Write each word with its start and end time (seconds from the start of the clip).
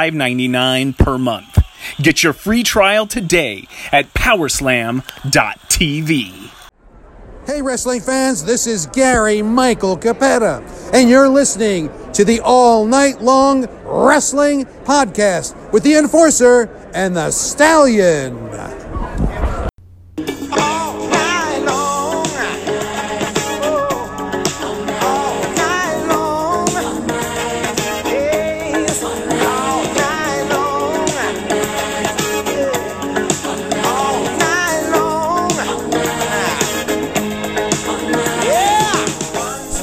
$5.99 0.00 0.96
per 0.96 1.18
month. 1.18 1.58
Get 1.98 2.22
your 2.22 2.32
free 2.32 2.62
trial 2.62 3.06
today 3.06 3.68
at 3.92 4.14
powerslam.tv. 4.14 6.50
Hey, 7.46 7.62
wrestling 7.62 8.00
fans, 8.00 8.44
this 8.44 8.66
is 8.66 8.86
Gary 8.86 9.42
Michael 9.42 9.98
Cappetta, 9.98 10.62
and 10.94 11.10
you're 11.10 11.28
listening 11.28 11.90
to 12.12 12.24
the 12.24 12.40
All 12.40 12.86
Night 12.86 13.20
Long 13.20 13.66
Wrestling 13.84 14.64
Podcast 14.84 15.54
with 15.72 15.82
the 15.82 15.96
Enforcer 15.96 16.68
and 16.94 17.14
the 17.16 17.30
Stallion. 17.30 18.79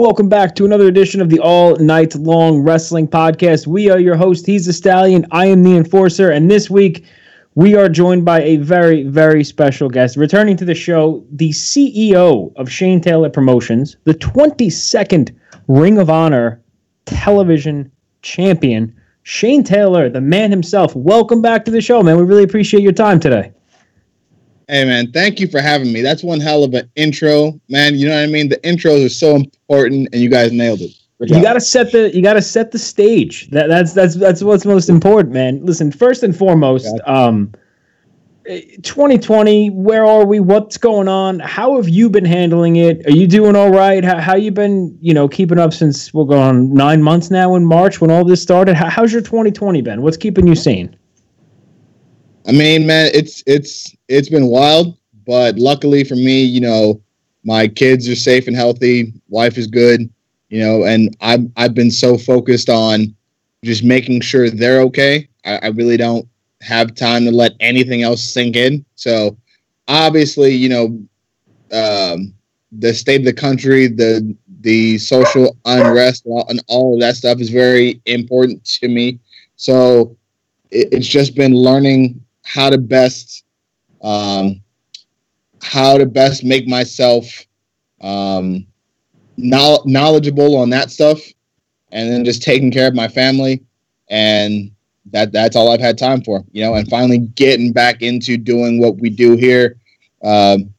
Welcome 0.00 0.30
back 0.30 0.54
to 0.54 0.64
another 0.64 0.88
edition 0.88 1.20
of 1.20 1.28
the 1.28 1.40
All 1.40 1.76
Night 1.76 2.14
Long 2.14 2.62
Wrestling 2.62 3.06
Podcast. 3.06 3.66
We 3.66 3.90
are 3.90 4.00
your 4.00 4.16
host. 4.16 4.46
He's 4.46 4.64
the 4.64 4.72
Stallion. 4.72 5.26
I 5.30 5.44
am 5.44 5.62
the 5.62 5.76
Enforcer. 5.76 6.30
And 6.30 6.50
this 6.50 6.70
week, 6.70 7.04
we 7.54 7.74
are 7.74 7.88
joined 7.88 8.24
by 8.24 8.40
a 8.42 8.56
very, 8.56 9.02
very 9.02 9.44
special 9.44 9.90
guest. 9.90 10.16
Returning 10.16 10.56
to 10.56 10.64
the 10.64 10.74
show, 10.74 11.22
the 11.32 11.50
CEO 11.50 12.50
of 12.56 12.70
Shane 12.70 13.02
Taylor 13.02 13.28
Promotions, 13.28 13.96
the 14.04 14.14
22nd 14.14 15.34
Ring 15.68 15.98
of 15.98 16.08
Honor 16.08 16.62
television 17.04 17.92
champion, 18.22 18.94
Shane 19.22 19.62
Taylor, 19.62 20.08
the 20.08 20.20
man 20.20 20.50
himself. 20.50 20.94
Welcome 20.96 21.42
back 21.42 21.64
to 21.66 21.70
the 21.70 21.80
show, 21.80 22.02
man. 22.02 22.16
We 22.16 22.24
really 22.24 22.44
appreciate 22.44 22.82
your 22.82 22.92
time 22.92 23.20
today. 23.20 23.52
Hey 24.68 24.84
man, 24.84 25.10
thank 25.10 25.40
you 25.40 25.48
for 25.48 25.60
having 25.60 25.92
me. 25.92 26.00
That's 26.00 26.22
one 26.22 26.38
hell 26.38 26.62
of 26.62 26.74
an 26.74 26.88
intro, 26.94 27.60
man. 27.68 27.96
You 27.96 28.08
know 28.08 28.14
what 28.14 28.22
I 28.22 28.26
mean? 28.28 28.48
The 28.48 28.58
intros 28.58 29.04
are 29.04 29.08
so 29.08 29.34
important, 29.34 30.08
and 30.12 30.22
you 30.22 30.30
guys 30.30 30.52
nailed 30.52 30.80
it. 30.80 30.92
You 31.18 31.42
got 31.42 31.54
to 31.54 31.60
set 31.60 31.92
the 31.92 32.14
you 32.14 32.22
got 32.22 32.34
to 32.34 32.42
set 32.42 32.70
the 32.70 32.78
stage. 32.78 33.50
That 33.50 33.66
that's 33.66 33.92
that's 33.92 34.14
that's 34.14 34.42
what's 34.42 34.64
most 34.64 34.88
important, 34.88 35.34
man. 35.34 35.64
Listen, 35.66 35.92
first 35.92 36.22
and 36.22 36.34
foremost, 36.34 36.88
um, 37.04 37.52
2020. 38.82 39.70
Where 39.70 40.04
are 40.04 40.24
we? 40.24 40.40
What's 40.40 40.76
going 40.76 41.08
on? 41.08 41.38
How 41.38 41.76
have 41.76 41.88
you 41.88 42.10
been 42.10 42.24
handling 42.24 42.76
it? 42.76 43.06
Are 43.06 43.12
you 43.12 43.26
doing 43.26 43.54
all 43.54 43.70
right? 43.70 44.04
How 44.04 44.18
how 44.18 44.34
you 44.34 44.50
been? 44.50 44.96
You 45.00 45.14
know, 45.14 45.28
keeping 45.28 45.58
up 45.58 45.72
since 45.72 46.12
we're 46.12 46.24
going 46.24 46.74
nine 46.74 47.02
months 47.02 47.30
now 47.30 47.54
in 47.54 47.64
March 47.64 48.00
when 48.00 48.10
all 48.10 48.24
this 48.24 48.42
started. 48.42 48.74
How, 48.74 48.88
how's 48.88 49.12
your 49.12 49.22
2020 49.22 49.82
been? 49.82 50.02
What's 50.02 50.16
keeping 50.16 50.46
you 50.46 50.54
sane? 50.54 50.96
I 52.46 52.52
mean, 52.52 52.86
man, 52.86 53.10
it's 53.14 53.42
it's 53.46 53.94
it's 54.08 54.28
been 54.28 54.46
wild, 54.46 54.96
but 55.26 55.56
luckily 55.56 56.04
for 56.04 56.16
me, 56.16 56.42
you 56.42 56.60
know, 56.60 57.00
my 57.44 57.68
kids 57.68 58.08
are 58.08 58.16
safe 58.16 58.46
and 58.46 58.56
healthy. 58.56 59.12
Wife 59.28 59.58
is 59.58 59.66
good, 59.66 60.10
you 60.48 60.60
know, 60.60 60.84
and 60.84 61.16
I've 61.20 61.46
I've 61.56 61.74
been 61.74 61.90
so 61.90 62.18
focused 62.18 62.68
on 62.68 63.14
just 63.64 63.84
making 63.84 64.22
sure 64.22 64.50
they're 64.50 64.80
okay. 64.80 65.28
I, 65.44 65.56
I 65.58 65.66
really 65.68 65.96
don't 65.96 66.26
have 66.60 66.94
time 66.94 67.24
to 67.24 67.30
let 67.30 67.52
anything 67.60 68.02
else 68.02 68.22
sink 68.22 68.56
in. 68.56 68.84
So 68.94 69.36
obviously, 69.88 70.54
you 70.54 70.68
know, 70.68 70.84
um, 71.72 72.34
the 72.72 72.94
state 72.94 73.20
of 73.20 73.24
the 73.24 73.32
country, 73.32 73.88
the 73.88 74.36
the 74.60 74.98
social 74.98 75.56
unrest, 75.64 76.26
and 76.26 76.62
all 76.68 76.94
of 76.94 77.00
that 77.00 77.16
stuff 77.16 77.40
is 77.40 77.50
very 77.50 78.00
important 78.06 78.64
to 78.64 78.88
me. 78.88 79.18
So 79.56 80.16
it, 80.70 80.88
it's 80.92 81.06
just 81.06 81.34
been 81.34 81.54
learning 81.54 82.20
how 82.44 82.70
to 82.70 82.78
best 82.78 83.44
um, 84.02 84.60
how 85.62 85.98
to 85.98 86.06
best 86.06 86.44
make 86.44 86.66
myself 86.66 87.26
um, 88.00 88.66
knowl- 89.36 89.82
knowledgeable 89.86 90.56
on 90.56 90.70
that 90.70 90.90
stuff, 90.90 91.20
and 91.92 92.10
then 92.10 92.24
just 92.24 92.42
taking 92.42 92.70
care 92.70 92.88
of 92.88 92.94
my 92.94 93.08
family, 93.08 93.62
and 94.08 94.70
that 95.06 95.32
that's 95.32 95.56
all 95.56 95.70
I've 95.72 95.80
had 95.80 95.98
time 95.98 96.22
for, 96.22 96.44
you 96.52 96.62
know. 96.62 96.74
And 96.74 96.88
finally 96.88 97.18
getting 97.18 97.72
back 97.72 98.02
into 98.02 98.36
doing 98.36 98.80
what 98.80 98.98
we 98.98 99.10
do 99.10 99.36
here 99.36 99.76
um, 100.22 100.72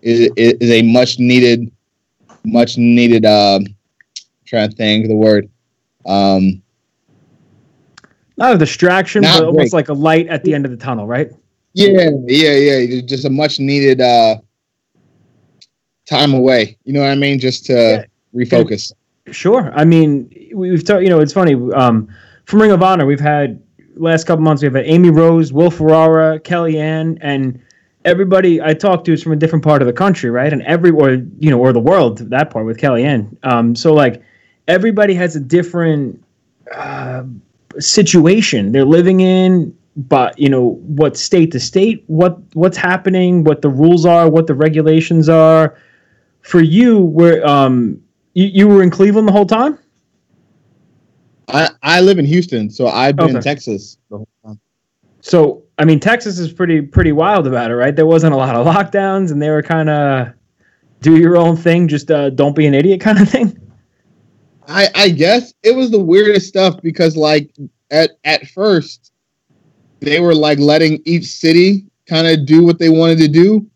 is, 0.00 0.30
is 0.36 0.70
a 0.70 0.82
much 0.82 1.18
needed, 1.18 1.70
much 2.44 2.78
needed. 2.78 3.26
Um, 3.26 3.66
trying 4.46 4.68
to 4.68 4.76
think 4.76 5.04
of 5.04 5.08
the 5.08 5.16
word. 5.16 5.48
Um, 6.04 6.62
Not 8.36 8.54
a 8.54 8.58
distraction, 8.58 9.22
Not 9.22 9.38
but 9.38 9.46
almost 9.46 9.72
break. 9.72 9.72
like 9.72 9.88
a 9.88 9.94
light 9.94 10.26
at 10.28 10.44
the 10.44 10.54
end 10.54 10.64
of 10.66 10.70
the 10.70 10.76
tunnel, 10.76 11.06
right? 11.06 11.30
Yeah, 11.74 12.10
yeah, 12.26 12.56
yeah. 12.56 13.00
Just 13.00 13.24
a 13.24 13.30
much 13.30 13.58
needed 13.58 14.00
uh 14.02 14.36
time 16.06 16.34
away. 16.34 16.76
You 16.84 16.92
know 16.92 17.00
what 17.00 17.08
I 17.10 17.14
mean? 17.14 17.38
Just 17.38 17.64
to 17.66 17.72
Yeah. 17.72 18.04
refocus. 18.34 18.92
Sure. 19.30 19.72
I 19.74 19.84
mean, 19.84 20.28
we've 20.54 20.84
talked. 20.84 21.02
You 21.02 21.08
know, 21.08 21.20
it's 21.20 21.32
funny. 21.32 21.54
Um, 21.72 22.08
from 22.44 22.60
Ring 22.60 22.70
of 22.70 22.82
Honor, 22.82 23.06
we've 23.06 23.20
had 23.20 23.62
last 23.96 24.24
couple 24.24 24.42
months. 24.42 24.62
We've 24.62 24.74
had 24.74 24.86
Amy 24.86 25.10
Rose, 25.10 25.52
Will 25.52 25.70
Ferrara, 25.70 26.40
Kellyanne, 26.40 27.18
and 27.20 27.60
everybody 28.04 28.60
I 28.60 28.74
talked 28.74 29.04
to 29.06 29.12
is 29.12 29.22
from 29.22 29.32
a 29.32 29.36
different 29.36 29.64
part 29.64 29.82
of 29.82 29.86
the 29.86 29.92
country, 29.92 30.30
right? 30.30 30.52
And 30.52 30.62
every 30.62 30.90
or 30.90 31.12
you 31.38 31.50
know 31.50 31.58
or 31.58 31.72
the 31.72 31.80
world 31.80 32.18
that 32.18 32.50
part 32.50 32.66
with 32.66 32.78
Kellyanne. 32.78 33.36
Um, 33.42 33.74
so 33.74 33.92
like 33.94 34.22
everybody 34.68 35.14
has 35.14 35.36
a 35.36 35.40
different 35.40 36.22
uh, 36.74 37.24
situation 37.78 38.72
they're 38.72 38.84
living 38.84 39.20
in. 39.20 39.76
But 39.94 40.38
you 40.38 40.48
know 40.48 40.80
what 40.86 41.18
state 41.18 41.52
to 41.52 41.60
state, 41.60 42.02
what 42.06 42.38
what's 42.54 42.78
happening, 42.78 43.44
what 43.44 43.60
the 43.60 43.68
rules 43.68 44.06
are, 44.06 44.28
what 44.28 44.46
the 44.46 44.54
regulations 44.54 45.28
are. 45.28 45.76
For 46.40 46.60
you, 46.60 46.98
where 46.98 47.46
um, 47.46 48.02
you, 48.32 48.46
you 48.46 48.68
were 48.68 48.82
in 48.82 48.90
Cleveland 48.90 49.28
the 49.28 49.32
whole 49.32 49.46
time? 49.46 49.78
I 51.52 51.70
I 51.82 52.00
live 52.00 52.18
in 52.18 52.24
Houston, 52.24 52.70
so 52.70 52.88
I've 52.88 53.16
been 53.16 53.36
in 53.36 53.42
Texas 53.42 53.98
the 54.10 54.18
whole 54.18 54.28
time. 54.44 54.60
So, 55.20 55.62
I 55.78 55.84
mean, 55.84 56.00
Texas 56.00 56.38
is 56.38 56.52
pretty 56.52 56.80
pretty 56.80 57.12
wild 57.12 57.46
about 57.46 57.70
it, 57.70 57.76
right? 57.76 57.94
There 57.94 58.06
wasn't 58.06 58.34
a 58.34 58.36
lot 58.36 58.56
of 58.56 58.66
lockdowns, 58.66 59.30
and 59.30 59.40
they 59.40 59.50
were 59.50 59.62
kind 59.62 59.88
of 59.88 60.28
do 61.00 61.16
your 61.16 61.36
own 61.36 61.56
thing, 61.56 61.88
just 61.88 62.10
uh, 62.10 62.30
don't 62.30 62.56
be 62.56 62.66
an 62.66 62.74
idiot 62.74 63.00
kind 63.00 63.20
of 63.20 63.28
thing. 63.28 63.56
I 64.66 64.88
I 64.94 65.08
guess 65.10 65.52
it 65.62 65.74
was 65.74 65.90
the 65.90 66.00
weirdest 66.00 66.48
stuff 66.48 66.80
because 66.82 67.16
like 67.16 67.50
at 67.90 68.12
at 68.24 68.48
first 68.48 69.12
they 70.00 70.20
were 70.20 70.34
like 70.34 70.58
letting 70.58 71.00
each 71.04 71.26
city 71.26 71.86
kind 72.06 72.26
of 72.26 72.46
do 72.46 72.64
what 72.64 72.78
they 72.78 72.88
wanted 72.88 73.18
to 73.18 73.28
do, 73.28 73.66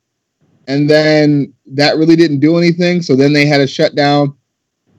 and 0.66 0.88
then 0.88 1.52
that 1.66 1.96
really 1.96 2.16
didn't 2.16 2.40
do 2.40 2.56
anything. 2.56 3.02
So 3.02 3.14
then 3.14 3.32
they 3.32 3.46
had 3.46 3.60
a 3.60 3.66
shut 3.66 3.94
down 3.94 4.35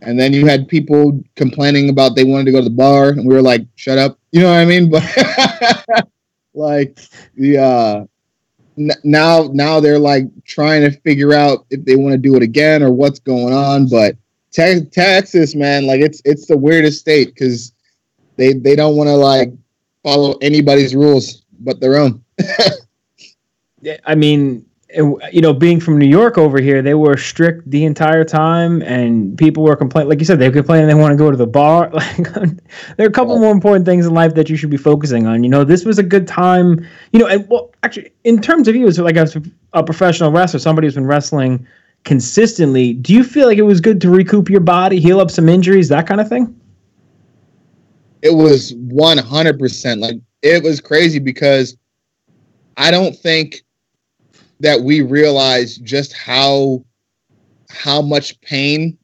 And 0.02 0.20
then 0.20 0.34
you 0.34 0.46
had 0.46 0.68
people 0.68 1.20
complaining 1.36 1.90
about 1.90 2.16
they 2.16 2.24
wanted 2.24 2.46
to 2.46 2.52
go 2.52 2.60
to 2.60 2.64
the 2.64 2.70
bar, 2.70 3.10
and 3.10 3.28
we 3.28 3.34
were 3.34 3.42
like, 3.42 3.66
"Shut 3.76 3.98
up," 3.98 4.20
you 4.32 4.42
know 4.42 4.50
what 4.52 4.60
I 4.60 4.66
mean? 4.66 4.92
But 4.92 6.08
like 6.54 7.00
the 7.36 7.58
uh, 7.58 8.06
n- 8.78 8.92
now 9.04 9.50
now 9.54 9.80
they're 9.80 10.00
like 10.00 10.26
trying 10.46 10.82
to 10.82 10.92
figure 11.02 11.34
out 11.34 11.66
if 11.70 11.84
they 11.86 11.96
want 11.96 12.14
to 12.14 12.18
do 12.18 12.36
it 12.36 12.44
again 12.44 12.84
or 12.84 12.92
what's 12.92 13.20
going 13.20 13.54
on. 13.54 13.88
But 13.88 14.16
te- 14.52 14.86
Texas, 14.86 15.56
man, 15.56 15.88
like 15.88 16.02
it's 16.02 16.22
it's 16.26 16.46
the 16.48 16.58
weirdest 16.58 17.00
state 17.00 17.28
because 17.30 17.74
they 18.36 18.54
they 18.54 18.76
don't 18.76 18.96
want 18.96 19.08
to 19.08 19.16
like 19.16 19.52
follow 20.04 20.38
anybody's 20.42 20.96
rules 20.96 21.44
but 21.60 21.80
their 21.80 21.98
own. 21.98 22.24
Yeah, 23.82 23.98
I 24.06 24.16
mean, 24.16 24.66
you 24.98 25.42
know, 25.42 25.54
being 25.54 25.80
from 25.80 25.98
New 25.98 26.08
York 26.08 26.38
over 26.38 26.60
here, 26.60 26.82
they 26.82 26.94
were 26.94 27.18
strict 27.18 27.70
the 27.70 27.86
entire 27.86 28.24
time, 28.24 28.82
and 28.82 29.38
people 29.38 29.64
were 29.64 29.76
complaining. 29.76 30.10
Like 30.10 30.20
you 30.20 30.26
said, 30.26 30.40
they 30.40 30.50
were 30.50 30.56
complaining 30.56 30.88
they 30.88 30.94
want 30.94 31.12
to 31.12 31.18
go 31.18 31.32
to 31.32 31.38
the 31.38 31.48
bar. 31.48 31.92
Like, 32.18 32.34
there 32.98 33.06
are 33.06 33.10
a 33.10 33.12
couple 33.12 33.38
more 33.40 33.52
important 33.52 33.86
things 33.86 34.06
in 34.06 34.14
life 34.14 34.34
that 34.36 34.50
you 34.50 34.58
should 34.58 34.70
be 34.70 34.78
focusing 34.78 35.28
on. 35.28 35.44
You 35.44 35.50
know, 35.50 35.64
this 35.64 35.86
was 35.86 36.00
a 36.00 36.04
good 36.04 36.28
time. 36.28 36.86
You 37.12 37.20
know, 37.20 37.28
and 37.28 37.48
well, 37.50 37.72
actually, 37.84 38.12
in 38.24 38.42
terms 38.42 38.68
of 38.68 38.76
you 38.76 38.88
as 38.88 39.00
like 39.00 39.18
a, 39.18 39.28
a 39.74 39.84
professional 39.84 40.32
wrestler, 40.32 40.60
somebody 40.60 40.88
who's 40.88 40.96
been 40.96 41.06
wrestling 41.06 41.66
consistently, 42.04 42.94
do 42.94 43.14
you 43.14 43.24
feel 43.24 43.48
like 43.48 43.58
it 43.58 43.64
was 43.64 43.82
good 43.82 44.02
to 44.02 44.10
recoup 44.10 44.50
your 44.50 44.62
body, 44.62 45.00
heal 45.00 45.20
up 45.20 45.30
some 45.30 45.50
injuries, 45.50 45.90
that 45.90 46.08
kind 46.08 46.22
of 46.22 46.28
thing? 46.28 46.58
it 48.22 48.34
was 48.34 48.74
100% 48.74 50.00
like 50.00 50.16
it 50.42 50.64
was 50.64 50.82
crazy 50.82 51.20
because 51.20 51.78
i 52.76 52.92
don't 52.92 53.16
think 53.16 53.64
that 54.60 54.82
we 54.82 55.02
realize 55.02 55.78
just 55.78 56.14
how 56.14 56.84
how 57.70 58.02
much 58.02 58.40
pain 58.42 58.98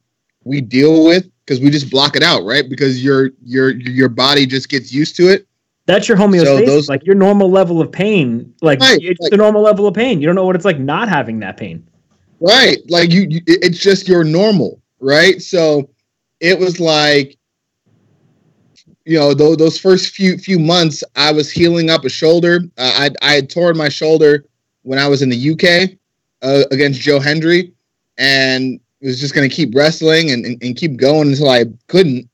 we 0.44 0.60
deal 0.60 1.04
with 1.04 1.28
because 1.44 1.60
we 1.60 1.70
just 1.70 1.90
block 1.90 2.16
it 2.16 2.22
out 2.22 2.44
right 2.44 2.68
because 2.68 3.04
your 3.04 3.30
your 3.44 3.70
your 3.72 4.08
body 4.08 4.46
just 4.46 4.68
gets 4.68 4.92
used 4.92 5.14
to 5.16 5.28
it 5.28 5.46
That's 5.86 6.08
your 6.08 6.16
homeostasis. 6.16 6.66
those- 6.66 6.88
like 6.88 7.04
your 7.04 7.14
normal 7.14 7.50
level 7.50 7.80
of 7.80 7.92
pain, 7.92 8.52
like 8.62 8.80
Right, 8.80 8.98
it's 9.02 9.20
like- 9.20 9.30
the 9.30 9.36
normal 9.36 9.60
level 9.62 9.86
of 9.86 9.94
pain. 9.94 10.20
You 10.20 10.26
don't 10.26 10.34
know 10.34 10.46
what 10.46 10.56
it's 10.56 10.64
like 10.64 10.78
not 10.78 11.08
having 11.08 11.38
that 11.40 11.56
pain. 11.56 11.86
right 12.40 12.78
like 12.90 13.10
you, 13.12 13.26
you 13.28 13.40
it's 13.46 13.78
just 13.78 14.08
your 14.08 14.24
normal 14.24 14.80
right 15.00 15.40
so 15.40 15.88
it 16.40 16.58
was 16.58 16.80
like 16.80 17.36
you 19.04 19.18
know 19.18 19.34
those, 19.34 19.56
those 19.58 19.78
first 19.78 20.14
few 20.14 20.36
few 20.38 20.58
months 20.58 21.04
i 21.16 21.30
was 21.30 21.50
healing 21.50 21.90
up 21.90 22.04
a 22.04 22.08
shoulder 22.08 22.60
uh, 22.78 22.92
i 23.04 23.10
i 23.22 23.32
had 23.34 23.48
torn 23.50 23.76
my 23.76 23.88
shoulder 23.88 24.44
when 24.84 24.98
i 24.98 25.06
was 25.06 25.20
in 25.20 25.28
the 25.28 25.50
uk 25.50 25.90
uh, 26.42 26.64
against 26.70 27.00
joe 27.00 27.18
hendry 27.18 27.72
and 28.16 28.80
was 29.02 29.20
just 29.20 29.34
going 29.34 29.48
to 29.48 29.54
keep 29.54 29.74
wrestling 29.74 30.30
and, 30.30 30.46
and, 30.46 30.62
and 30.62 30.76
keep 30.76 30.96
going 30.96 31.28
until 31.28 31.50
i 31.50 31.64
couldn't 31.88 32.28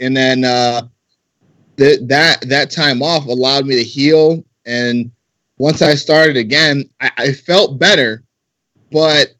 and 0.00 0.16
then 0.16 0.44
uh 0.44 0.82
that 1.76 2.06
that 2.08 2.40
that 2.48 2.70
time 2.70 3.02
off 3.02 3.24
allowed 3.26 3.64
me 3.64 3.74
to 3.76 3.84
heal 3.84 4.44
and 4.66 5.10
once 5.58 5.80
i 5.80 5.94
started 5.94 6.36
again 6.36 6.84
i, 7.00 7.10
I 7.16 7.32
felt 7.32 7.78
better 7.78 8.22
but 8.90 9.34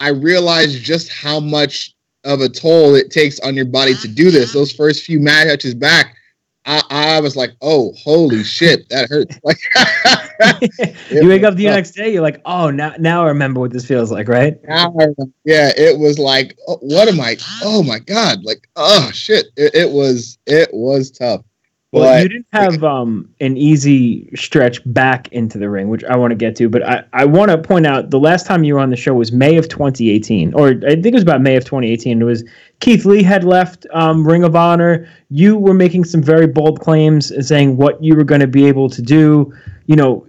I 0.00 0.08
realized 0.08 0.82
just 0.82 1.12
how 1.12 1.40
much 1.40 1.94
of 2.24 2.40
a 2.40 2.48
toll 2.48 2.94
it 2.94 3.10
takes 3.10 3.38
on 3.40 3.54
your 3.54 3.66
body 3.66 3.94
to 3.96 4.08
do 4.08 4.30
this. 4.30 4.52
Those 4.52 4.72
first 4.72 5.04
few 5.04 5.20
matches 5.20 5.74
back, 5.74 6.16
I, 6.66 6.82
I 6.90 7.20
was 7.20 7.36
like, 7.36 7.52
"Oh, 7.62 7.92
holy 7.96 8.44
shit, 8.44 8.88
that 8.90 9.08
hurts!" 9.08 9.38
Like, 9.44 9.58
you 11.10 11.28
wake 11.28 11.42
up 11.42 11.56
the 11.56 11.64
tough. 11.64 11.74
next 11.74 11.90
day, 11.92 12.12
you're 12.12 12.22
like, 12.22 12.40
oh, 12.44 12.70
now 12.70 12.94
now 12.98 13.24
I 13.24 13.28
remember 13.28 13.60
what 13.60 13.72
this 13.72 13.86
feels 13.86 14.10
like, 14.10 14.28
right? 14.28 14.56
yeah, 15.44 15.72
it 15.76 15.98
was 15.98 16.18
like, 16.18 16.56
oh, 16.68 16.78
"What 16.80 17.08
am 17.08 17.20
I? 17.20 17.36
Oh 17.62 17.82
my 17.82 17.98
god!" 17.98 18.44
Like, 18.44 18.68
oh 18.76 19.10
shit, 19.12 19.46
it, 19.56 19.74
it 19.74 19.90
was 19.90 20.38
it 20.46 20.68
was 20.72 21.10
tough. 21.10 21.42
Well, 21.92 22.04
But- 22.04 22.22
you 22.22 22.28
didn't 22.28 22.46
have 22.52 22.84
um, 22.84 23.28
an 23.40 23.56
easy 23.56 24.30
stretch 24.36 24.80
back 24.86 25.26
into 25.32 25.58
the 25.58 25.68
ring, 25.68 25.88
which 25.88 26.04
I 26.04 26.16
want 26.16 26.30
to 26.30 26.36
get 26.36 26.54
to. 26.56 26.68
But 26.68 26.88
I, 26.88 27.02
I 27.12 27.24
want 27.24 27.50
to 27.50 27.58
point 27.58 27.84
out 27.84 28.10
the 28.10 28.20
last 28.20 28.46
time 28.46 28.62
you 28.62 28.74
were 28.74 28.80
on 28.80 28.90
the 28.90 28.96
show 28.96 29.12
was 29.12 29.32
May 29.32 29.56
of 29.56 29.68
2018, 29.68 30.54
or 30.54 30.68
I 30.68 30.94
think 30.94 31.06
it 31.06 31.14
was 31.14 31.24
about 31.24 31.40
May 31.40 31.56
of 31.56 31.64
2018. 31.64 32.22
It 32.22 32.24
was 32.24 32.44
Keith 32.78 33.04
Lee 33.04 33.24
had 33.24 33.42
left 33.42 33.86
um, 33.92 34.24
Ring 34.24 34.44
of 34.44 34.54
Honor. 34.54 35.08
You 35.30 35.56
were 35.56 35.74
making 35.74 36.04
some 36.04 36.22
very 36.22 36.46
bold 36.46 36.80
claims 36.80 37.32
and 37.32 37.44
saying 37.44 37.76
what 37.76 38.02
you 38.02 38.14
were 38.14 38.24
going 38.24 38.40
to 38.40 38.46
be 38.46 38.66
able 38.66 38.88
to 38.88 39.02
do, 39.02 39.52
you 39.86 39.96
know, 39.96 40.24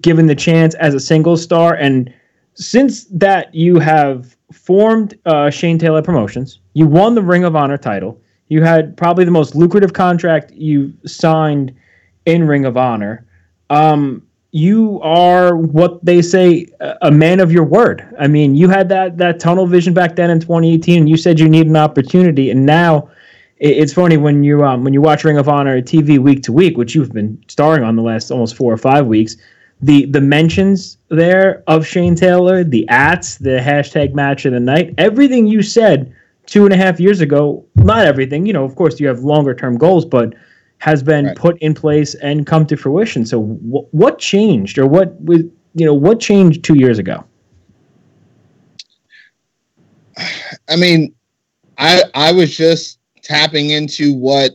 given 0.00 0.26
the 0.26 0.34
chance 0.34 0.74
as 0.76 0.94
a 0.94 1.00
single 1.00 1.36
star. 1.36 1.74
And 1.74 2.12
since 2.54 3.04
that, 3.04 3.54
you 3.54 3.78
have 3.78 4.34
formed 4.50 5.18
uh, 5.26 5.50
Shane 5.50 5.78
Taylor 5.78 6.00
Promotions. 6.00 6.58
You 6.72 6.86
won 6.86 7.14
the 7.14 7.22
Ring 7.22 7.44
of 7.44 7.54
Honor 7.54 7.76
title. 7.76 8.18
You 8.52 8.62
had 8.62 8.98
probably 8.98 9.24
the 9.24 9.30
most 9.30 9.54
lucrative 9.54 9.94
contract 9.94 10.52
you 10.52 10.92
signed 11.06 11.72
in 12.26 12.46
Ring 12.46 12.66
of 12.66 12.76
Honor. 12.76 13.24
Um, 13.70 14.22
you 14.50 15.00
are 15.02 15.56
what 15.56 16.04
they 16.04 16.20
say 16.20 16.66
a 17.00 17.10
man 17.10 17.40
of 17.40 17.50
your 17.50 17.64
word. 17.64 18.06
I 18.20 18.26
mean, 18.26 18.54
you 18.54 18.68
had 18.68 18.90
that 18.90 19.16
that 19.16 19.40
tunnel 19.40 19.66
vision 19.66 19.94
back 19.94 20.16
then 20.16 20.28
in 20.28 20.38
2018, 20.38 20.98
and 20.98 21.08
you 21.08 21.16
said 21.16 21.40
you 21.40 21.48
need 21.48 21.66
an 21.66 21.76
opportunity, 21.76 22.50
and 22.50 22.66
now 22.66 23.08
it- 23.58 23.78
it's 23.78 23.94
funny 23.94 24.18
when 24.18 24.44
you 24.44 24.62
um, 24.62 24.84
when 24.84 24.92
you 24.92 25.00
watch 25.00 25.24
Ring 25.24 25.38
of 25.38 25.48
Honor 25.48 25.80
TV 25.80 26.18
week 26.18 26.42
to 26.42 26.52
week, 26.52 26.76
which 26.76 26.94
you've 26.94 27.12
been 27.12 27.38
starring 27.48 27.82
on 27.84 27.96
the 27.96 28.02
last 28.02 28.30
almost 28.30 28.54
four 28.54 28.70
or 28.70 28.76
five 28.76 29.06
weeks. 29.06 29.34
The 29.80 30.04
the 30.04 30.20
mentions 30.20 30.98
there 31.08 31.62
of 31.68 31.86
Shane 31.86 32.16
Taylor, 32.16 32.64
the 32.64 32.86
ats, 32.90 33.38
the 33.38 33.60
hashtag 33.70 34.12
match 34.12 34.44
of 34.44 34.52
the 34.52 34.60
night, 34.60 34.92
everything 34.98 35.46
you 35.46 35.62
said 35.62 36.12
two 36.52 36.64
and 36.64 36.74
a 36.74 36.76
half 36.76 37.00
years 37.00 37.20
ago. 37.22 37.64
Not 37.76 38.06
everything, 38.06 38.46
you 38.46 38.52
know. 38.52 38.64
Of 38.64 38.76
course, 38.76 39.00
you 39.00 39.08
have 39.08 39.20
longer 39.20 39.54
term 39.54 39.78
goals, 39.78 40.04
but 40.04 40.34
has 40.78 41.02
been 41.02 41.26
Right. 41.26 41.36
put 41.36 41.56
in 41.60 41.74
place 41.74 42.14
and 42.16 42.46
come 42.46 42.66
to 42.66 42.76
fruition. 42.76 43.24
So, 43.24 43.42
wh- 43.42 43.92
what 43.94 44.18
changed, 44.18 44.78
or 44.78 44.86
what 44.86 45.20
was 45.22 45.40
you 45.74 45.86
know 45.86 45.94
what 45.94 46.20
changed 46.20 46.62
two 46.64 46.74
years 46.76 46.98
ago? 46.98 47.24
I 50.68 50.76
mean, 50.76 51.14
I 51.78 52.04
I 52.14 52.32
was 52.32 52.56
just 52.56 52.98
tapping 53.22 53.70
into 53.70 54.14
what 54.14 54.52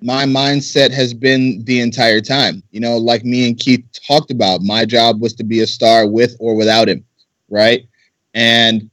my 0.00 0.24
mindset 0.24 0.90
has 0.92 1.14
been 1.14 1.64
the 1.64 1.80
entire 1.80 2.20
time. 2.20 2.62
You 2.70 2.80
know, 2.80 2.96
like 2.98 3.24
me 3.24 3.48
and 3.48 3.58
Keith 3.58 3.84
talked 4.06 4.30
about, 4.30 4.62
my 4.62 4.84
job 4.84 5.20
was 5.20 5.34
to 5.34 5.44
be 5.44 5.60
a 5.60 5.66
star 5.66 6.06
with 6.06 6.36
or 6.40 6.54
without 6.54 6.88
him, 6.88 7.04
right? 7.48 7.82
And 8.34 8.90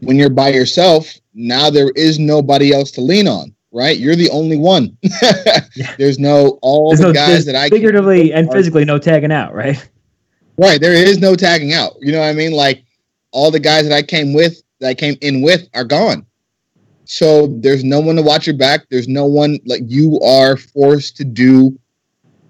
when 0.00 0.16
you're 0.16 0.30
by 0.30 0.48
yourself, 0.50 1.14
now 1.34 1.70
there 1.70 1.90
is 1.90 2.18
nobody 2.18 2.72
else 2.72 2.90
to 2.92 3.00
lean 3.00 3.28
on, 3.28 3.54
right? 3.72 3.98
You're 3.98 4.16
the 4.16 4.30
only 4.30 4.56
one. 4.56 4.96
There's 5.98 6.18
no 6.18 6.58
all 6.62 6.90
There's 6.90 7.00
the 7.00 7.06
no 7.08 7.12
guys 7.12 7.44
that 7.46 7.54
I 7.54 7.68
can- 7.68 7.78
figuratively 7.78 8.32
and 8.32 8.50
physically 8.50 8.84
no 8.84 8.98
tagging 8.98 9.32
out, 9.32 9.54
right? 9.54 9.88
Right. 10.58 10.80
There 10.80 10.92
is 10.92 11.18
no 11.18 11.34
tagging 11.36 11.72
out. 11.72 11.94
You 12.00 12.12
know 12.12 12.20
what 12.20 12.28
I 12.28 12.34
mean? 12.34 12.52
Like 12.52 12.84
all 13.30 13.50
the 13.50 13.60
guys 13.60 13.88
that 13.88 13.94
I 13.94 14.02
came 14.02 14.34
with, 14.34 14.62
that 14.80 14.88
I 14.88 14.94
came 14.94 15.16
in 15.22 15.40
with, 15.40 15.68
are 15.74 15.84
gone. 15.84 16.26
So 17.04 17.46
there's 17.46 17.82
no 17.82 17.98
one 17.98 18.16
to 18.16 18.22
watch 18.22 18.46
your 18.46 18.56
back. 18.56 18.86
There's 18.90 19.08
no 19.08 19.24
one 19.24 19.58
like 19.64 19.82
you 19.86 20.20
are 20.20 20.56
forced 20.56 21.16
to 21.16 21.24
do 21.24 21.78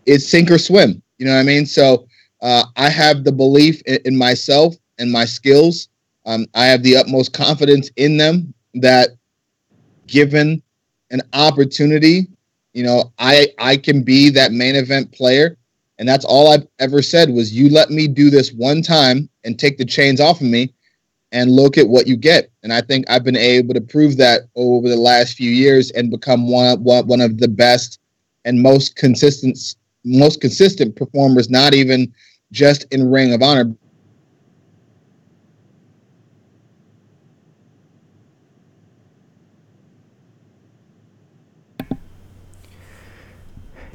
it's 0.06 0.28
sink 0.28 0.50
or 0.50 0.58
swim. 0.58 1.02
You 1.18 1.26
know 1.26 1.34
what 1.34 1.40
I 1.40 1.44
mean? 1.44 1.66
So 1.66 2.06
uh, 2.42 2.64
I 2.76 2.88
have 2.88 3.24
the 3.24 3.32
belief 3.32 3.80
in, 3.82 3.98
in 4.04 4.16
myself 4.16 4.74
and 4.98 5.12
my 5.12 5.24
skills. 5.24 5.88
Um, 6.30 6.46
I 6.54 6.66
have 6.66 6.84
the 6.84 6.96
utmost 6.96 7.32
confidence 7.32 7.90
in 7.96 8.16
them 8.16 8.54
that 8.74 9.10
given 10.06 10.62
an 11.10 11.22
opportunity, 11.32 12.28
you 12.72 12.84
know, 12.84 13.12
I 13.18 13.48
I 13.58 13.76
can 13.76 14.04
be 14.04 14.30
that 14.30 14.52
main 14.52 14.76
event 14.76 15.10
player. 15.10 15.56
And 15.98 16.08
that's 16.08 16.24
all 16.24 16.52
I've 16.52 16.68
ever 16.78 17.02
said 17.02 17.30
was 17.30 17.52
you 17.52 17.68
let 17.68 17.90
me 17.90 18.06
do 18.06 18.30
this 18.30 18.52
one 18.52 18.80
time 18.80 19.28
and 19.44 19.58
take 19.58 19.76
the 19.76 19.84
chains 19.84 20.20
off 20.20 20.40
of 20.40 20.46
me 20.46 20.72
and 21.32 21.50
look 21.50 21.76
at 21.76 21.88
what 21.88 22.06
you 22.06 22.16
get. 22.16 22.50
And 22.62 22.72
I 22.72 22.80
think 22.80 23.10
I've 23.10 23.24
been 23.24 23.36
able 23.36 23.74
to 23.74 23.80
prove 23.80 24.16
that 24.18 24.42
over 24.54 24.88
the 24.88 24.96
last 24.96 25.36
few 25.36 25.50
years 25.50 25.90
and 25.90 26.12
become 26.12 26.48
one 26.48 26.82
one, 26.84 27.08
one 27.08 27.20
of 27.20 27.38
the 27.38 27.48
best 27.48 27.98
and 28.44 28.62
most 28.62 28.94
consistent 28.94 29.58
most 30.04 30.40
consistent 30.40 30.94
performers, 30.94 31.50
not 31.50 31.74
even 31.74 32.14
just 32.52 32.84
in 32.92 33.10
Ring 33.10 33.34
of 33.34 33.42
Honor. 33.42 33.74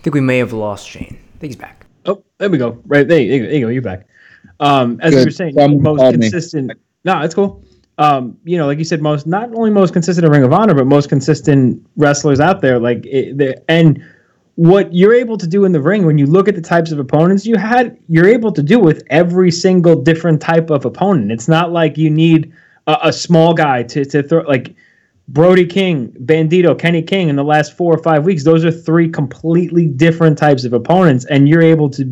Think 0.05 0.13
we 0.13 0.21
may 0.21 0.37
have 0.37 0.53
lost 0.53 0.87
Shane. 0.87 1.17
I 1.35 1.39
think 1.39 1.49
he's 1.49 1.55
back. 1.55 1.87
Oh, 2.05 2.23
there 2.37 2.47
we 2.47 2.59
go. 2.59 2.79
Right 2.85 3.07
there, 3.07 3.19
you 3.19 3.39
go. 3.39 3.45
There 3.45 3.55
you 3.55 3.65
go. 3.65 3.69
You're 3.69 3.81
back. 3.81 4.05
Um, 4.59 4.99
as 5.01 5.11
you 5.11 5.19
Good. 5.19 5.25
were 5.25 5.31
saying, 5.31 5.53
Someone 5.55 5.81
most 5.81 5.99
called 5.99 6.17
me. 6.17 6.29
consistent. 6.29 6.71
No, 7.03 7.21
it's 7.21 7.33
cool. 7.33 7.63
Um, 7.97 8.37
you 8.43 8.55
know, 8.55 8.67
like 8.67 8.77
you 8.77 8.83
said, 8.83 9.01
most 9.01 9.25
not 9.25 9.51
only 9.55 9.71
most 9.71 9.93
consistent 9.93 10.23
in 10.23 10.31
Ring 10.31 10.43
of 10.43 10.53
Honor, 10.53 10.75
but 10.75 10.85
most 10.85 11.09
consistent 11.09 11.83
wrestlers 11.95 12.39
out 12.39 12.61
there. 12.61 12.77
Like, 12.77 13.03
it, 13.07 13.37
the, 13.39 13.59
and 13.71 14.03
what 14.55 14.93
you're 14.93 15.13
able 15.13 15.37
to 15.39 15.47
do 15.47 15.65
in 15.65 15.71
the 15.71 15.81
ring 15.81 16.05
when 16.05 16.19
you 16.19 16.27
look 16.27 16.47
at 16.47 16.53
the 16.53 16.61
types 16.61 16.91
of 16.91 16.99
opponents 16.99 17.47
you 17.47 17.55
had, 17.55 17.97
you're 18.07 18.27
able 18.27 18.51
to 18.51 18.61
do 18.61 18.77
with 18.77 19.01
every 19.09 19.49
single 19.49 19.95
different 19.95 20.39
type 20.39 20.69
of 20.69 20.85
opponent. 20.85 21.31
It's 21.31 21.47
not 21.47 21.71
like 21.71 21.97
you 21.97 22.11
need 22.11 22.53
a, 22.85 22.97
a 23.05 23.13
small 23.13 23.55
guy 23.55 23.81
to 23.83 24.05
to 24.05 24.21
throw 24.21 24.43
like 24.43 24.75
Brody 25.27 25.65
King, 25.65 26.11
Bandito, 26.23 26.77
Kenny 26.77 27.01
King 27.01 27.29
in 27.29 27.35
the 27.35 27.43
last 27.43 27.75
four 27.75 27.93
or 27.93 28.01
five 28.01 28.25
weeks. 28.25 28.43
Those 28.43 28.63
are 28.63 28.71
three 28.71 29.09
completely 29.09 29.87
different 29.87 30.37
types 30.37 30.65
of 30.65 30.73
opponents, 30.73 31.25
and 31.25 31.49
you're 31.49 31.63
able 31.63 31.89
to 31.91 32.05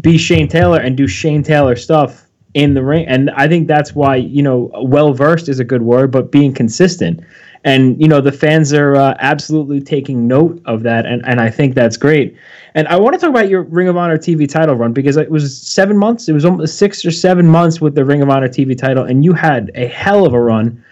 be 0.00 0.16
Shane 0.16 0.48
Taylor 0.48 0.80
and 0.80 0.96
do 0.96 1.06
Shane 1.06 1.42
Taylor 1.42 1.76
stuff 1.76 2.26
in 2.54 2.74
the 2.74 2.82
ring. 2.82 3.04
And 3.06 3.30
I 3.30 3.48
think 3.48 3.68
that's 3.68 3.94
why 3.94 4.16
you 4.16 4.42
know 4.42 4.70
well 4.82 5.12
versed 5.12 5.48
is 5.48 5.60
a 5.60 5.64
good 5.64 5.82
word, 5.82 6.10
but 6.10 6.32
being 6.32 6.54
consistent. 6.54 7.20
And 7.64 8.00
you 8.00 8.08
know 8.08 8.20
the 8.20 8.32
fans 8.32 8.72
are 8.72 8.96
uh, 8.96 9.14
absolutely 9.20 9.80
taking 9.80 10.26
note 10.26 10.60
of 10.64 10.82
that, 10.84 11.04
and 11.04 11.24
and 11.26 11.40
I 11.40 11.50
think 11.50 11.74
that's 11.74 11.98
great. 11.98 12.36
And 12.74 12.88
I 12.88 12.96
want 12.98 13.14
to 13.14 13.20
talk 13.20 13.30
about 13.30 13.48
your 13.48 13.62
Ring 13.62 13.88
of 13.88 13.96
Honor 13.96 14.18
TV 14.18 14.48
title 14.48 14.74
run 14.74 14.92
because 14.92 15.16
it 15.16 15.30
was 15.30 15.60
seven 15.60 15.96
months. 15.96 16.28
It 16.28 16.32
was 16.32 16.44
almost 16.44 16.78
six 16.78 17.04
or 17.04 17.10
seven 17.10 17.46
months 17.46 17.80
with 17.80 17.94
the 17.94 18.04
Ring 18.04 18.22
of 18.22 18.30
Honor 18.30 18.48
TV 18.48 18.76
title, 18.76 19.04
and 19.04 19.24
you 19.24 19.34
had 19.34 19.70
a 19.74 19.86
hell 19.86 20.26
of 20.26 20.32
a 20.32 20.40
run. 20.40 20.82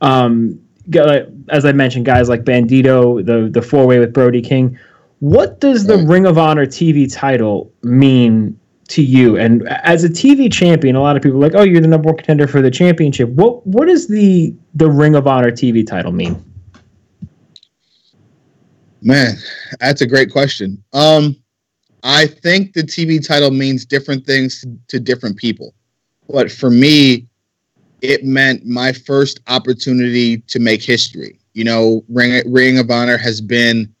Um, 0.00 0.58
as 1.48 1.64
I 1.64 1.72
mentioned, 1.72 2.06
guys 2.06 2.28
like 2.28 2.44
Bandito, 2.44 3.24
the 3.24 3.48
the 3.50 3.62
four 3.62 3.86
way 3.86 3.98
with 3.98 4.12
Brody 4.12 4.40
King. 4.40 4.78
What 5.20 5.60
does 5.60 5.86
the 5.86 5.98
Ring 5.98 6.24
of 6.26 6.38
Honor 6.38 6.64
TV 6.64 7.12
title 7.12 7.70
mean 7.82 8.58
to 8.88 9.02
you? 9.02 9.36
And 9.36 9.68
as 9.68 10.02
a 10.02 10.08
TV 10.08 10.50
champion, 10.50 10.96
a 10.96 11.00
lot 11.00 11.16
of 11.16 11.22
people 11.22 11.38
are 11.38 11.48
like, 11.48 11.54
"Oh, 11.54 11.62
you're 11.62 11.82
the 11.82 11.88
number 11.88 12.06
one 12.06 12.16
contender 12.16 12.46
for 12.46 12.62
the 12.62 12.70
championship." 12.70 13.28
What 13.30 13.66
what 13.66 13.86
does 13.86 14.08
the 14.08 14.54
the 14.74 14.90
Ring 14.90 15.14
of 15.14 15.26
Honor 15.26 15.50
TV 15.50 15.86
title 15.86 16.12
mean? 16.12 16.42
Man, 19.02 19.36
that's 19.78 20.00
a 20.00 20.06
great 20.06 20.30
question. 20.30 20.82
Um, 20.92 21.36
I 22.02 22.26
think 22.26 22.72
the 22.72 22.82
TV 22.82 23.24
title 23.26 23.50
means 23.50 23.84
different 23.84 24.26
things 24.26 24.64
to 24.88 25.00
different 25.00 25.36
people, 25.36 25.74
but 26.28 26.50
for 26.50 26.70
me, 26.70 27.28
it 28.02 28.24
meant 28.24 28.66
my 28.66 28.92
first 28.92 29.40
opportunity 29.46 30.38
to 30.38 30.58
make 30.58 30.82
history. 30.82 31.38
You 31.54 31.64
know, 31.64 32.04
Ring, 32.08 32.42
Ring 32.50 32.78
of 32.78 32.90
Honor 32.90 33.16
has 33.16 33.40
been 33.40 33.92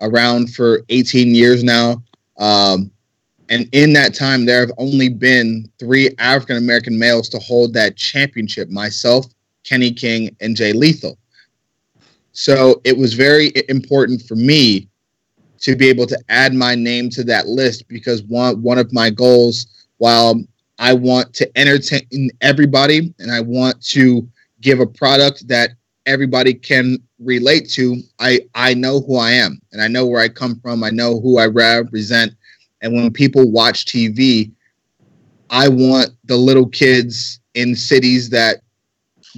around 0.00 0.54
for 0.54 0.82
18 0.88 1.34
years 1.34 1.64
now. 1.64 2.02
Um, 2.38 2.90
and 3.48 3.68
in 3.72 3.92
that 3.92 4.14
time, 4.14 4.44
there 4.44 4.60
have 4.60 4.72
only 4.76 5.08
been 5.08 5.70
three 5.78 6.10
African 6.18 6.56
American 6.56 6.98
males 6.98 7.28
to 7.30 7.38
hold 7.38 7.72
that 7.74 7.96
championship 7.96 8.68
myself, 8.68 9.26
Kenny 9.64 9.92
King, 9.92 10.36
and 10.40 10.56
Jay 10.56 10.72
Lethal. 10.72 11.16
So 12.32 12.80
it 12.84 12.96
was 12.96 13.14
very 13.14 13.52
important 13.68 14.22
for 14.22 14.34
me 14.34 14.88
to 15.60 15.74
be 15.74 15.88
able 15.88 16.06
to 16.06 16.18
add 16.28 16.52
my 16.52 16.74
name 16.74 17.08
to 17.10 17.24
that 17.24 17.46
list 17.46 17.88
because 17.88 18.22
one, 18.24 18.60
one 18.62 18.78
of 18.78 18.92
my 18.92 19.10
goals, 19.10 19.88
while 19.98 20.42
I 20.78 20.92
want 20.92 21.32
to 21.34 21.58
entertain 21.58 22.30
everybody 22.40 23.14
and 23.18 23.30
I 23.30 23.40
want 23.40 23.82
to 23.86 24.28
give 24.60 24.80
a 24.80 24.86
product 24.86 25.48
that 25.48 25.70
everybody 26.04 26.54
can 26.54 26.98
relate 27.18 27.68
to. 27.70 27.96
I 28.18 28.40
I 28.54 28.74
know 28.74 29.00
who 29.00 29.16
I 29.16 29.32
am 29.32 29.60
and 29.72 29.82
I 29.82 29.88
know 29.88 30.06
where 30.06 30.20
I 30.20 30.28
come 30.28 30.60
from. 30.60 30.84
I 30.84 30.90
know 30.90 31.20
who 31.20 31.38
I 31.38 31.46
represent. 31.46 32.32
And 32.82 32.94
when 32.94 33.12
people 33.12 33.50
watch 33.50 33.86
TV, 33.86 34.52
I 35.50 35.68
want 35.68 36.10
the 36.24 36.36
little 36.36 36.68
kids 36.68 37.40
in 37.54 37.74
cities 37.74 38.28
that 38.30 38.62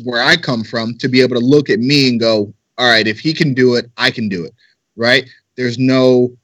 where 0.04 0.22
I 0.22 0.36
come 0.36 0.64
from 0.64 0.96
to 0.98 1.08
be 1.08 1.20
able 1.20 1.36
to 1.36 1.44
look 1.44 1.70
at 1.70 1.78
me 1.78 2.08
and 2.08 2.20
go, 2.20 2.52
"All 2.78 2.88
right, 2.88 3.06
if 3.06 3.20
he 3.20 3.32
can 3.32 3.54
do 3.54 3.74
it, 3.76 3.90
I 3.96 4.10
can 4.10 4.28
do 4.28 4.44
it." 4.44 4.54
Right? 4.96 5.28
There's 5.56 5.78
no 5.78 6.36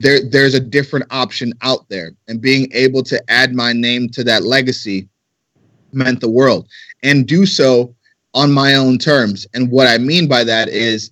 there 0.00 0.20
there's 0.28 0.54
a 0.54 0.60
different 0.60 1.06
option 1.10 1.52
out 1.62 1.88
there. 1.88 2.12
And 2.28 2.40
being 2.40 2.68
able 2.72 3.02
to 3.04 3.22
add 3.30 3.54
my 3.54 3.72
name 3.72 4.08
to 4.10 4.24
that 4.24 4.44
legacy 4.44 5.08
meant 5.92 6.20
the 6.20 6.30
world. 6.30 6.68
And 7.02 7.26
do 7.26 7.46
so 7.46 7.94
on 8.34 8.52
my 8.52 8.74
own 8.74 8.98
terms. 8.98 9.46
And 9.54 9.70
what 9.70 9.86
i 9.86 9.98
mean 9.98 10.28
by 10.28 10.44
that 10.44 10.68
is 10.68 11.10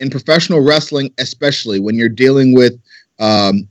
in 0.00 0.10
professional 0.10 0.60
wrestling 0.60 1.12
especially 1.18 1.80
when 1.80 1.96
you're 1.96 2.08
dealing 2.08 2.54
with 2.54 2.80
um, 3.18 3.68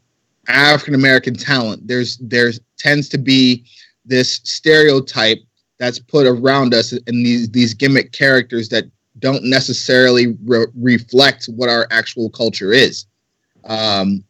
african 0.50 0.94
american 0.94 1.34
talent 1.34 1.88
there's 1.88 2.18
there's 2.18 2.60
tends 2.78 3.08
to 3.10 3.18
be 3.18 3.64
this 4.06 4.42
stereotype 4.44 5.40
that's 5.80 6.00
put 6.00 6.26
around 6.26 6.74
us 6.74 6.92
and 6.92 7.26
these 7.26 7.50
these 7.52 7.74
gimmick 7.74 8.12
characters 8.12 8.70
that 8.70 8.86
don't 9.20 9.44
necessarily 9.44 10.38
re- 10.46 10.68
reflect 10.76 11.46
what 11.46 11.70
our 11.70 11.88
actual 11.92 12.30
culture 12.30 12.72
is. 12.72 13.06
Um, 13.66 14.24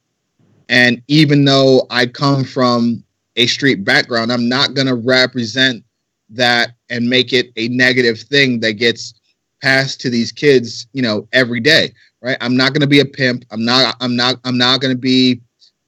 and 0.70 1.02
even 1.08 1.46
though 1.46 1.88
I 1.90 2.06
come 2.06 2.44
from 2.44 3.04
a 3.36 3.48
street 3.48 3.84
background, 3.84 4.32
I'm 4.32 4.50
not 4.50 4.74
going 4.74 4.88
to 4.88 4.96
represent 4.96 5.84
that 6.30 6.72
and 6.90 7.10
make 7.10 7.34
it 7.34 7.52
a 7.56 7.68
negative 7.70 8.20
thing 8.20 8.60
that 8.62 8.74
gets 8.74 9.14
passed 9.62 10.02
to 10.02 10.10
these 10.10 10.32
kids, 10.32 10.88
you 10.94 11.02
know, 11.02 11.28
every 11.34 11.60
day, 11.60 11.94
right? 12.22 12.38
I'm 12.42 12.58
not 12.58 12.74
going 12.74 12.82
to 12.82 12.88
be 12.88 13.00
a 13.00 13.06
pimp. 13.06 13.46
I'm 13.52 13.64
not 13.64 13.96
I'm 14.02 14.16
not 14.16 14.40
I'm 14.44 14.58
not 14.58 14.82
going 14.82 14.94
to 14.94 15.00
be 15.00 15.42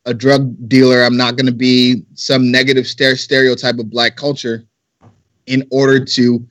a 0.06 0.14
drug 0.14 0.56
dealer. 0.68 1.04
I'm 1.04 1.18
not 1.18 1.36
going 1.36 1.46
to 1.46 1.52
be 1.52 2.04
some 2.14 2.52
negative 2.52 2.88
stereotype 2.88 3.78
of 3.80 3.90
black 3.90 4.16
culture 4.16 4.64
in 5.46 5.68
order 5.72 6.04
to, 6.04 6.46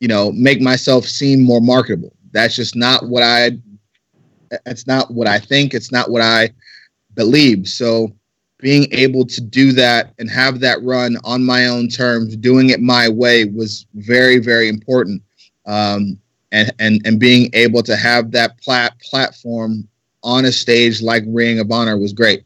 you 0.00 0.08
know, 0.08 0.32
make 0.32 0.60
myself 0.60 1.04
seem 1.04 1.42
more 1.42 1.60
marketable. 1.60 2.14
That's 2.32 2.56
just 2.56 2.74
not 2.74 3.06
what 3.08 3.22
I 3.22 3.52
it's 4.64 4.86
not 4.86 5.10
what 5.10 5.26
I 5.26 5.38
think. 5.38 5.74
It's 5.74 5.92
not 5.92 6.10
what 6.10 6.22
I 6.22 6.50
believe. 7.16 7.66
So 7.66 8.14
being 8.58 8.86
able 8.92 9.26
to 9.26 9.40
do 9.40 9.72
that 9.72 10.14
and 10.18 10.30
have 10.30 10.60
that 10.60 10.82
run 10.82 11.16
on 11.24 11.44
my 11.44 11.66
own 11.66 11.88
terms, 11.88 12.36
doing 12.36 12.70
it 12.70 12.80
my 12.80 13.08
way 13.08 13.44
was 13.44 13.86
very, 13.94 14.38
very 14.38 14.68
important. 14.68 15.22
Um, 15.66 16.18
and, 16.52 16.72
and, 16.78 17.00
and 17.04 17.18
being 17.18 17.50
able 17.52 17.82
to 17.82 17.96
have 17.96 18.30
that 18.30 18.58
plat- 18.60 18.98
platform 19.00 19.88
on 20.22 20.44
a 20.44 20.52
stage 20.52 21.02
like 21.02 21.24
Ring 21.26 21.58
of 21.58 21.70
Honor 21.70 21.98
was 21.98 22.12
great. 22.12 22.44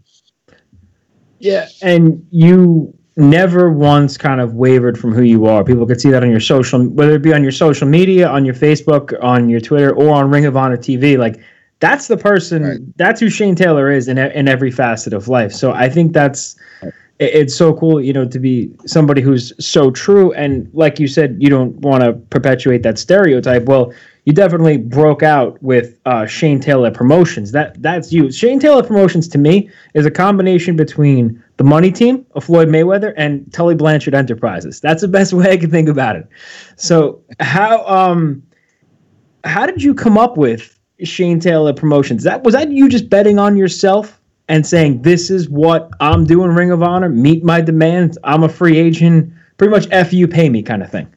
Yeah. 1.39 1.69
And 1.83 2.27
you 2.31 2.95
never 3.17 3.71
once 3.71 4.17
kind 4.17 4.41
of 4.41 4.55
wavered 4.55 4.99
from 4.99 5.13
who 5.13 5.23
you 5.23 5.47
are. 5.47 5.63
People 5.63 5.87
could 5.87 6.01
see 6.01 6.11
that 6.11 6.23
on 6.23 6.31
your 6.31 6.41
social, 6.41 6.87
whether 6.89 7.15
it 7.15 7.23
be 7.23 7.33
on 7.33 7.43
your 7.43 7.53
social 7.53 7.87
media, 7.87 8.29
on 8.29 8.45
your 8.45 8.55
Facebook, 8.55 9.17
on 9.23 9.49
your 9.49 9.61
Twitter, 9.61 9.95
or 9.95 10.15
on 10.15 10.31
Ring 10.31 10.47
of 10.47 10.57
Honor 10.57 10.77
TV. 10.77 11.19
Like 11.19 11.41
that's 11.81 12.09
the 12.09 12.17
person. 12.17 12.63
Right. 12.63 12.97
That's 12.97 13.21
who 13.21 13.29
Shane 13.29 13.55
Taylor 13.55 13.91
is 13.91 14.07
in 14.07 14.19
in 14.19 14.49
every 14.49 14.71
facet 14.71 15.13
of 15.13 15.29
life. 15.29 15.53
So 15.53 15.73
I 15.73 15.89
think 15.89 16.13
that's 16.13 16.57
it's 17.19 17.55
so 17.55 17.75
cool, 17.75 18.01
you 18.01 18.15
know, 18.15 18.25
to 18.25 18.39
be 18.39 18.75
somebody 18.87 19.21
who's 19.21 19.53
so 19.65 19.91
true. 19.91 20.33
And 20.33 20.71
like 20.73 20.99
you 20.99 21.07
said, 21.07 21.37
you 21.39 21.51
don't 21.51 21.77
want 21.77 22.03
to 22.03 22.15
perpetuate 22.15 22.83
that 22.85 22.99
stereotype. 22.99 23.65
Well, 23.65 23.93
you 24.25 24.33
definitely 24.33 24.79
broke 24.79 25.23
out 25.23 25.63
with 25.63 25.99
uh, 26.07 26.25
Shane 26.25 26.61
Taylor 26.61 26.91
Promotions. 26.91 27.53
That 27.53 27.81
that's 27.83 28.13
you. 28.13 28.33
Shane 28.33 28.59
Taylor 28.59 28.83
Promotions 28.83 29.29
to 29.29 29.39
me 29.39 29.71
is 29.95 30.07
a 30.07 30.11
combination 30.11 30.77
between 30.77 31.43
the 31.59 31.65
Money 31.65 31.93
Team 31.93 32.25
of 32.33 32.45
Floyd 32.45 32.69
Mayweather 32.69 33.13
and 33.17 33.51
Tully 33.53 33.75
Blanchard 33.75 34.15
Enterprises. 34.15 34.81
That's 34.81 35.03
the 35.03 35.09
best 35.09 35.33
way 35.35 35.51
I 35.51 35.57
can 35.57 35.71
think 35.71 35.89
about 35.89 36.17
it. 36.17 36.27
So 36.77 37.23
how 37.39 37.87
um 37.87 38.43
how 39.45 39.67
did 39.67 39.83
you 39.83 39.95
come 39.95 40.17
up 40.17 40.37
with 40.37 40.80
Shane 41.07 41.41
Taylor 41.41 41.73
Promotions. 41.73 42.23
That 42.25 42.43
was 42.43 42.55
that 42.55 42.71
you 42.71 42.89
just 42.89 43.09
betting 43.09 43.39
on 43.39 43.57
yourself 43.57 44.21
and 44.49 44.67
saying 44.67 45.03
this 45.03 45.31
is 45.31 45.49
what 45.49 45.91
I'm 46.01 46.25
doing 46.25 46.51
Ring 46.51 46.71
of 46.71 46.83
Honor, 46.83 47.09
meet 47.09 47.45
my 47.45 47.61
demands. 47.61 48.19
I'm 48.25 48.43
a 48.43 48.49
free 48.49 48.79
agent, 48.79 49.33
pretty 49.57 49.71
much 49.71 49.87
f 49.91 50.13
you 50.13 50.27
pay 50.27 50.49
me 50.49 50.63
kind 50.63 50.83
of 50.83 50.91
thing. 50.91 51.13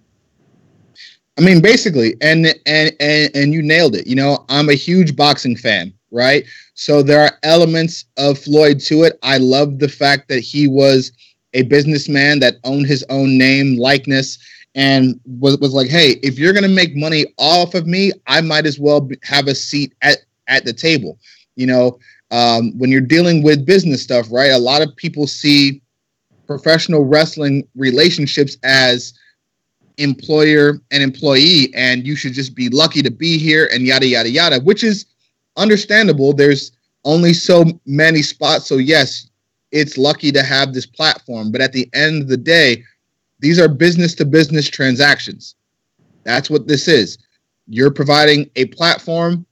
I 1.38 1.42
mean 1.42 1.62
basically 1.62 2.16
and 2.22 2.46
and 2.66 2.94
and 3.00 3.36
and 3.36 3.54
you 3.54 3.62
nailed 3.62 3.96
it. 3.96 4.06
You 4.08 4.16
know, 4.16 4.46
I'm 4.50 4.70
a 4.70 4.76
huge 4.76 5.16
boxing 5.16 5.56
fan, 5.56 5.94
right? 6.12 6.46
So 6.76 7.02
there 7.02 7.22
are 7.22 7.32
elements 7.44 8.06
of 8.18 8.38
Floyd 8.38 8.80
to 8.82 9.04
it. 9.04 9.18
I 9.24 9.38
love 9.38 9.80
the 9.80 9.90
fact 9.90 10.28
that 10.30 10.40
he 10.40 10.68
was 10.68 11.12
a 11.54 11.64
businessman 11.64 12.40
that 12.40 12.56
owned 12.64 12.88
his 12.88 13.06
own 13.10 13.38
name, 13.38 13.78
likeness, 13.78 14.38
and 14.76 15.20
was, 15.26 15.58
was 15.60 15.74
like, 15.74 15.90
hey, 15.90 16.20
if 16.24 16.40
you're 16.40 16.54
gonna 16.54 16.68
make 16.68 16.96
money 16.96 17.26
off 17.38 17.74
of 17.74 17.88
me, 17.88 18.12
I 18.28 18.42
might 18.42 18.66
as 18.66 18.80
well 18.80 19.08
have 19.24 19.48
a 19.48 19.56
seat 19.56 19.94
at 20.02 20.20
at 20.48 20.66
the 20.66 20.74
table. 20.74 21.20
You 21.56 21.68
know, 21.68 22.00
um, 22.32 22.78
when 22.78 22.92
you're 22.92 23.02
dealing 23.02 23.44
with 23.44 23.66
business 23.66 24.02
stuff, 24.02 24.28
right? 24.32 24.52
A 24.52 24.58
lot 24.58 24.82
of 24.82 24.96
people 24.96 25.28
see 25.28 25.82
professional 26.48 27.06
wrestling 27.06 27.68
relationships 27.76 28.58
as 28.64 29.14
employer 29.98 30.80
and 30.92 31.04
employee, 31.04 31.72
and 31.76 32.06
you 32.08 32.16
should 32.16 32.34
just 32.34 32.56
be 32.56 32.70
lucky 32.70 33.02
to 33.04 33.12
be 33.12 33.38
here 33.38 33.70
and 33.72 33.86
yada 33.86 34.08
yada 34.08 34.30
yada, 34.30 34.60
which 34.62 34.84
is 34.84 35.06
understandable. 35.58 36.34
There's 36.34 36.72
only 37.06 37.34
so 37.34 37.66
many 37.86 38.22
spots, 38.22 38.66
so 38.66 38.78
yes, 38.78 39.30
it's 39.72 39.98
lucky 39.98 40.32
to 40.32 40.42
have 40.42 40.74
this 40.74 40.86
platform. 40.86 41.52
But 41.52 41.62
at 41.62 41.74
the 41.74 41.88
end 41.94 42.24
of 42.24 42.28
the 42.28 42.38
day, 42.38 42.84
these 43.44 43.60
are 43.60 43.68
business 43.68 44.16
to 44.16 44.26
business 44.26 44.70
transactions. 44.70 45.56
That's 46.24 46.50
what 46.50 46.66
this 46.66 46.88
is. 46.88 47.18
You're 47.68 47.92
providing 47.92 48.50
a 48.56 48.66
platform, 48.68 49.46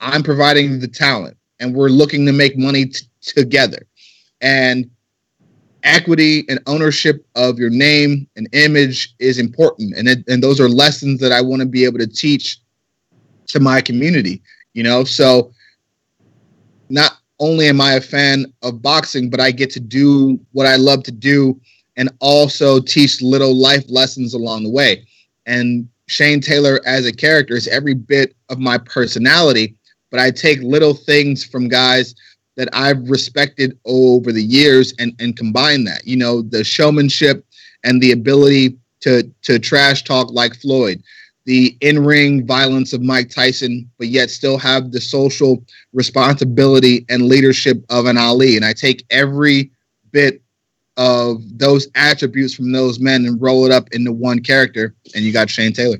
I'm 0.00 0.22
providing 0.22 0.80
the 0.80 0.88
talent, 0.88 1.36
and 1.60 1.74
we're 1.74 1.90
looking 1.90 2.24
to 2.24 2.32
make 2.32 2.56
money 2.56 2.86
t- 2.86 3.04
together. 3.20 3.86
And 4.40 4.90
equity 5.82 6.46
and 6.48 6.60
ownership 6.66 7.26
of 7.34 7.58
your 7.58 7.68
name 7.68 8.26
and 8.36 8.48
image 8.54 9.14
is 9.18 9.38
important. 9.38 9.94
And, 9.98 10.08
it, 10.08 10.26
and 10.26 10.42
those 10.42 10.58
are 10.58 10.68
lessons 10.70 11.20
that 11.20 11.30
I 11.30 11.42
want 11.42 11.60
to 11.60 11.68
be 11.68 11.84
able 11.84 11.98
to 11.98 12.06
teach 12.06 12.58
to 13.48 13.60
my 13.60 13.82
community. 13.82 14.40
You 14.72 14.82
know, 14.82 15.04
so 15.04 15.52
not 16.88 17.18
only 17.38 17.68
am 17.68 17.82
I 17.82 17.94
a 17.94 18.00
fan 18.00 18.46
of 18.62 18.80
boxing, 18.80 19.28
but 19.28 19.40
I 19.40 19.50
get 19.50 19.68
to 19.72 19.80
do 19.80 20.40
what 20.52 20.66
I 20.66 20.76
love 20.76 21.02
to 21.02 21.12
do 21.12 21.60
and 22.00 22.08
also 22.20 22.80
teach 22.80 23.20
little 23.20 23.54
life 23.54 23.84
lessons 23.90 24.32
along 24.32 24.64
the 24.64 24.70
way. 24.70 25.06
And 25.44 25.86
Shane 26.06 26.40
Taylor 26.40 26.80
as 26.86 27.04
a 27.04 27.12
character 27.12 27.54
is 27.54 27.68
every 27.68 27.92
bit 27.92 28.34
of 28.48 28.58
my 28.58 28.78
personality, 28.78 29.76
but 30.10 30.18
I 30.18 30.30
take 30.30 30.62
little 30.62 30.94
things 30.94 31.44
from 31.44 31.68
guys 31.68 32.14
that 32.56 32.70
I've 32.72 33.10
respected 33.10 33.78
over 33.84 34.32
the 34.32 34.42
years 34.42 34.94
and, 34.98 35.12
and 35.20 35.36
combine 35.36 35.84
that. 35.84 36.06
You 36.06 36.16
know, 36.16 36.40
the 36.40 36.64
showmanship 36.64 37.44
and 37.84 38.00
the 38.00 38.12
ability 38.12 38.78
to 39.00 39.30
to 39.42 39.58
trash 39.58 40.02
talk 40.02 40.30
like 40.30 40.56
Floyd, 40.56 41.02
the 41.44 41.76
in-ring 41.82 42.46
violence 42.46 42.94
of 42.94 43.02
Mike 43.02 43.28
Tyson, 43.28 43.90
but 43.98 44.08
yet 44.08 44.30
still 44.30 44.56
have 44.56 44.90
the 44.90 45.02
social 45.02 45.62
responsibility 45.92 47.04
and 47.10 47.28
leadership 47.28 47.84
of 47.90 48.06
an 48.06 48.16
Ali. 48.16 48.56
And 48.56 48.64
I 48.64 48.72
take 48.72 49.04
every 49.10 49.70
bit 50.12 50.42
of 51.00 51.42
those 51.58 51.88
attributes 51.94 52.54
from 52.54 52.72
those 52.72 53.00
men 53.00 53.24
and 53.24 53.40
roll 53.40 53.64
it 53.64 53.72
up 53.72 53.88
into 53.92 54.12
one 54.12 54.40
character, 54.40 54.94
and 55.14 55.24
you 55.24 55.32
got 55.32 55.48
Shane 55.48 55.72
Taylor. 55.72 55.96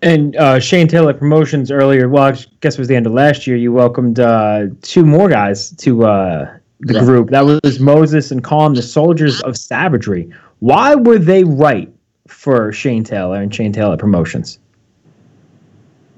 And 0.00 0.36
uh, 0.36 0.60
Shane 0.60 0.86
Taylor 0.86 1.12
Promotions 1.12 1.72
earlier, 1.72 2.08
well, 2.08 2.22
I 2.22 2.30
guess 2.60 2.74
it 2.74 2.78
was 2.78 2.86
the 2.86 2.94
end 2.94 3.06
of 3.06 3.12
last 3.12 3.44
year. 3.44 3.56
You 3.56 3.72
welcomed 3.72 4.20
uh, 4.20 4.66
two 4.82 5.04
more 5.04 5.28
guys 5.28 5.70
to 5.72 6.04
uh, 6.04 6.56
the 6.80 7.00
group. 7.00 7.30
That 7.30 7.44
was 7.44 7.80
Moses 7.80 8.30
and 8.30 8.44
Colin, 8.44 8.74
the 8.74 8.82
Soldiers 8.82 9.40
of 9.42 9.56
Savagery. 9.56 10.32
Why 10.60 10.94
were 10.94 11.18
they 11.18 11.42
right 11.42 11.92
for 12.28 12.72
Shane 12.72 13.02
Taylor 13.02 13.42
and 13.42 13.52
Shane 13.52 13.72
Taylor 13.72 13.96
Promotions? 13.96 14.60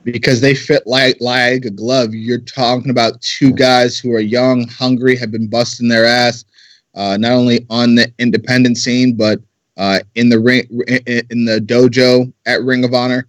Because 0.03 0.43
they 0.43 0.55
fit 0.55 0.87
like 0.87 1.17
like 1.21 1.65
a 1.65 1.71
glove. 1.71 2.15
You're 2.15 2.39
talking 2.39 2.91
about 2.91 3.23
two 3.23 3.51
guys 3.51 3.99
who 3.99 4.13
are 4.13 4.21
young, 4.21 4.69
hungry, 4.69 5.17
have 5.17 5.31
been 5.31 5.49
busting 5.49 5.89
their 5.89 6.05
ass, 6.05 6.45
uh, 6.95 7.17
not 7.17 7.33
only 7.33 7.67
on 7.71 7.95
the 7.95 8.13
independent 8.19 8.79
scene 8.79 9.17
but 9.17 9.41
uh, 9.77 9.99
in 10.15 10.29
the 10.29 10.39
ring, 10.39 10.67
in 10.87 11.45
the 11.45 11.61
dojo 11.61 12.33
at 12.47 12.63
Ring 12.63 12.85
of 12.85 12.95
Honor. 12.95 13.27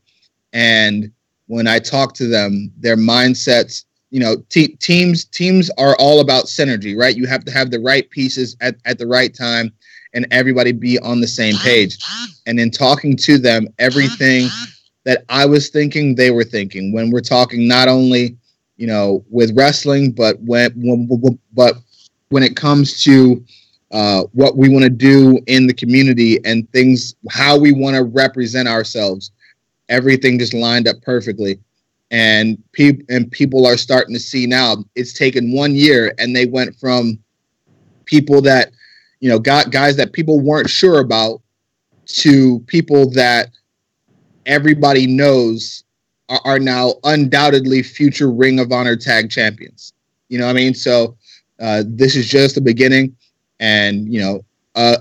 And 0.53 1.11
when 1.47 1.67
I 1.67 1.79
talk 1.79 2.13
to 2.15 2.27
them, 2.27 2.71
their 2.77 2.97
mindsets, 2.97 3.85
you 4.11 4.19
know, 4.19 4.37
te- 4.49 4.75
teams 4.75 5.25
teams 5.25 5.69
are 5.77 5.95
all 5.97 6.19
about 6.19 6.45
synergy, 6.45 6.97
right? 6.97 7.15
You 7.15 7.25
have 7.25 7.43
to 7.45 7.51
have 7.51 7.71
the 7.71 7.79
right 7.79 8.09
pieces 8.09 8.55
at, 8.61 8.75
at 8.85 8.97
the 8.97 9.07
right 9.07 9.33
time 9.33 9.73
and 10.13 10.25
everybody 10.31 10.71
be 10.71 10.97
on 10.99 11.19
the 11.19 11.27
same 11.27 11.55
page. 11.57 11.97
And 12.45 12.59
in 12.59 12.71
talking 12.71 13.15
to 13.17 13.37
them, 13.37 13.67
everything 13.79 14.47
that 15.03 15.25
I 15.29 15.45
was 15.45 15.69
thinking, 15.69 16.15
they 16.15 16.31
were 16.31 16.43
thinking. 16.43 16.93
When 16.93 17.11
we're 17.11 17.21
talking 17.21 17.67
not 17.67 17.87
only, 17.87 18.37
you 18.77 18.87
know, 18.87 19.25
with 19.29 19.55
wrestling, 19.57 20.11
but 20.11 20.39
when, 20.41 20.71
when 20.75 21.39
but 21.53 21.75
when 22.35 22.43
it 22.43 22.57
comes 22.57 23.01
to 23.01 23.41
uh, 23.91 24.23
what 24.33 24.57
we 24.57 24.67
want 24.67 24.83
to 24.83 24.89
do 24.89 25.39
in 25.47 25.67
the 25.67 25.73
community 25.73 26.37
and 26.43 26.69
things, 26.73 27.15
how 27.31 27.57
we 27.57 27.71
want 27.71 27.95
to 27.95 28.03
represent 28.03 28.67
ourselves, 28.67 29.31
everything 29.87 30.37
just 30.37 30.53
lined 30.53 30.85
up 30.85 31.01
perfectly. 31.01 31.57
And 32.11 32.61
people 32.73 33.05
and 33.07 33.31
people 33.31 33.65
are 33.65 33.77
starting 33.77 34.13
to 34.13 34.19
see 34.19 34.45
now. 34.47 34.83
It's 34.95 35.13
taken 35.13 35.55
one 35.55 35.75
year, 35.75 36.13
and 36.19 36.35
they 36.35 36.45
went 36.45 36.75
from 36.75 37.17
people 38.03 38.41
that 38.41 38.71
you 39.21 39.29
know, 39.29 39.39
got 39.39 39.71
guys 39.71 39.95
that 39.95 40.11
people 40.11 40.41
weren't 40.41 40.69
sure 40.69 40.99
about 40.99 41.41
to 42.07 42.59
people 42.67 43.09
that 43.11 43.49
everybody 44.45 45.07
knows 45.07 45.85
are, 46.27 46.41
are, 46.43 46.59
now 46.59 46.95
undoubtedly 47.05 47.81
future 47.81 48.29
Ring 48.29 48.59
of 48.59 48.73
Honor 48.73 48.97
tag 48.97 49.31
champions. 49.31 49.93
You 50.29 50.37
know 50.37 50.45
what 50.45 50.57
I 50.57 50.59
mean? 50.59 50.73
So 50.73 51.17
uh, 51.59 51.83
this 51.85 52.15
is 52.15 52.27
just 52.27 52.55
the 52.55 52.61
beginning, 52.61 53.15
and 53.59 54.11
you 54.11 54.19
know, 54.19 54.45
uh, 54.75 54.97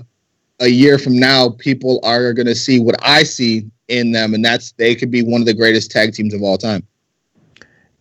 a 0.59 0.67
year 0.67 0.97
from 0.97 1.19
now, 1.19 1.49
people 1.57 1.99
are 2.03 2.33
going 2.33 2.45
to 2.47 2.55
see 2.55 2.79
what 2.79 2.95
I 3.01 3.23
see 3.23 3.69
in 3.87 4.11
them, 4.11 4.33
and 4.33 4.43
that's 4.43 4.71
they 4.73 4.95
could 4.95 5.11
be 5.11 5.21
one 5.21 5.41
of 5.41 5.47
the 5.47 5.53
greatest 5.53 5.91
tag 5.91 6.13
teams 6.13 6.33
of 6.33 6.41
all 6.41 6.57
time. 6.57 6.85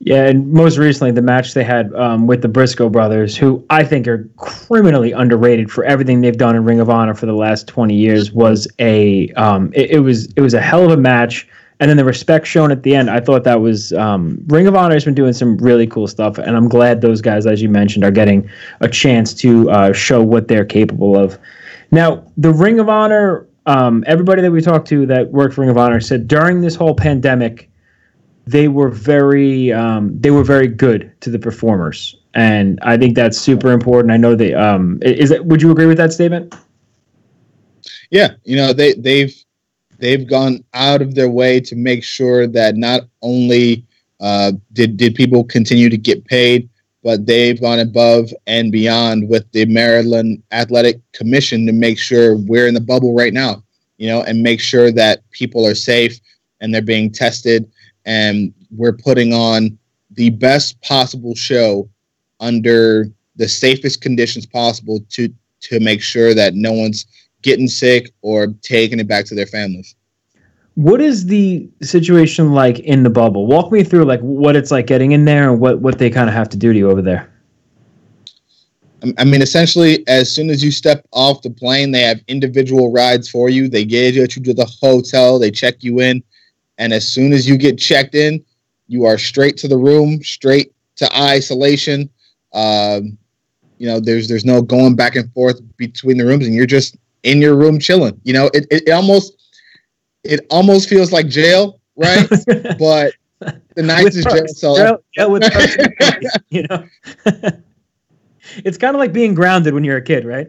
Yeah, 0.01 0.27
and 0.27 0.53
most 0.53 0.77
recently, 0.77 1.13
the 1.13 1.23
match 1.23 1.55
they 1.55 1.65
had 1.65 1.93
um, 1.95 2.27
with 2.27 2.43
the 2.43 2.49
Briscoe 2.49 2.89
brothers, 2.89 3.37
who 3.37 3.65
I 3.71 3.85
think 3.85 4.07
are 4.07 4.29
criminally 4.37 5.13
underrated 5.13 5.71
for 5.71 5.85
everything 5.85 6.21
they've 6.21 6.37
done 6.37 6.57
in 6.57 6.65
Ring 6.65 6.81
of 6.81 6.91
Honor 6.91 7.15
for 7.15 7.27
the 7.27 7.33
last 7.33 7.67
twenty 7.67 7.95
years, 7.95 8.31
was 8.31 8.69
a 8.79 9.31
um, 9.31 9.73
it, 9.75 9.93
it, 9.93 10.01
was 10.01 10.27
it 10.35 10.41
was 10.41 10.55
a 10.55 10.61
hell 10.61 10.85
of 10.85 10.91
a 10.91 11.01
match. 11.01 11.49
And 11.81 11.91
then 11.91 11.97
the 11.97 12.05
respect 12.05 12.47
shown 12.47 12.71
at 12.71 12.83
the 12.83 12.95
end, 12.95 13.11
I 13.11 13.21
thought 13.21 13.45
that 13.45 13.61
was 13.61 13.93
um, 13.95 14.41
Ring 14.47 14.67
of 14.67 14.77
Honor 14.77 14.95
has 14.95 15.05
been 15.05 15.15
doing 15.15 15.33
some 15.33 15.57
really 15.59 15.87
cool 15.87 16.07
stuff, 16.07 16.39
and 16.39 16.57
I'm 16.57 16.69
glad 16.69 17.01
those 17.01 17.21
guys, 17.21 17.47
as 17.47 17.61
you 17.61 17.69
mentioned, 17.69 18.05
are 18.05 18.13
getting 18.13 18.49
a 18.81 18.89
chance 18.89 19.35
to 19.35 19.71
uh, 19.71 19.93
show 19.93 20.23
what 20.23 20.47
they're 20.47 20.65
capable 20.65 21.17
of. 21.17 21.37
Now, 21.91 22.25
the 22.37 22.53
Ring 22.53 22.79
of 22.79 22.89
Honor, 22.89 23.49
um, 23.67 24.05
everybody 24.07 24.41
that 24.43 24.53
we 24.53 24.61
talked 24.61 24.87
to 24.89 25.05
that 25.07 25.31
worked 25.31 25.55
for 25.55 25.63
Ring 25.63 25.71
of 25.71 25.79
Honor 25.79 26.01
said 26.01 26.29
during 26.29 26.61
this 26.61 26.77
whole 26.77 26.95
pandemic 26.95 27.71
they 28.47 28.69
were 28.69 28.89
very 28.89 29.73
um, 29.73 30.19
they 30.21 30.31
were 30.31 30.45
very 30.45 30.69
good 30.69 31.13
to 31.21 31.31
the 31.31 31.39
performers, 31.39 32.17
and 32.35 32.79
I 32.83 32.97
think 32.97 33.15
that's 33.15 33.39
super 33.39 33.73
important. 33.73 34.13
I 34.13 34.17
know 34.17 34.35
they 34.35 34.55
um, 34.55 34.99
is 35.03 35.31
that, 35.31 35.47
Would 35.47 35.63
you 35.63 35.71
agree 35.71 35.87
with 35.87 35.97
that 35.97 36.13
statement? 36.13 36.55
Yeah, 38.11 38.35
you 38.45 38.57
know 38.57 38.73
they 38.73 38.93
they've 38.95 39.44
they've 40.05 40.29
gone 40.29 40.63
out 40.75 41.01
of 41.01 41.15
their 41.15 41.31
way 41.31 41.59
to 41.59 41.75
make 41.75 42.05
sure 42.05 42.47
that 42.47 42.77
not 42.77 43.03
only 43.23 43.87
uh, 44.21 44.53
did 44.75 44.99
did 44.99 45.15
people 45.15 45.43
continue 45.43 45.89
to 45.89 45.97
get 45.97 46.27
paid, 46.27 46.69
but 47.03 47.25
they've 47.25 47.61
gone 47.61 47.79
above 47.79 48.31
and 48.47 48.71
beyond 48.71 49.29
with 49.31 49.51
the 49.53 49.65
Maryland 49.65 50.43
Athletic 50.53 51.01
Commission 51.13 51.65
to 51.67 51.73
make 51.73 51.99
sure 51.99 52.37
we're 52.37 52.69
in 52.69 52.75
the 52.75 52.81
bubble 52.83 53.15
right 53.15 53.33
now, 53.33 53.63
you 53.97 54.07
know, 54.07 54.23
and 54.23 54.43
make 54.43 54.61
sure 54.61 54.93
that 54.93 55.29
people 55.31 55.67
are 55.67 55.75
safe 55.75 56.21
and 56.61 56.73
they're 56.73 56.83
being 56.83 57.11
tested. 57.11 57.71
And 58.05 58.53
we're 58.71 58.93
putting 58.93 59.33
on 59.33 59.79
the 60.11 60.31
best 60.31 60.81
possible 60.83 61.35
show 61.35 61.89
under 62.41 63.07
the 63.37 63.49
safest 63.49 64.03
conditions 64.03 64.45
possible 64.45 65.01
to 65.11 65.33
to 65.61 65.81
make 65.81 66.03
sure 66.03 66.35
that 66.35 66.55
no 66.55 66.73
one's 66.73 67.07
getting 67.45 67.69
sick 67.69 68.11
or 68.23 68.49
taking 68.63 68.99
it 68.99 69.07
back 69.07 69.27
to 69.27 69.35
their 69.35 69.47
families. 69.47 69.95
What 70.75 71.01
is 71.01 71.27
the 71.27 71.69
situation 71.83 72.53
like 72.53 72.81
in 72.81 73.05
the 73.05 73.11
bubble? 73.11 73.47
Walk 73.47 73.71
me 73.71 73.85
through 73.85 74.07
like 74.07 74.21
what 74.21 74.57
it's 74.57 74.73
like 74.73 74.89
getting 74.89 75.13
in 75.13 75.25
there 75.25 75.49
and 75.49 75.61
what 75.61 75.79
what 75.79 75.99
they 75.99 76.11
kind 76.11 76.29
of 76.29 76.35
have 76.35 76.49
to 76.49 76.57
do 76.57 76.73
to 76.73 76.79
you 76.79 76.91
over 76.91 77.01
there. 77.01 77.31
I 79.19 79.25
mean, 79.25 79.43
essentially, 79.43 80.03
as 80.09 80.33
soon 80.33 80.49
as 80.49 80.65
you 80.65 80.71
step 80.71 81.07
off 81.13 81.43
the 81.43 81.51
plane, 81.51 81.93
they 81.93 82.01
have 82.01 82.21
individual 82.27 82.91
rides 82.91 83.29
for 83.29 83.51
you. 83.51 83.69
They 83.69 83.85
get 83.85 84.15
you 84.15 84.27
to 84.27 84.55
the 84.55 84.65
hotel, 84.81 85.39
they 85.39 85.51
check 85.51 85.85
you 85.85 86.01
in, 86.01 86.25
and 86.79 86.93
as 86.93 87.07
soon 87.07 87.35
as 87.35 87.47
you 87.47 87.59
get 87.59 87.79
checked 87.79 88.15
in, 88.15 88.43
you 88.89 89.05
are 89.05 89.19
straight 89.19 89.59
to 89.59 89.69
the 89.69 89.77
room, 89.77 90.23
straight 90.23 90.73
to 90.97 91.17
isolation. 91.17 92.09
Um, 92.55 93.19
you 93.79 93.87
know, 93.87 94.01
there's 94.01 94.27
there's 94.27 94.47
no 94.47 94.63
going 94.63 94.97
back 94.97 95.17
and 95.17 95.31
forth 95.35 95.61
between 95.77 96.17
the 96.17 96.25
rooms, 96.25 96.47
and 96.47 96.55
you're 96.55 96.67
just 96.67 96.97
in 97.25 97.41
your 97.41 97.57
room 97.57 97.79
chilling. 97.79 98.21
You 98.23 98.35
know, 98.35 98.51
it, 98.55 98.67
it, 98.71 98.89
it 98.89 98.91
almost 98.91 99.43
it 100.23 100.47
almost 100.51 100.89
feels 100.89 101.13
like 101.13 101.29
jail, 101.29 101.81
right? 101.97 102.29
but 102.79 103.15
the 103.41 103.83
nicest 103.83 104.29
jail 104.29 104.47
cell. 104.47 105.03
Yeah, 105.17 105.27
with 105.27 105.43
you 106.51 106.67
know, 106.71 106.87
it's 108.65 108.79
kind 108.79 108.95
of 108.95 109.01
like 109.01 109.13
being 109.13 109.35
grounded 109.35 109.75
when 109.75 109.85
you're 109.85 109.97
a 109.97 110.03
kid, 110.03 110.25
right? 110.25 110.49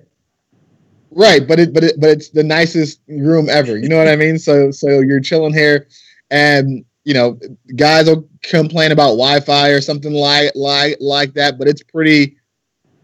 Right, 1.11 1.47
but 1.47 1.59
it 1.59 1.73
but 1.73 1.83
it 1.83 1.99
but 1.99 2.09
it's 2.09 2.29
the 2.29 2.43
nicest 2.43 2.99
room 3.07 3.49
ever. 3.49 3.77
You 3.77 3.89
know 3.89 3.97
what 3.97 4.07
I 4.07 4.15
mean? 4.15 4.37
So 4.37 4.71
so 4.71 4.99
you're 4.99 5.21
chilling 5.21 5.53
here 5.53 5.87
and 6.31 6.83
you 7.05 7.13
know 7.13 7.39
guys 7.75 8.07
will 8.07 8.27
complain 8.43 8.91
about 8.91 9.11
wi-fi 9.11 9.69
or 9.69 9.79
something 9.79 10.13
like 10.13 10.51
like 10.55 10.97
like 10.99 11.33
that 11.33 11.57
but 11.57 11.67
it's 11.67 11.83
pretty 11.83 12.35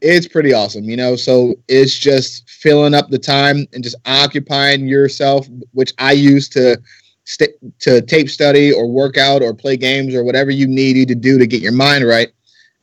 it's 0.01 0.27
pretty 0.27 0.53
awesome 0.53 0.83
you 0.83 0.97
know? 0.97 1.15
So 1.15 1.55
it's 1.67 1.97
just 1.97 2.49
filling 2.49 2.93
up 2.93 3.09
the 3.09 3.19
time 3.19 3.67
and 3.73 3.83
just 3.83 3.95
occupying 4.05 4.87
yourself 4.87 5.47
which 5.71 5.93
i 5.97 6.11
use 6.11 6.49
to 6.49 6.77
st- 7.25 7.79
to 7.79 8.01
tape 8.01 8.29
study 8.29 8.71
or 8.71 8.87
work 8.87 9.17
out 9.17 9.41
or 9.41 9.53
play 9.53 9.77
games 9.77 10.13
or 10.13 10.23
whatever 10.23 10.51
you 10.51 10.67
need 10.67 11.07
to 11.07 11.15
do 11.15 11.37
to 11.37 11.47
get 11.47 11.61
your 11.61 11.71
mind 11.71 12.05
right. 12.05 12.29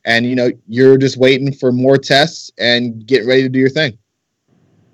And 0.05 0.25
you 0.25 0.35
know 0.35 0.51
you're 0.67 0.97
just 0.97 1.17
waiting 1.17 1.53
for 1.53 1.71
more 1.71 1.97
tests 1.97 2.51
and 2.57 3.05
getting 3.05 3.27
ready 3.27 3.43
to 3.43 3.49
do 3.49 3.59
your 3.59 3.69
thing. 3.69 3.97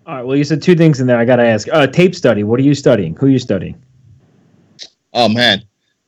All 0.05 0.15
right 0.15 0.25
well 0.25 0.35
you 0.35 0.43
said 0.43 0.61
two 0.61 0.75
things 0.75 0.99
in 0.99 1.07
there 1.07 1.17
i 1.17 1.25
gotta 1.25 1.45
ask. 1.45 1.67
Uh, 1.71 1.87
tape 1.87 2.15
study 2.15 2.43
what 2.43 2.59
are 2.59 2.63
you 2.63 2.75
studying? 2.75 3.15
Who 3.15 3.27
are 3.27 3.29
you 3.29 3.39
studying? 3.39 3.81
Oh 5.13 5.29
man, 5.29 5.63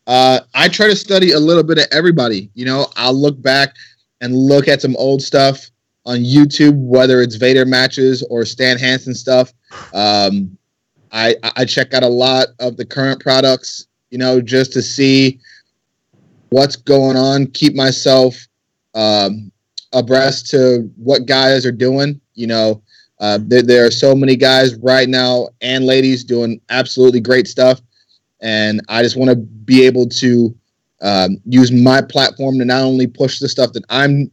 uh, 0.07 0.41
I 0.53 0.67
try 0.67 0.87
to 0.87 0.95
study 0.95 1.31
a 1.31 1.39
little 1.39 1.63
bit 1.63 1.77
of 1.77 1.85
everybody. 1.91 2.49
You 2.55 2.65
know, 2.65 2.87
I'll 2.97 3.13
look 3.13 3.41
back 3.41 3.75
and 4.19 4.35
look 4.35 4.67
at 4.67 4.81
some 4.81 4.95
old 4.97 5.21
stuff 5.21 5.69
on 6.07 6.19
YouTube, 6.19 6.77
whether 6.77 7.21
it's 7.21 7.35
Vader 7.35 7.65
matches 7.65 8.23
or 8.29 8.45
Stan 8.45 8.77
Hansen 8.79 9.13
stuff. 9.13 9.53
Um, 9.93 10.57
I 11.11 11.35
I 11.55 11.65
check 11.65 11.93
out 11.93 12.03
a 12.03 12.07
lot 12.07 12.47
of 12.59 12.77
the 12.77 12.85
current 12.85 13.21
products. 13.21 13.87
You 14.09 14.17
know, 14.17 14.41
just 14.41 14.71
to 14.73 14.81
see 14.81 15.39
what's 16.49 16.77
going 16.77 17.17
on, 17.17 17.47
keep 17.47 17.75
myself 17.75 18.35
um, 18.95 19.51
abreast 19.93 20.49
to 20.51 20.89
what 20.95 21.25
guys 21.25 21.65
are 21.65 21.73
doing. 21.73 22.21
You 22.35 22.47
know, 22.47 22.81
uh, 23.19 23.39
there, 23.41 23.61
there 23.61 23.85
are 23.85 23.91
so 23.91 24.15
many 24.15 24.37
guys 24.37 24.75
right 24.75 25.09
now 25.09 25.49
and 25.59 25.85
ladies 25.85 26.23
doing 26.23 26.61
absolutely 26.69 27.19
great 27.19 27.47
stuff, 27.47 27.81
and 28.41 28.81
I 28.87 29.03
just 29.03 29.17
want 29.17 29.29
to 29.29 29.35
be 29.35 29.85
able 29.85 30.07
to 30.07 30.55
um, 31.01 31.37
use 31.45 31.69
my 31.69 32.01
platform 32.01 32.59
to 32.59 32.65
not 32.65 32.83
only 32.83 33.07
push 33.07 33.39
the 33.39 33.49
stuff 33.49 33.73
that 33.73 33.83
I'm 33.89 34.31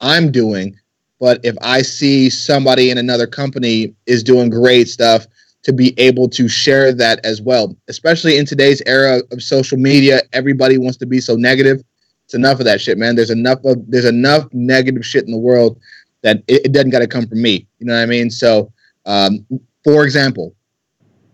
I'm 0.00 0.32
doing, 0.32 0.76
but 1.20 1.40
if 1.44 1.56
I 1.62 1.82
see 1.82 2.30
somebody 2.30 2.90
in 2.90 2.98
another 2.98 3.26
company 3.26 3.94
is 4.06 4.22
doing 4.22 4.50
great 4.50 4.88
stuff, 4.88 5.26
to 5.64 5.72
be 5.72 5.92
able 5.98 6.28
to 6.30 6.48
share 6.48 6.92
that 6.94 7.24
as 7.24 7.42
well. 7.42 7.76
Especially 7.88 8.38
in 8.38 8.46
today's 8.46 8.80
era 8.86 9.20
of 9.32 9.42
social 9.42 9.76
media, 9.76 10.22
everybody 10.32 10.78
wants 10.78 10.96
to 10.98 11.06
be 11.06 11.20
so 11.20 11.34
negative. 11.34 11.82
It's 12.24 12.34
enough 12.34 12.58
of 12.58 12.64
that 12.64 12.80
shit, 12.80 12.96
man. 12.98 13.16
There's 13.16 13.30
enough 13.30 13.64
of 13.64 13.78
there's 13.86 14.04
enough 14.04 14.48
negative 14.52 15.04
shit 15.04 15.24
in 15.24 15.30
the 15.30 15.38
world 15.38 15.78
that 16.22 16.42
it, 16.46 16.66
it 16.66 16.72
doesn't 16.72 16.90
got 16.90 17.00
to 17.00 17.06
come 17.06 17.26
from 17.26 17.42
me. 17.42 17.66
You 17.78 17.86
know 17.86 17.94
what 17.94 18.02
I 18.02 18.06
mean? 18.06 18.30
So, 18.30 18.72
um, 19.06 19.46
for 19.84 20.04
example, 20.04 20.54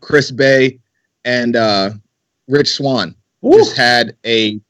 Chris 0.01 0.31
Bey 0.31 0.79
and 1.25 1.57
uh, 1.57 1.91
Rich 2.49 2.73
Swann 2.73 3.15
Ooh. 3.45 3.53
just 3.53 3.77
had 3.77 4.17
a 4.27 4.61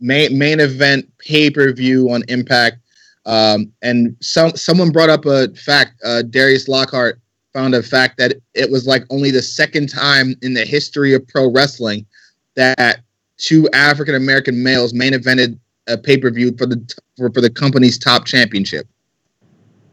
main 0.00 0.36
main 0.36 0.60
event 0.60 1.10
pay 1.18 1.50
per 1.50 1.72
view 1.72 2.10
on 2.10 2.22
Impact. 2.28 2.78
Um, 3.24 3.72
and 3.82 4.16
some 4.20 4.50
someone 4.56 4.90
brought 4.90 5.10
up 5.10 5.26
a 5.26 5.48
fact. 5.54 6.00
Uh, 6.04 6.22
Darius 6.22 6.68
Lockhart 6.68 7.20
found 7.52 7.74
a 7.74 7.82
fact 7.82 8.16
that 8.18 8.34
it 8.54 8.70
was 8.70 8.86
like 8.86 9.04
only 9.10 9.30
the 9.30 9.42
second 9.42 9.88
time 9.88 10.34
in 10.42 10.54
the 10.54 10.64
history 10.64 11.14
of 11.14 11.26
pro 11.28 11.50
wrestling 11.50 12.06
that 12.54 13.00
two 13.36 13.68
African 13.72 14.14
American 14.14 14.62
males 14.62 14.92
main 14.92 15.12
evented 15.12 15.58
a 15.86 15.98
pay 15.98 16.16
per 16.16 16.30
view 16.30 16.54
for 16.56 16.66
the 16.66 16.94
for, 17.16 17.30
for 17.30 17.40
the 17.40 17.50
company's 17.50 17.98
top 17.98 18.24
championship. 18.24 18.86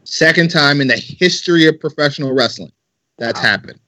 Second 0.04 0.50
time 0.50 0.80
in 0.80 0.88
the 0.88 0.96
history 0.96 1.66
of 1.66 1.78
professional 1.78 2.32
wrestling 2.32 2.72
that's 3.18 3.40
wow. 3.40 3.48
happened. 3.48 3.78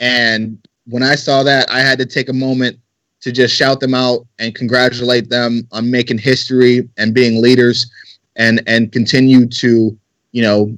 And 0.00 0.58
when 0.86 1.02
I 1.02 1.14
saw 1.14 1.42
that, 1.42 1.70
I 1.70 1.80
had 1.80 1.98
to 1.98 2.06
take 2.06 2.28
a 2.28 2.32
moment 2.32 2.78
to 3.20 3.30
just 3.30 3.54
shout 3.54 3.80
them 3.80 3.94
out 3.94 4.26
and 4.38 4.54
congratulate 4.54 5.28
them 5.28 5.66
on 5.70 5.90
making 5.90 6.18
history 6.18 6.88
and 6.96 7.14
being 7.14 7.40
leaders 7.40 7.90
and 8.36 8.62
and 8.66 8.92
continue 8.92 9.46
to 9.46 9.96
you 10.32 10.42
know 10.42 10.76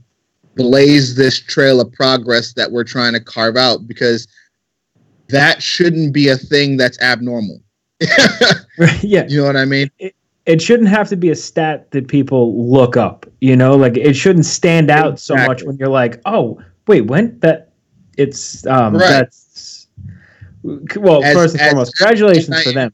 blaze 0.57 1.17
this 1.17 1.41
trail 1.41 1.81
of 1.81 1.93
progress 1.93 2.53
that 2.55 2.71
we're 2.71 2.85
trying 2.85 3.13
to 3.13 3.21
carve 3.21 3.57
out 3.57 3.87
because 3.87 4.29
that 5.29 5.63
shouldn't 5.63 6.13
be 6.13 6.29
a 6.29 6.37
thing 6.37 6.77
that's 6.77 7.01
abnormal. 7.01 7.61
yeah. 9.03 9.25
You 9.29 9.41
know 9.41 9.47
what 9.47 9.57
I 9.57 9.65
mean? 9.65 9.91
It, 9.99 10.15
it 10.47 10.61
shouldn't 10.61 10.89
have 10.89 11.09
to 11.09 11.17
be 11.17 11.31
a 11.31 11.35
stat 11.35 11.91
that 11.93 12.09
people 12.09 12.71
look 12.71 12.97
up, 12.97 13.27
you 13.41 13.57
know, 13.57 13.77
like 13.77 13.97
it 13.97 14.15
shouldn't 14.15 14.45
stand 14.45 14.91
out 14.91 15.15
exactly. 15.15 15.43
so 15.43 15.47
much 15.47 15.63
when 15.63 15.77
you're 15.79 15.89
like, 15.89 16.21
oh, 16.27 16.61
wait, 16.87 17.03
when 17.03 17.39
that 17.41 17.73
it's 18.17 18.67
um 18.67 18.95
right. 18.95 19.09
that's 19.09 19.89
well, 20.63 21.23
as, 21.25 21.35
first 21.35 21.55
and 21.55 21.63
foremost, 21.63 21.97
congratulations 21.97 22.63
for 22.63 22.73
them. 22.73 22.93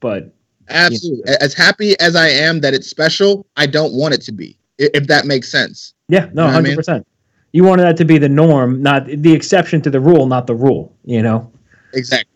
But 0.00 0.34
absolutely, 0.68 1.18
you 1.18 1.32
know. 1.32 1.36
as 1.40 1.54
happy 1.54 1.98
as 2.00 2.16
I 2.16 2.28
am 2.28 2.60
that 2.60 2.74
it's 2.74 2.88
special, 2.88 3.46
I 3.56 3.66
don't 3.66 3.92
want 3.92 4.14
it 4.14 4.22
to 4.22 4.32
be. 4.32 4.58
If 4.78 5.06
that 5.06 5.26
makes 5.26 5.50
sense. 5.50 5.94
Yeah, 6.08 6.28
no, 6.32 6.48
hundred 6.48 6.76
percent. 6.76 6.96
I 6.96 6.98
mean? 6.98 7.06
You 7.52 7.64
wanted 7.64 7.82
that 7.82 7.96
to 7.98 8.04
be 8.04 8.18
the 8.18 8.28
norm, 8.28 8.82
not 8.82 9.06
the 9.06 9.32
exception 9.32 9.82
to 9.82 9.90
the 9.90 10.00
rule, 10.00 10.26
not 10.26 10.46
the 10.46 10.54
rule. 10.54 10.96
You 11.04 11.22
know. 11.22 11.50
Exactly. 11.92 12.28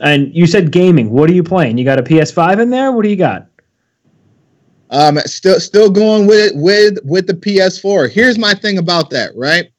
And 0.00 0.34
you 0.34 0.46
said 0.46 0.70
gaming. 0.70 1.10
What 1.10 1.30
are 1.30 1.32
you 1.32 1.42
playing? 1.42 1.78
You 1.78 1.84
got 1.84 1.98
a 1.98 2.02
PS5 2.02 2.60
in 2.60 2.70
there? 2.70 2.92
What 2.92 3.02
do 3.02 3.08
you 3.08 3.16
got? 3.16 3.46
Um, 4.90 5.18
still, 5.20 5.58
still 5.58 5.90
going 5.90 6.26
with 6.26 6.38
it 6.38 6.56
with 6.56 6.98
with 7.04 7.26
the 7.26 7.34
PS4. 7.34 8.10
Here's 8.10 8.38
my 8.38 8.54
thing 8.54 8.78
about 8.78 9.10
that. 9.10 9.32
Right. 9.36 9.70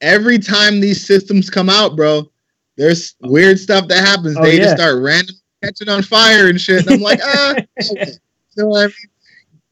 Every 0.00 0.38
time 0.38 0.80
these 0.80 1.04
systems 1.06 1.48
come 1.48 1.70
out, 1.70 1.96
bro, 1.96 2.30
there's 2.76 3.14
weird 3.22 3.58
stuff 3.58 3.88
that 3.88 4.06
happens. 4.06 4.36
Oh, 4.36 4.42
they 4.42 4.58
yeah. 4.58 4.64
just 4.64 4.76
start 4.76 5.02
random 5.02 5.36
catching 5.66 5.88
on 5.88 6.02
fire 6.02 6.48
and 6.48 6.60
shit. 6.60 6.86
And 6.86 6.94
I'm 6.94 7.00
like, 7.00 7.20
ah. 7.24 7.54
so 8.50 8.76
I 8.76 8.86
mean, 8.86 8.92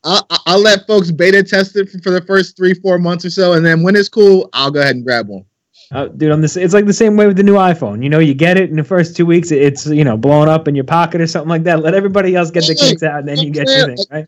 I'll, 0.05 0.27
I'll 0.47 0.61
let 0.61 0.87
folks 0.87 1.11
beta 1.11 1.43
test 1.43 1.77
it 1.77 1.91
for, 2.03 2.11
the 2.11 2.21
first 2.23 2.57
three, 2.57 2.75
four 2.75 2.99
months 2.99 3.25
or 3.25 3.31
so, 3.31 3.55
and 3.55 3.65
then 3.65 3.83
when 3.83 3.97
it's 3.97 4.09
cool, 4.09 4.51
I'll 4.53 4.71
go 4.71 4.81
ahead 4.81 4.97
and 4.97 5.05
grab 5.05 5.29
one. 5.29 5.45
Uh, 5.93 6.09
dude, 6.09 6.33
on 6.33 6.41
this, 6.41 6.57
it's 6.57 6.75
like 6.75 6.87
the 6.87 6.93
same 6.93 7.17
way 7.17 7.27
with 7.27 7.37
the 7.37 7.43
new 7.43 7.55
iPhone. 7.55 8.03
You 8.03 8.09
know, 8.09 8.19
you 8.19 8.35
get 8.35 8.57
it 8.57 8.71
in 8.71 8.77
the 8.77 8.85
first 8.85 9.17
two 9.17 9.27
weeks, 9.27 9.51
it's 9.51 9.87
you 9.87 10.05
know 10.05 10.17
blowing 10.17 10.49
up 10.49 10.67
in 10.67 10.75
your 10.75 10.85
pocket 10.85 11.21
or 11.21 11.27
something 11.27 11.49
like 11.49 11.63
that. 11.65 11.81
Let 11.81 11.95
everybody 11.95 12.35
else 12.35 12.51
get 12.51 12.67
the 12.67 12.75
kicks 12.75 13.03
out, 13.03 13.21
and 13.21 13.29
then 13.29 13.39
you 13.39 13.51
get 13.51 13.69
your 13.69 13.95
thing, 13.95 14.05
right? 14.11 14.27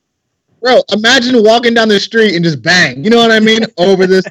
Bro, 0.62 0.83
imagine 0.92 1.42
walking 1.42 1.74
down 1.74 1.88
the 1.88 2.00
street 2.00 2.35
and 2.35 2.44
just 2.44 2.62
bang. 2.62 3.02
You 3.05 3.11
know 3.11 3.18
what 3.18 3.31
I 3.31 3.40
mean? 3.40 3.64
Over 3.79 4.07
this 4.07 4.24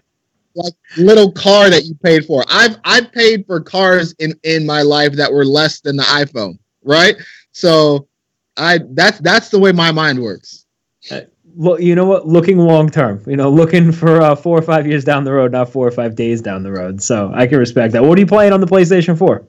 like 0.55 0.73
little 0.97 1.31
car 1.31 1.69
that 1.69 1.85
you 1.85 1.95
paid 1.95 2.25
for. 2.25 2.43
I've 2.47 2.77
I've 2.85 3.11
paid 3.11 3.45
for 3.45 3.59
cars 3.59 4.13
in 4.19 4.33
in 4.43 4.65
my 4.65 4.81
life 4.81 5.13
that 5.13 5.31
were 5.31 5.45
less 5.45 5.81
than 5.81 5.97
the 5.97 6.03
iPhone, 6.03 6.57
right? 6.85 7.15
So 7.51 8.07
I 8.57 8.79
that's 8.91 9.19
that's 9.19 9.49
the 9.49 9.59
way 9.59 9.71
my 9.71 9.91
mind 9.91 10.21
works. 10.21 10.65
Uh, 11.11 11.21
well, 11.55 11.79
you 11.79 11.95
know 11.95 12.05
what? 12.05 12.27
Looking 12.27 12.57
long 12.57 12.89
term, 12.89 13.21
you 13.27 13.35
know, 13.35 13.49
looking 13.49 13.91
for 13.91 14.21
uh, 14.21 14.35
four 14.35 14.57
or 14.57 14.61
five 14.61 14.87
years 14.87 15.03
down 15.03 15.23
the 15.23 15.31
road, 15.31 15.51
not 15.51 15.69
four 15.69 15.87
or 15.87 15.91
five 15.91 16.15
days 16.15 16.41
down 16.41 16.63
the 16.63 16.71
road. 16.71 17.01
So 17.01 17.31
I 17.33 17.47
can 17.47 17.59
respect 17.59 17.93
that. 17.93 18.03
What 18.03 18.17
are 18.17 18.21
you 18.21 18.27
playing 18.27 18.53
on 18.53 18.61
the 18.61 18.67
PlayStation 18.67 19.17
Four? 19.17 19.47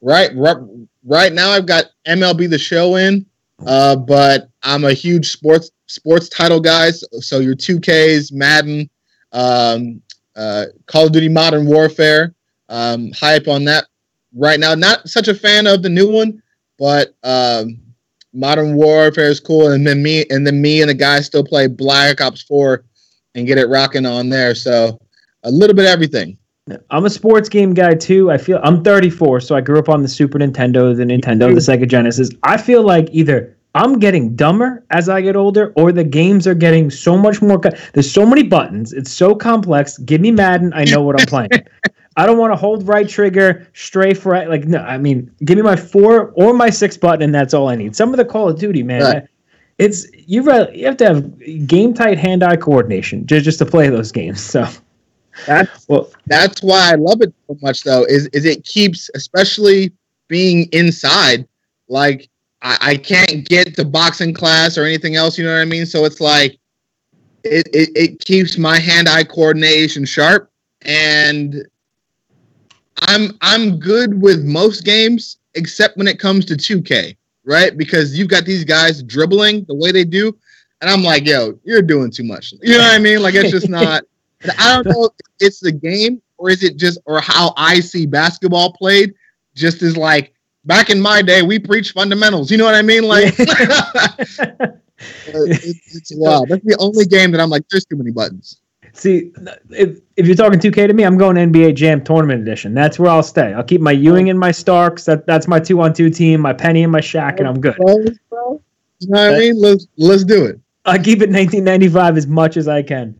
Right, 0.00 0.30
right, 0.36 0.56
right 1.04 1.32
now 1.32 1.50
I've 1.50 1.66
got 1.66 1.86
MLB 2.06 2.48
The 2.50 2.58
Show 2.58 2.96
in, 2.96 3.26
uh, 3.66 3.96
but 3.96 4.48
I'm 4.62 4.84
a 4.84 4.92
huge 4.92 5.30
sports 5.32 5.70
sports 5.86 6.28
title 6.28 6.60
guy. 6.60 6.90
So 6.90 7.40
your 7.40 7.56
2Ks, 7.56 8.32
Madden, 8.32 8.88
um, 9.32 10.02
uh, 10.36 10.66
Call 10.86 11.06
of 11.06 11.12
Duty 11.12 11.28
Modern 11.28 11.66
Warfare, 11.66 12.34
um, 12.68 13.10
hype 13.12 13.48
on 13.48 13.64
that 13.64 13.86
right 14.34 14.60
now. 14.60 14.74
Not 14.74 15.08
such 15.08 15.28
a 15.28 15.34
fan 15.34 15.66
of 15.66 15.82
the 15.82 15.88
new 15.88 16.10
one, 16.10 16.42
but 16.78 17.14
um, 17.22 17.80
Modern 18.32 18.74
Warfare 18.74 19.30
is 19.30 19.40
cool, 19.40 19.72
and 19.72 19.86
then 19.86 20.02
me 20.02 20.24
and 20.30 20.46
then 20.46 20.60
me 20.60 20.80
and 20.80 20.90
the 20.90 20.94
guys 20.94 21.26
still 21.26 21.44
play 21.44 21.66
Black 21.66 22.20
Ops 22.20 22.42
Four 22.42 22.84
and 23.34 23.46
get 23.46 23.58
it 23.58 23.68
rocking 23.68 24.06
on 24.06 24.28
there. 24.28 24.54
So 24.54 24.98
a 25.42 25.50
little 25.50 25.74
bit 25.76 25.84
of 25.86 25.90
everything. 25.90 26.36
I'm 26.90 27.04
a 27.04 27.10
sports 27.10 27.48
game 27.48 27.74
guy 27.74 27.94
too. 27.94 28.30
I 28.30 28.38
feel 28.38 28.58
I'm 28.64 28.82
34, 28.82 29.40
so 29.40 29.54
I 29.54 29.60
grew 29.60 29.78
up 29.78 29.88
on 29.88 30.02
the 30.02 30.08
Super 30.08 30.38
Nintendo, 30.38 30.96
the 30.96 31.04
Nintendo, 31.04 31.54
the 31.54 31.60
Sega 31.60 31.88
Genesis. 31.88 32.28
I 32.42 32.56
feel 32.56 32.82
like 32.82 33.08
either 33.12 33.56
I'm 33.76 33.98
getting 34.00 34.34
dumber 34.34 34.84
as 34.90 35.08
I 35.08 35.20
get 35.20 35.36
older, 35.36 35.72
or 35.76 35.92
the 35.92 36.02
games 36.02 36.46
are 36.46 36.54
getting 36.54 36.90
so 36.90 37.16
much 37.16 37.40
more. 37.40 37.60
Co- 37.60 37.70
There's 37.92 38.10
so 38.10 38.26
many 38.26 38.42
buttons. 38.42 38.92
It's 38.92 39.12
so 39.12 39.34
complex. 39.34 39.96
Give 39.98 40.20
me 40.20 40.32
Madden. 40.32 40.72
I 40.74 40.84
know 40.84 41.02
what 41.02 41.20
I'm 41.20 41.26
playing. 41.26 41.50
I 42.16 42.24
don't 42.24 42.38
want 42.38 42.52
to 42.52 42.56
hold 42.56 42.86
right 42.88 43.08
trigger, 43.08 43.68
strafe 43.74 44.24
right. 44.24 44.48
Like 44.48 44.64
no, 44.64 44.78
I 44.78 44.96
mean, 44.96 45.30
give 45.44 45.56
me 45.56 45.62
my 45.62 45.76
four 45.76 46.32
or 46.36 46.54
my 46.54 46.70
six 46.70 46.96
button, 46.96 47.22
and 47.22 47.34
that's 47.34 47.52
all 47.52 47.68
I 47.68 47.76
need. 47.76 47.94
Some 47.94 48.10
of 48.10 48.16
the 48.16 48.24
Call 48.24 48.48
of 48.48 48.58
Duty, 48.58 48.82
man, 48.82 49.02
right. 49.02 49.22
it's 49.78 50.06
you. 50.14 50.42
You 50.72 50.86
have 50.86 50.96
to 50.98 51.04
have 51.04 51.66
game 51.66 51.92
tight 51.92 52.18
hand 52.18 52.42
eye 52.42 52.56
coordination 52.56 53.26
just 53.26 53.44
just 53.44 53.58
to 53.58 53.66
play 53.66 53.90
those 53.90 54.12
games. 54.12 54.40
So 54.40 54.66
that's 55.46 55.86
well, 55.88 56.10
that's 56.26 56.62
why 56.62 56.92
I 56.92 56.94
love 56.94 57.20
it 57.20 57.34
so 57.46 57.58
much. 57.60 57.84
Though 57.84 58.04
is 58.04 58.28
is 58.28 58.46
it 58.46 58.64
keeps 58.64 59.10
especially 59.14 59.92
being 60.28 60.68
inside. 60.72 61.46
Like 61.88 62.30
I, 62.62 62.78
I 62.80 62.96
can't 62.96 63.46
get 63.46 63.74
to 63.76 63.84
boxing 63.84 64.32
class 64.32 64.78
or 64.78 64.84
anything 64.84 65.16
else. 65.16 65.36
You 65.36 65.44
know 65.44 65.52
what 65.52 65.60
I 65.60 65.66
mean? 65.66 65.84
So 65.84 66.06
it's 66.06 66.20
like 66.20 66.58
it 67.44 67.68
it, 67.74 67.90
it 67.94 68.24
keeps 68.24 68.56
my 68.56 68.78
hand 68.78 69.08
eye 69.08 69.24
coordination 69.24 70.06
sharp 70.06 70.50
and 70.82 71.66
I'm 73.02 73.36
I'm 73.40 73.78
good 73.78 74.20
with 74.20 74.44
most 74.44 74.84
games 74.84 75.38
except 75.54 75.96
when 75.96 76.08
it 76.08 76.18
comes 76.18 76.44
to 76.46 76.54
2K, 76.54 77.16
right? 77.44 77.76
Because 77.76 78.18
you've 78.18 78.28
got 78.28 78.44
these 78.44 78.64
guys 78.64 79.02
dribbling 79.02 79.64
the 79.64 79.74
way 79.74 79.92
they 79.92 80.04
do, 80.04 80.36
and 80.80 80.90
I'm 80.90 81.02
like, 81.02 81.26
yo, 81.26 81.58
you're 81.64 81.82
doing 81.82 82.10
too 82.10 82.24
much. 82.24 82.54
You 82.62 82.78
know 82.78 82.84
what 82.84 82.94
I 82.94 82.98
mean? 82.98 83.22
Like 83.22 83.34
it's 83.34 83.50
just 83.50 83.68
not. 83.68 84.04
I 84.58 84.74
don't 84.74 84.86
know 84.86 85.06
if 85.06 85.12
it's 85.40 85.60
the 85.60 85.72
game 85.72 86.20
or 86.38 86.50
is 86.50 86.62
it 86.62 86.76
just 86.76 86.98
or 87.06 87.20
how 87.20 87.52
I 87.56 87.80
see 87.80 88.06
basketball 88.06 88.72
played. 88.72 89.14
Just 89.54 89.82
as 89.82 89.96
like 89.96 90.34
back 90.64 90.90
in 90.90 91.00
my 91.00 91.22
day, 91.22 91.42
we 91.42 91.58
preach 91.58 91.92
fundamentals. 91.92 92.50
You 92.50 92.58
know 92.58 92.64
what 92.64 92.74
I 92.74 92.82
mean? 92.82 93.04
Like. 93.04 93.34
it's, 93.38 94.38
it's 95.96 96.12
wild. 96.14 96.48
That's 96.48 96.64
the 96.64 96.76
only 96.78 97.06
game 97.06 97.30
that 97.32 97.40
I'm 97.40 97.50
like, 97.50 97.68
there's 97.70 97.86
too 97.86 97.96
many 97.96 98.10
buttons. 98.10 98.60
See, 98.96 99.30
if, 99.70 99.98
if 100.16 100.26
you're 100.26 100.34
talking 100.34 100.58
2K 100.58 100.86
to 100.88 100.94
me, 100.94 101.02
I'm 101.02 101.18
going 101.18 101.36
NBA 101.36 101.74
Jam 101.74 102.02
Tournament 102.02 102.40
Edition. 102.40 102.72
That's 102.72 102.98
where 102.98 103.10
I'll 103.10 103.22
stay. 103.22 103.52
I'll 103.52 103.62
keep 103.62 103.82
my 103.82 103.92
Ewing 103.92 104.30
and 104.30 104.38
my 104.38 104.50
Starks. 104.50 105.04
That 105.04 105.26
that's 105.26 105.46
my 105.46 105.60
two 105.60 105.82
on 105.82 105.92
two 105.92 106.08
team. 106.08 106.40
My 106.40 106.54
Penny 106.54 106.82
and 106.82 106.90
my 106.90 107.00
Shaq, 107.00 107.38
and 107.38 107.46
I'm 107.46 107.60
good. 107.60 107.76
You 107.78 108.18
know 108.30 108.60
what 109.00 109.34
I 109.34 109.38
mean? 109.38 109.60
Let's 109.60 109.86
let's 109.98 110.24
do 110.24 110.46
it. 110.46 110.58
I 110.86 110.96
keep 110.96 111.18
it 111.18 111.28
1995 111.28 112.16
as 112.16 112.26
much 112.26 112.56
as 112.56 112.68
I 112.68 112.82
can. 112.82 113.14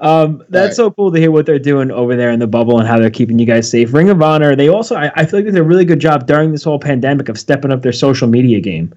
Um, 0.00 0.44
that's 0.50 0.70
right. 0.70 0.76
so 0.76 0.90
cool 0.90 1.10
to 1.10 1.18
hear 1.18 1.30
what 1.30 1.46
they're 1.46 1.58
doing 1.58 1.90
over 1.90 2.16
there 2.16 2.30
in 2.30 2.38
the 2.38 2.46
bubble 2.46 2.78
and 2.78 2.86
how 2.86 2.98
they're 2.98 3.08
keeping 3.08 3.38
you 3.38 3.46
guys 3.46 3.70
safe. 3.70 3.94
Ring 3.94 4.10
of 4.10 4.20
Honor, 4.20 4.54
they 4.54 4.68
also 4.68 4.96
I, 4.96 5.10
I 5.16 5.24
feel 5.24 5.38
like 5.38 5.46
they 5.46 5.52
did 5.52 5.60
a 5.60 5.62
really 5.62 5.86
good 5.86 6.00
job 6.00 6.26
during 6.26 6.52
this 6.52 6.64
whole 6.64 6.78
pandemic 6.78 7.30
of 7.30 7.38
stepping 7.38 7.72
up 7.72 7.80
their 7.80 7.92
social 7.92 8.28
media 8.28 8.60
game 8.60 8.92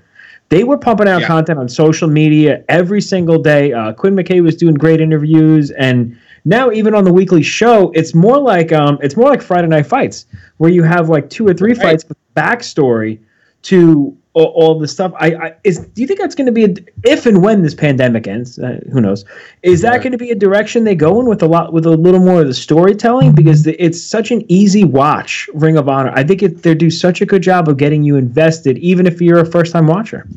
they 0.50 0.64
were 0.64 0.78
pumping 0.78 1.08
out 1.08 1.22
Yeah. 1.22 1.28
content 1.28 1.60
on 1.60 1.68
social 1.68 2.08
media 2.08 2.64
every 2.70 3.02
single 3.02 3.38
day. 3.38 3.74
Uh, 3.74 3.92
Quinn 3.94 4.16
McKay 4.16 4.42
was 4.42 4.56
doing 4.56 4.76
great 4.76 5.02
interviews, 5.02 5.72
and 5.72 6.16
now 6.46 6.72
even 6.72 6.96
on 6.96 7.04
the 7.04 7.12
weekly 7.14 7.44
show, 7.44 7.92
it's 7.94 8.14
more 8.14 8.38
like 8.38 8.72
um, 8.72 8.98
it's 9.02 9.18
more 9.18 9.30
like 9.30 9.42
Friday 9.42 9.68
Night 9.68 9.86
Fights, 9.86 10.26
where 10.58 10.72
you 10.72 10.84
have 10.84 11.10
like 11.10 11.30
two 11.30 11.46
or 11.48 11.54
three 11.54 11.74
Right. 11.74 11.82
fights 11.82 12.06
with 12.08 12.18
backstory 12.36 13.20
to 13.64 14.16
all, 14.38 14.54
all 14.56 14.80
the 14.80 14.88
stuff. 14.88 15.12
I, 15.20 15.28
I 15.34 15.56
is 15.64 15.80
do 15.80 16.02
you 16.02 16.08
think 16.08 16.20
that's 16.20 16.36
going 16.36 16.46
to 16.46 16.52
be 16.52 16.66
a, 16.66 16.74
if 17.04 17.26
and 17.26 17.42
when 17.42 17.64
this 17.64 17.74
pandemic 17.74 18.28
ends? 18.28 18.60
Uh, 18.60 18.80
who 18.92 19.02
knows? 19.02 19.26
Is 19.64 19.82
that 19.82 19.94
Right. 19.94 20.04
going 20.04 20.12
to 20.12 20.18
be 20.18 20.30
a 20.30 20.36
direction 20.36 20.84
they 20.84 20.94
go 20.94 21.20
in 21.20 21.26
with 21.26 21.42
a 21.42 21.48
lot 21.48 21.74
with 21.74 21.88
a 21.88 21.90
little 21.90 22.20
more 22.20 22.42
of 22.42 22.48
the 22.48 22.54
storytelling 22.54 23.34
because 23.34 23.64
the, 23.64 23.74
it's 23.84 24.00
such 24.00 24.30
an 24.30 24.46
easy 24.48 24.84
watch. 24.84 25.50
Ring 25.56 25.76
of 25.76 25.90
Honor. 25.90 26.12
I 26.14 26.24
think 26.24 26.44
it, 26.44 26.62
they 26.62 26.76
do 26.76 26.92
such 26.92 27.22
a 27.22 27.26
good 27.26 27.42
job 27.42 27.68
of 27.68 27.78
getting 27.78 28.04
you 28.04 28.16
invested, 28.16 28.78
even 28.78 29.08
if 29.08 29.20
you're 29.20 29.40
a 29.40 29.46
first 29.46 29.74
time 29.74 29.88
watcher. 29.88 30.28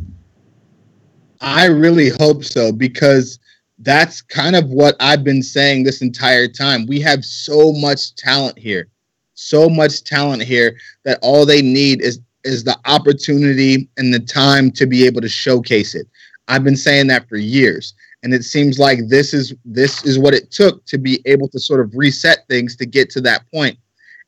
I 1.43 1.67
really 1.67 2.09
hope 2.09 2.43
so 2.45 2.73
because 2.73 3.39
that's 3.81 4.23
kind 4.23 4.57
of 4.57 4.71
what 4.71 4.97
I've 5.01 5.25
been 5.25 5.43
saying 5.43 5.85
this 5.85 6.01
entire 6.01 6.49
time. 6.49 6.87
We 6.87 7.01
have 7.01 7.23
so 7.25 7.73
much 7.73 8.15
talent 8.15 8.59
here, 8.59 8.89
so 9.35 9.69
much 9.69 10.05
talent 10.05 10.43
here 10.43 10.77
that 11.05 11.19
all 11.21 11.45
they 11.45 11.61
need 11.61 12.01
is 12.01 12.21
is 12.45 12.65
the 12.65 12.79
opportunity 12.87 13.89
and 13.97 14.13
the 14.13 14.21
time 14.21 14.71
to 14.73 14.87
be 14.87 15.07
able 15.07 15.21
to 15.21 15.29
showcase 15.29 15.95
it. 15.95 16.07
I've 16.49 16.65
been 16.65 16.77
saying 16.77 17.07
that 17.09 17.29
for 17.29 17.37
years, 17.37 17.95
and 18.23 18.35
it 18.35 18.45
seems 18.45 18.79
like 18.79 19.09
this 19.09 19.33
is 19.33 19.55
this 19.65 20.05
is 20.05 20.19
what 20.19 20.35
it 20.35 20.51
took 20.51 20.85
to 20.87 20.99
be 20.99 21.21
able 21.27 21.49
to 21.49 21.61
sort 21.61 21.81
of 21.81 21.95
reset 21.95 22.47
things 22.49 22.77
to 22.77 22.87
get 22.87 23.11
to 23.11 23.21
that 23.23 23.43
point. 23.53 23.79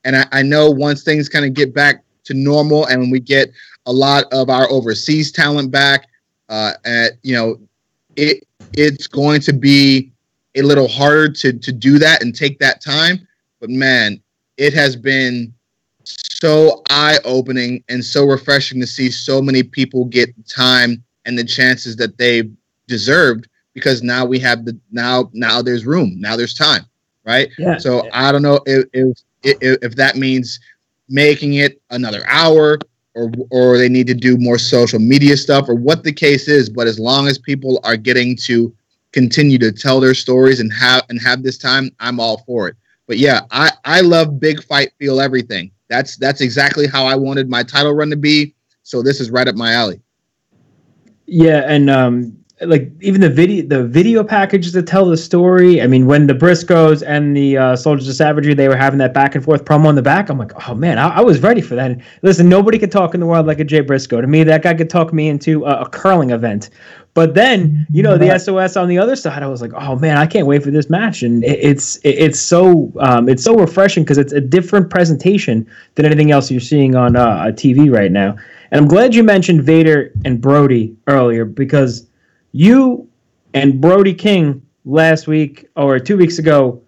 And 0.04 0.16
I, 0.16 0.26
I 0.32 0.42
know 0.42 0.70
once 0.70 1.02
things 1.02 1.28
kind 1.28 1.44
of 1.44 1.54
get 1.54 1.74
back 1.74 2.04
to 2.24 2.34
normal, 2.34 2.86
and 2.86 3.10
we 3.10 3.20
get 3.20 3.50
a 3.86 3.92
lot 3.92 4.24
of 4.32 4.48
our 4.48 4.70
overseas 4.70 5.32
talent 5.32 5.70
back 5.70 6.06
uh, 6.48 6.72
at 6.84 7.12
you 7.22 7.34
know 7.34 7.58
it 8.16 8.46
it's 8.74 9.06
going 9.06 9.40
to 9.40 9.52
be 9.52 10.12
a 10.54 10.62
little 10.62 10.88
harder 10.88 11.28
to 11.30 11.52
to 11.52 11.72
do 11.72 11.98
that 11.98 12.22
and 12.22 12.34
take 12.34 12.58
that 12.58 12.82
time 12.82 13.26
but 13.60 13.70
man 13.70 14.20
it 14.58 14.72
has 14.72 14.94
been 14.94 15.52
so 16.04 16.82
eye-opening 16.90 17.82
and 17.88 18.04
so 18.04 18.24
refreshing 18.24 18.80
to 18.80 18.86
see 18.86 19.10
so 19.10 19.40
many 19.40 19.62
people 19.62 20.04
get 20.06 20.30
time 20.48 21.02
and 21.24 21.38
the 21.38 21.44
chances 21.44 21.96
that 21.96 22.18
they 22.18 22.48
deserved 22.88 23.48
because 23.74 24.02
now 24.02 24.24
we 24.24 24.38
have 24.38 24.64
the 24.64 24.78
now 24.90 25.30
now 25.32 25.62
there's 25.62 25.86
room 25.86 26.14
now 26.18 26.36
there's 26.36 26.54
time 26.54 26.84
right? 27.24 27.50
Yeah. 27.58 27.78
so 27.78 28.08
i 28.12 28.32
don't 28.32 28.42
know 28.42 28.60
if 28.66 28.86
if 28.92 29.18
if, 29.42 29.78
if 29.82 29.96
that 29.96 30.16
means 30.16 30.60
making 31.08 31.54
it 31.54 31.80
another 31.90 32.22
hour 32.28 32.78
or 33.14 33.30
or 33.50 33.78
they 33.78 33.88
need 33.88 34.06
to 34.08 34.14
do 34.14 34.36
more 34.38 34.58
social 34.58 34.98
media 34.98 35.36
stuff 35.36 35.68
or 35.68 35.74
what 35.74 36.02
the 36.04 36.12
case 36.12 36.48
is 36.48 36.68
but 36.68 36.86
as 36.86 36.98
long 36.98 37.28
as 37.28 37.38
people 37.38 37.80
are 37.84 37.96
getting 37.96 38.36
to 38.36 38.74
continue 39.12 39.58
to 39.58 39.70
tell 39.70 40.00
their 40.00 40.14
stories 40.14 40.58
and 40.60 40.72
have 40.72 41.04
and 41.08 41.20
have 41.20 41.42
this 41.42 41.58
time 41.58 41.90
i'm 42.00 42.18
all 42.18 42.38
for 42.46 42.68
it. 42.68 42.76
But 43.06 43.18
yeah 43.18 43.42
i 43.50 43.70
i 43.84 44.00
love 44.00 44.40
big 44.40 44.62
fight 44.62 44.92
feel 44.98 45.20
everything 45.20 45.70
that's 45.92 46.16
that's 46.16 46.40
exactly 46.40 46.86
how 46.86 47.04
i 47.04 47.14
wanted 47.14 47.48
my 47.48 47.62
title 47.62 47.92
run 47.92 48.10
to 48.10 48.16
be 48.16 48.54
so 48.82 49.02
this 49.02 49.20
is 49.20 49.30
right 49.30 49.48
up 49.48 49.54
my 49.54 49.72
alley 49.72 50.00
Yeah, 51.26 51.62
and 51.66 51.88
um, 51.88 52.36
like 52.60 52.90
even 53.00 53.20
the 53.20 53.30
video, 53.30 53.66
the 53.66 53.86
video 53.86 54.22
packages 54.22 54.72
that 54.72 54.86
tell 54.86 55.06
the 55.06 55.16
story. 55.16 55.80
I 55.80 55.86
mean, 55.86 56.06
when 56.06 56.26
the 56.26 56.34
Briscoes 56.34 57.02
and 57.06 57.36
the 57.36 57.56
uh, 57.56 57.76
Soldiers 57.76 58.08
of 58.08 58.14
Savagery, 58.14 58.54
they 58.54 58.68
were 58.68 58.76
having 58.76 58.98
that 58.98 59.14
back 59.14 59.34
and 59.34 59.42
forth 59.42 59.64
promo 59.64 59.88
in 59.88 59.94
the 59.94 60.02
back. 60.02 60.28
I'm 60.28 60.38
like, 60.38 60.52
oh 60.68 60.74
man, 60.74 60.98
I, 60.98 61.08
I 61.08 61.20
was 61.20 61.40
ready 61.40 61.60
for 61.60 61.74
that. 61.74 61.90
And 61.90 62.02
listen, 62.22 62.48
nobody 62.48 62.78
could 62.78 62.92
talk 62.92 63.14
in 63.14 63.20
the 63.20 63.26
world 63.26 63.46
like 63.46 63.60
a 63.60 63.64
Jay 63.64 63.80
Briscoe. 63.80 64.20
To 64.20 64.26
me, 64.26 64.44
that 64.44 64.62
guy 64.62 64.74
could 64.74 64.90
talk 64.90 65.12
me 65.12 65.28
into 65.28 65.64
a, 65.64 65.82
a 65.82 65.88
curling 65.88 66.30
event. 66.30 66.70
But 67.14 67.34
then, 67.34 67.86
you 67.90 68.02
know, 68.02 68.16
the 68.16 68.38
SOS 68.38 68.74
on 68.74 68.88
the 68.88 68.98
other 68.98 69.16
side, 69.16 69.42
I 69.42 69.46
was 69.46 69.60
like, 69.60 69.72
oh 69.74 69.96
man, 69.96 70.16
I 70.16 70.24
can't 70.24 70.46
wait 70.46 70.62
for 70.62 70.70
this 70.70 70.88
match, 70.88 71.22
and 71.22 71.44
it's 71.44 71.98
it's 72.04 72.40
so 72.40 72.90
um, 73.00 73.28
it's 73.28 73.44
so 73.44 73.54
refreshing 73.54 74.02
because 74.02 74.16
it's 74.16 74.32
a 74.32 74.40
different 74.40 74.88
presentation 74.88 75.68
than 75.94 76.06
anything 76.06 76.30
else 76.30 76.50
you're 76.50 76.60
seeing 76.60 76.94
on 76.94 77.16
uh, 77.16 77.52
TV 77.52 77.92
right 77.92 78.10
now. 78.10 78.36
And 78.70 78.80
I'm 78.80 78.88
glad 78.88 79.14
you 79.14 79.22
mentioned 79.22 79.62
Vader 79.62 80.10
and 80.24 80.40
Brody 80.40 80.96
earlier 81.06 81.44
because 81.44 82.06
you 82.52 83.06
and 83.52 83.78
Brody 83.78 84.14
King 84.14 84.66
last 84.86 85.26
week 85.26 85.68
or 85.76 85.98
two 85.98 86.16
weeks 86.16 86.38
ago, 86.38 86.82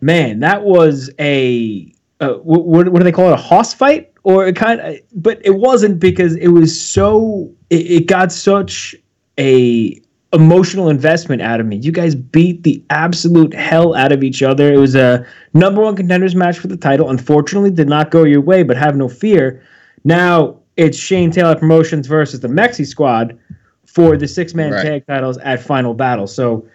man, 0.00 0.40
that 0.40 0.62
was 0.62 1.10
a 1.20 1.92
uh, 2.20 2.32
what, 2.36 2.88
what 2.88 2.98
do 2.98 3.04
they 3.04 3.12
call 3.12 3.28
it? 3.28 3.34
A 3.34 3.36
hoss 3.36 3.74
fight, 3.74 4.10
or 4.22 4.46
it 4.46 4.56
kind 4.56 4.80
of, 4.80 4.96
but 5.12 5.38
it 5.44 5.54
wasn't 5.54 6.00
because 6.00 6.34
it 6.36 6.48
was 6.48 6.80
so 6.80 7.52
it, 7.68 7.90
it 7.90 8.06
got 8.06 8.32
such 8.32 8.96
a 9.38 10.00
emotional 10.34 10.90
investment 10.90 11.40
out 11.40 11.58
of 11.58 11.66
me. 11.66 11.76
You 11.76 11.90
guys 11.92 12.14
beat 12.14 12.62
the 12.62 12.82
absolute 12.90 13.54
hell 13.54 13.94
out 13.94 14.12
of 14.12 14.22
each 14.22 14.42
other. 14.42 14.72
It 14.72 14.76
was 14.76 14.94
a 14.94 15.24
number 15.54 15.80
one 15.80 15.96
contenders 15.96 16.34
match 16.34 16.58
for 16.58 16.66
the 16.66 16.76
title. 16.76 17.08
Unfortunately, 17.10 17.70
did 17.70 17.88
not 17.88 18.10
go 18.10 18.24
your 18.24 18.42
way, 18.42 18.62
but 18.62 18.76
have 18.76 18.94
no 18.96 19.08
fear. 19.08 19.62
Now 20.04 20.58
it's 20.76 20.98
Shane 20.98 21.30
Taylor 21.30 21.56
Promotions 21.56 22.06
versus 22.06 22.40
the 22.40 22.48
Mexi 22.48 22.86
Squad 22.86 23.38
for 23.86 24.16
the 24.16 24.28
six 24.28 24.54
man 24.54 24.72
Right. 24.72 24.84
tag 24.84 25.06
titles 25.06 25.38
at 25.38 25.60
Final 25.60 25.94
Battle. 25.94 26.26
So 26.26 26.66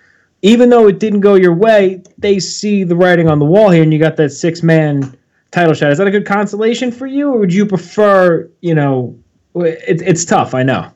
even 0.41 0.69
though 0.69 0.87
it 0.87 0.99
didn't 0.99 1.21
go 1.21 1.35
your 1.35 1.53
way, 1.53 2.01
they 2.17 2.39
see 2.39 2.83
the 2.83 2.95
writing 2.95 3.29
on 3.29 3.39
the 3.39 3.45
wall 3.45 3.69
here, 3.69 3.83
and 3.83 3.93
you 3.93 3.99
got 3.99 4.17
that 4.17 4.31
six 4.31 4.63
man 4.63 5.15
title 5.51 5.73
shot. 5.73 5.91
Is 5.91 5.99
that 5.99 6.07
a 6.07 6.11
good 6.11 6.25
consolation 6.25 6.91
for 6.91 7.05
you, 7.07 7.29
or 7.31 7.37
would 7.37 7.53
you 7.53 7.65
prefer, 7.65 8.49
you 8.61 8.73
know, 8.73 9.17
it, 9.55 10.01
it's 10.01 10.25
tough, 10.25 10.53
I 10.55 10.63
know. 10.63 10.91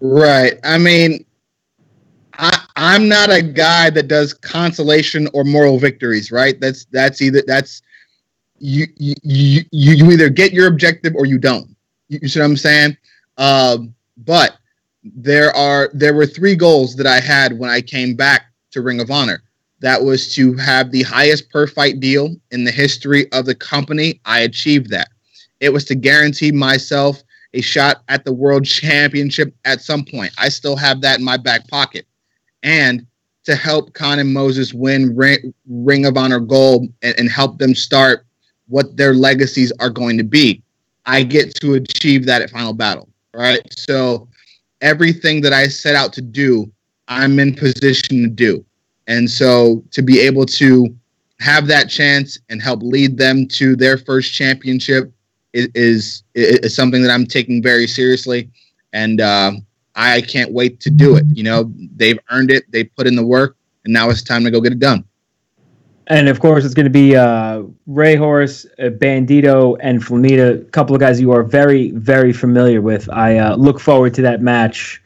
Right. 0.00 0.58
I 0.64 0.78
mean, 0.78 1.24
I 2.34 2.64
I'm 2.76 3.08
not 3.08 3.30
a 3.30 3.42
guy 3.42 3.90
that 3.90 4.08
does 4.08 4.34
consolation 4.34 5.28
or 5.32 5.44
moral 5.44 5.78
victories. 5.78 6.30
Right. 6.30 6.60
That's 6.60 6.84
that's 6.86 7.22
either 7.22 7.42
that's 7.46 7.82
you 8.58 8.86
you 8.96 9.14
you, 9.22 9.62
you 9.72 10.10
either 10.10 10.28
get 10.28 10.52
your 10.52 10.66
objective 10.66 11.14
or 11.14 11.26
you 11.26 11.38
don't. 11.38 11.74
You, 12.08 12.20
you 12.22 12.28
see 12.28 12.40
what 12.40 12.46
I'm 12.46 12.56
saying? 12.56 12.96
Um, 13.38 13.94
but 14.18 14.56
there 15.04 15.54
are 15.56 15.90
there 15.92 16.14
were 16.14 16.26
three 16.26 16.56
goals 16.56 16.96
that 16.96 17.06
I 17.06 17.20
had 17.20 17.58
when 17.58 17.70
I 17.70 17.80
came 17.80 18.14
back 18.14 18.46
to 18.72 18.82
Ring 18.82 19.00
of 19.00 19.10
Honor. 19.10 19.42
That 19.80 20.02
was 20.02 20.34
to 20.34 20.54
have 20.54 20.90
the 20.90 21.02
highest 21.02 21.50
per 21.50 21.66
fight 21.66 22.00
deal 22.00 22.34
in 22.50 22.64
the 22.64 22.70
history 22.70 23.30
of 23.32 23.44
the 23.44 23.54
company. 23.54 24.20
I 24.24 24.40
achieved 24.40 24.90
that. 24.90 25.08
It 25.60 25.72
was 25.72 25.84
to 25.86 25.94
guarantee 25.94 26.50
myself 26.52 27.22
a 27.56 27.62
shot 27.62 28.02
at 28.08 28.24
the 28.24 28.32
world 28.32 28.64
championship 28.64 29.54
at 29.64 29.80
some 29.80 30.04
point. 30.04 30.32
I 30.38 30.48
still 30.48 30.76
have 30.76 31.00
that 31.00 31.18
in 31.18 31.24
my 31.24 31.36
back 31.36 31.66
pocket. 31.68 32.06
And 32.62 33.06
to 33.44 33.54
help 33.54 33.94
Kaun 33.94 34.18
and 34.18 34.32
Moses 34.32 34.74
win 34.74 35.16
Ring, 35.16 35.54
Ring 35.66 36.04
of 36.04 36.16
Honor 36.16 36.40
gold 36.40 36.88
and, 37.02 37.18
and 37.18 37.30
help 37.30 37.58
them 37.58 37.74
start 37.74 38.26
what 38.68 38.96
their 38.96 39.14
legacies 39.14 39.72
are 39.80 39.90
going 39.90 40.18
to 40.18 40.24
be. 40.24 40.62
I 41.06 41.22
get 41.22 41.54
to 41.60 41.74
achieve 41.74 42.26
that 42.26 42.42
at 42.42 42.50
Final 42.50 42.72
Battle, 42.72 43.08
right? 43.32 43.60
So 43.70 44.28
everything 44.80 45.40
that 45.42 45.52
I 45.52 45.68
set 45.68 45.94
out 45.94 46.12
to 46.14 46.22
do, 46.22 46.70
I'm 47.08 47.38
in 47.38 47.54
position 47.54 48.22
to 48.22 48.28
do. 48.28 48.64
And 49.06 49.30
so 49.30 49.84
to 49.92 50.02
be 50.02 50.18
able 50.20 50.44
to 50.46 50.94
have 51.38 51.68
that 51.68 51.88
chance 51.88 52.38
and 52.50 52.60
help 52.60 52.82
lead 52.82 53.16
them 53.16 53.46
to 53.48 53.76
their 53.76 53.96
first 53.96 54.34
championship 54.34 55.12
is 55.56 56.22
is, 56.34 56.62
is 56.62 56.74
something 56.74 57.02
that 57.02 57.10
I'm 57.10 57.26
taking 57.26 57.62
very 57.62 57.86
seriously, 57.86 58.50
and 58.92 59.20
uh, 59.20 59.52
I 59.94 60.20
can't 60.20 60.52
wait 60.52 60.80
to 60.80 60.90
do 60.90 61.16
it. 61.16 61.24
You 61.32 61.44
know, 61.44 61.72
they've 61.96 62.18
earned 62.30 62.50
it, 62.50 62.70
they 62.70 62.84
put 62.84 63.06
in 63.06 63.16
the 63.16 63.24
work, 63.24 63.56
and 63.84 63.92
now 63.92 64.10
it's 64.10 64.22
time 64.22 64.44
to 64.44 64.50
go 64.50 64.60
get 64.60 64.72
it 64.72 64.78
done. 64.78 65.04
And 66.08 66.28
of 66.28 66.38
course, 66.38 66.64
it's 66.64 66.74
going 66.74 66.84
to 66.84 66.90
be 66.90 67.16
uh, 67.16 67.62
Rey 67.86 68.14
Horus, 68.14 68.64
uh, 68.78 68.90
Bandito, 68.90 69.76
and 69.80 70.00
Flamita, 70.00 70.60
a 70.60 70.64
couple 70.70 70.94
of 70.94 71.00
guys 71.00 71.20
you 71.20 71.32
are 71.32 71.42
very, 71.42 71.90
very 71.92 72.32
familiar 72.32 72.80
with. 72.80 73.08
I 73.10 73.38
uh, 73.38 73.56
look 73.56 73.80
forward 73.80 74.14
to 74.14 74.22
that 74.22 74.40
match. 74.40 75.02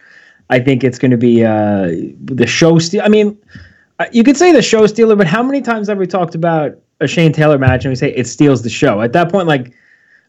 I 0.50 0.58
think 0.58 0.84
it's 0.84 0.98
going 0.98 1.12
to 1.12 1.16
be 1.16 1.42
uh, 1.42 1.90
the 2.24 2.46
show 2.46 2.78
steal. 2.78 3.02
I 3.02 3.08
mean, 3.08 3.38
uh, 3.98 4.06
you 4.12 4.22
could 4.22 4.36
say 4.36 4.52
the 4.52 4.60
show 4.60 4.86
stealer, 4.86 5.16
but 5.16 5.26
how 5.26 5.42
many 5.42 5.62
times 5.62 5.88
have 5.88 5.96
we 5.96 6.06
talked 6.06 6.34
about 6.34 6.76
a 7.00 7.06
Shane 7.06 7.32
Taylor 7.32 7.56
match 7.56 7.84
and 7.84 7.92
we 7.92 7.96
say 7.96 8.12
it 8.14 8.26
steals 8.26 8.62
the 8.62 8.68
show? 8.68 9.00
At 9.00 9.14
that 9.14 9.30
point, 9.30 9.48
like, 9.48 9.72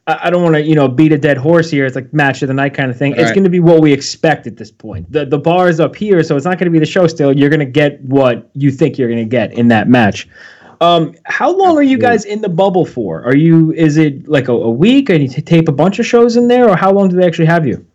I, 0.08 0.30
don't 0.30 0.42
want 0.44 0.56
to, 0.56 0.62
you 0.62 0.76
know, 0.76 0.88
beat 0.88 1.12
a 1.12 1.18
dead 1.18 1.38
horse 1.38 1.70
here. 1.70 1.86
It's 1.86 1.96
like 1.96 2.12
match 2.14 2.42
of 2.42 2.48
the 2.48 2.54
night 2.54 2.74
kind 2.74 2.90
of 2.90 2.98
thing. 2.98 3.14
It's 3.14 3.24
Right. 3.24 3.36
going 3.36 3.44
to 3.44 3.50
be 3.50 3.60
what 3.60 3.82
we 3.82 3.94
expect 3.94 4.48
at 4.48 4.58
this 4.58 4.72
point. 4.72 5.10
The 5.12 5.26
the 5.26 5.38
bar 5.38 5.70
is 5.70 5.80
up 5.80 5.96
here, 5.96 6.24
so 6.24 6.36
it's 6.36 6.46
not 6.46 6.58
going 6.58 6.66
to 6.66 6.72
be 6.72 6.80
the 6.80 6.86
show 6.86 7.08
still. 7.08 7.32
You're 7.32 7.50
going 7.50 7.60
to 7.60 7.66
get 7.66 8.02
what 8.02 8.50
you 8.54 8.72
think 8.72 8.98
you're 8.98 9.10
going 9.10 9.24
to 9.24 9.30
get 9.30 9.54
in 9.54 9.68
that 9.70 9.88
match. 9.88 10.28
Um, 10.82 11.14
how 11.26 11.56
long 11.56 11.78
are 11.78 11.84
you 11.84 12.00
guys 12.00 12.26
in 12.26 12.42
the 12.42 12.50
bubble 12.50 12.86
for? 12.86 13.24
Are 13.24 13.36
you? 13.36 13.72
Is 13.74 13.98
it 13.98 14.28
like 14.28 14.48
a, 14.48 14.54
a 14.54 14.70
week? 14.72 15.10
And 15.10 15.22
you 15.22 15.30
t- 15.30 15.42
tape 15.42 15.68
a 15.70 15.72
bunch 15.72 16.00
of 16.00 16.06
shows 16.08 16.36
in 16.36 16.48
there, 16.48 16.68
or 16.68 16.76
how 16.76 16.92
long 16.92 17.08
do 17.10 17.16
they 17.16 17.26
actually 17.26 17.46
have 17.46 17.68
you? 17.68 17.86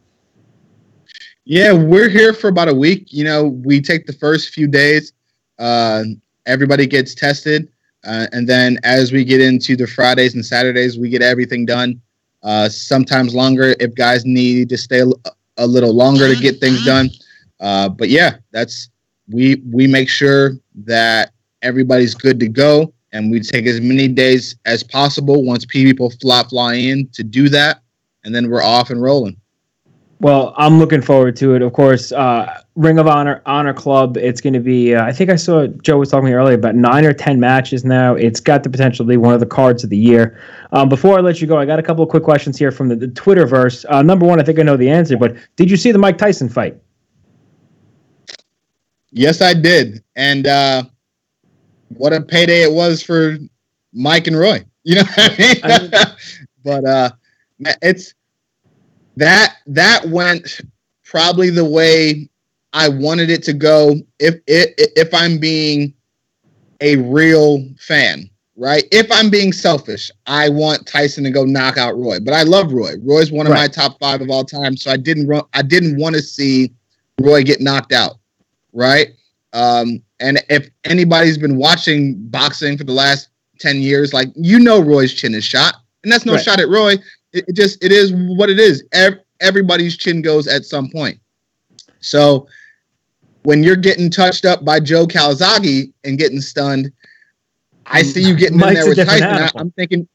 Yeah, 1.44 1.72
we're 1.72 2.08
here 2.08 2.32
for 2.32 2.48
about 2.48 2.68
a 2.68 2.74
week. 2.74 3.12
You 3.12 3.24
know, 3.24 3.44
we 3.48 3.80
take 3.80 4.06
the 4.06 4.12
first 4.12 4.50
few 4.54 4.66
days. 4.68 5.12
Uh, 5.58 6.04
everybody 6.46 6.86
gets 6.86 7.14
tested, 7.14 7.68
uh, 8.06 8.26
and 8.32 8.48
then 8.48 8.78
as 8.84 9.12
we 9.12 9.24
get 9.24 9.40
into 9.40 9.76
the 9.76 9.86
Fridays 9.86 10.34
and 10.34 10.44
Saturdays, 10.44 10.98
we 10.98 11.08
get 11.08 11.22
everything 11.22 11.66
done. 11.66 12.00
Uh, 12.42 12.68
sometimes 12.68 13.34
longer 13.34 13.74
if 13.80 13.94
guys 13.96 14.24
need 14.24 14.68
to 14.68 14.78
stay 14.78 15.00
a, 15.00 15.30
a 15.56 15.66
little 15.66 15.92
longer 15.92 16.32
to 16.32 16.40
get 16.40 16.60
things 16.60 16.84
done. 16.84 17.10
Uh, 17.58 17.88
but 17.88 18.08
yeah, 18.08 18.36
that's 18.52 18.90
we 19.28 19.62
we 19.72 19.86
make 19.86 20.08
sure 20.08 20.52
that 20.84 21.32
everybody's 21.62 22.14
good 22.14 22.38
to 22.38 22.48
go, 22.48 22.92
and 23.12 23.30
we 23.30 23.40
take 23.40 23.66
as 23.66 23.80
many 23.80 24.06
days 24.06 24.56
as 24.66 24.84
possible 24.84 25.42
once 25.42 25.64
people 25.64 26.10
fly 26.20 26.44
fly 26.44 26.74
in 26.74 27.08
to 27.08 27.24
do 27.24 27.48
that, 27.48 27.80
and 28.24 28.32
then 28.32 28.48
we're 28.48 28.62
off 28.62 28.90
and 28.90 29.02
rolling. 29.02 29.36
Well, 30.20 30.54
I'm 30.56 30.78
looking 30.78 31.02
forward 31.02 31.34
to 31.36 31.54
it. 31.54 31.62
Of 31.62 31.72
course, 31.72 32.12
uh, 32.12 32.62
Ring 32.76 32.98
of 32.98 33.06
Honor 33.06 33.40
Honor 33.46 33.72
Club. 33.72 34.18
It's 34.18 34.42
going 34.42 34.52
to 34.52 34.60
be. 34.60 34.94
Uh, 34.94 35.02
I 35.02 35.12
think 35.12 35.30
I 35.30 35.36
saw 35.36 35.66
Joe 35.66 35.96
was 35.98 36.10
talking 36.10 36.32
earlier 36.32 36.54
about 36.54 36.74
nine 36.74 37.06
or 37.06 37.14
ten 37.14 37.40
matches 37.40 37.84
now. 37.84 38.14
It's 38.14 38.38
got 38.38 38.62
the 38.62 38.70
potential 38.70 39.04
to 39.04 39.08
be 39.08 39.16
one 39.16 39.32
of 39.32 39.40
the 39.40 39.46
cards 39.46 39.82
of 39.82 39.88
the 39.88 39.96
year. 39.96 40.38
Um, 40.72 40.90
before 40.90 41.16
I 41.16 41.22
let 41.22 41.40
you 41.40 41.46
go, 41.46 41.56
I 41.56 41.64
got 41.64 41.78
a 41.78 41.82
couple 41.82 42.04
of 42.04 42.10
quick 42.10 42.22
questions 42.22 42.58
here 42.58 42.70
from 42.70 42.88
the, 42.88 42.96
the 42.96 43.08
Twitterverse. 43.08 43.86
Uh, 43.88 44.02
number 44.02 44.26
one, 44.26 44.38
I 44.38 44.42
think 44.42 44.58
I 44.58 44.62
know 44.62 44.76
the 44.76 44.90
answer, 44.90 45.16
but 45.16 45.36
did 45.56 45.70
you 45.70 45.76
see 45.78 45.90
the 45.90 45.98
Mike 45.98 46.18
Tyson 46.18 46.50
fight? 46.50 46.76
Yes, 49.10 49.40
I 49.40 49.54
did, 49.54 50.04
and 50.14 50.46
uh, 50.46 50.82
what 51.88 52.12
a 52.12 52.20
payday 52.20 52.62
it 52.62 52.72
was 52.72 53.02
for 53.02 53.38
Mike 53.94 54.26
and 54.26 54.38
Roy. 54.38 54.62
You 54.84 54.96
know 54.96 55.04
what 55.04 55.18
I 55.18 55.38
mean? 55.38 55.56
I 55.64 55.78
mean 55.80 56.16
but 56.64 56.84
uh, 56.84 57.10
it's 57.80 58.12
that 59.16 59.56
that 59.66 60.06
went 60.10 60.60
probably 61.04 61.48
the 61.48 61.64
way 61.64 62.28
I 62.76 62.90
wanted 62.90 63.30
it 63.30 63.42
to 63.44 63.54
go. 63.54 63.94
If 64.18 64.34
if, 64.46 64.74
if 64.76 65.14
I'm 65.14 65.38
being 65.38 65.94
a 66.82 66.96
real 66.96 67.66
fan, 67.78 68.28
right? 68.54 68.84
If 68.92 69.10
I'm 69.10 69.30
being 69.30 69.50
selfish, 69.50 70.10
I 70.26 70.50
want 70.50 70.86
Tyson 70.86 71.24
to 71.24 71.30
go 71.30 71.44
knock 71.44 71.78
out 71.78 71.96
Roy. 71.96 72.20
But 72.20 72.34
I 72.34 72.42
love 72.42 72.74
Roy. 72.74 72.92
Roy's 73.02 73.32
one 73.32 73.46
of 73.46 73.54
right. 73.54 73.60
my 73.60 73.68
top 73.68 73.98
five 73.98 74.20
of 74.20 74.28
all 74.28 74.44
time. 74.44 74.76
So 74.76 74.90
I 74.90 74.98
didn't 74.98 75.32
I 75.54 75.62
didn't 75.62 75.98
want 75.98 76.16
to 76.16 76.22
see 76.22 76.70
Roy 77.18 77.42
get 77.44 77.62
knocked 77.62 77.92
out, 77.92 78.16
right? 78.74 79.08
Um, 79.54 80.02
and 80.20 80.44
if 80.50 80.68
anybody's 80.84 81.38
been 81.38 81.56
watching 81.56 82.28
boxing 82.28 82.76
for 82.76 82.84
the 82.84 82.92
last 82.92 83.30
ten 83.58 83.80
years, 83.80 84.12
like 84.12 84.28
you 84.34 84.58
know, 84.58 84.82
Roy's 84.82 85.14
chin 85.14 85.34
is 85.34 85.44
shot, 85.44 85.76
and 86.02 86.12
that's 86.12 86.26
no 86.26 86.34
right. 86.34 86.44
shot 86.44 86.60
at 86.60 86.68
Roy. 86.68 86.96
It, 87.32 87.46
it, 87.48 87.54
just 87.54 87.82
it 87.82 87.90
is 87.90 88.12
what 88.36 88.50
it 88.50 88.60
is. 88.60 88.84
Every, 88.92 89.20
everybody's 89.40 89.96
chin 89.96 90.20
goes 90.20 90.46
at 90.46 90.66
some 90.66 90.90
point. 90.90 91.18
So 92.00 92.46
when 93.46 93.62
you're 93.62 93.76
getting 93.76 94.10
touched 94.10 94.44
up 94.44 94.64
by 94.64 94.80
Joe 94.80 95.06
Calzaghe 95.06 95.92
and 96.02 96.18
getting 96.18 96.40
stunned, 96.40 96.90
I 97.86 98.02
see 98.02 98.20
you 98.20 98.34
getting 98.34 98.58
Mike's 98.58 98.70
in 98.70 98.74
there 98.74 98.88
with 98.88 99.06
Tyson. 99.06 99.22
I, 99.22 99.60
am 99.60 99.70
thinking, 99.70 100.08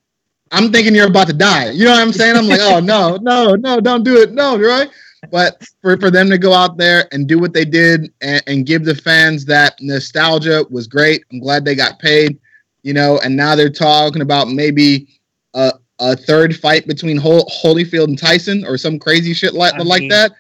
I'm 0.52 0.70
thinking 0.70 0.94
you're 0.94 1.08
about 1.08 1.28
to 1.28 1.34
die. 1.34 1.70
You 1.70 1.86
know 1.86 1.92
what 1.92 2.02
I'm 2.02 2.12
saying? 2.12 2.36
I'm 2.36 2.48
like, 2.48 2.60
oh 2.62 2.82
no, 2.82 3.16
no, 3.22 3.56
no, 3.56 3.80
don't 3.80 4.04
do 4.04 4.22
it, 4.22 4.34
no, 4.34 4.60
right? 4.60 4.90
But 5.32 5.66
for, 5.82 5.96
for 5.96 6.12
them 6.12 6.30
to 6.30 6.38
go 6.38 6.52
out 6.52 6.76
there 6.76 7.08
and 7.14 7.26
do 7.26 7.40
what 7.40 7.54
they 7.54 7.64
did 7.64 8.12
and, 8.20 8.44
and 8.48 8.66
give 8.66 8.84
the 8.84 8.96
fans 8.96 9.46
that 9.46 9.76
nostalgia 9.80 10.66
was 10.70 10.88
great. 10.88 11.24
I'm 11.32 11.40
glad 11.40 11.64
they 11.64 11.76
got 11.76 12.00
paid, 12.00 12.38
you 12.84 12.94
know, 12.94 13.18
and 13.24 13.34
now 13.34 13.56
they're 13.56 13.70
talking 13.70 14.24
about 14.24 14.50
maybe 14.50 15.08
a, 15.54 15.72
a 16.00 16.18
third 16.18 16.54
fight 16.58 16.86
between 16.86 17.16
Hol- 17.16 17.50
Holyfield 17.64 18.10
and 18.10 18.20
Tyson 18.20 18.66
or 18.66 18.78
some 18.78 19.00
crazy 19.00 19.34
shit 19.34 19.54
like, 19.54 19.78
like 19.86 20.10
that. 20.10 20.34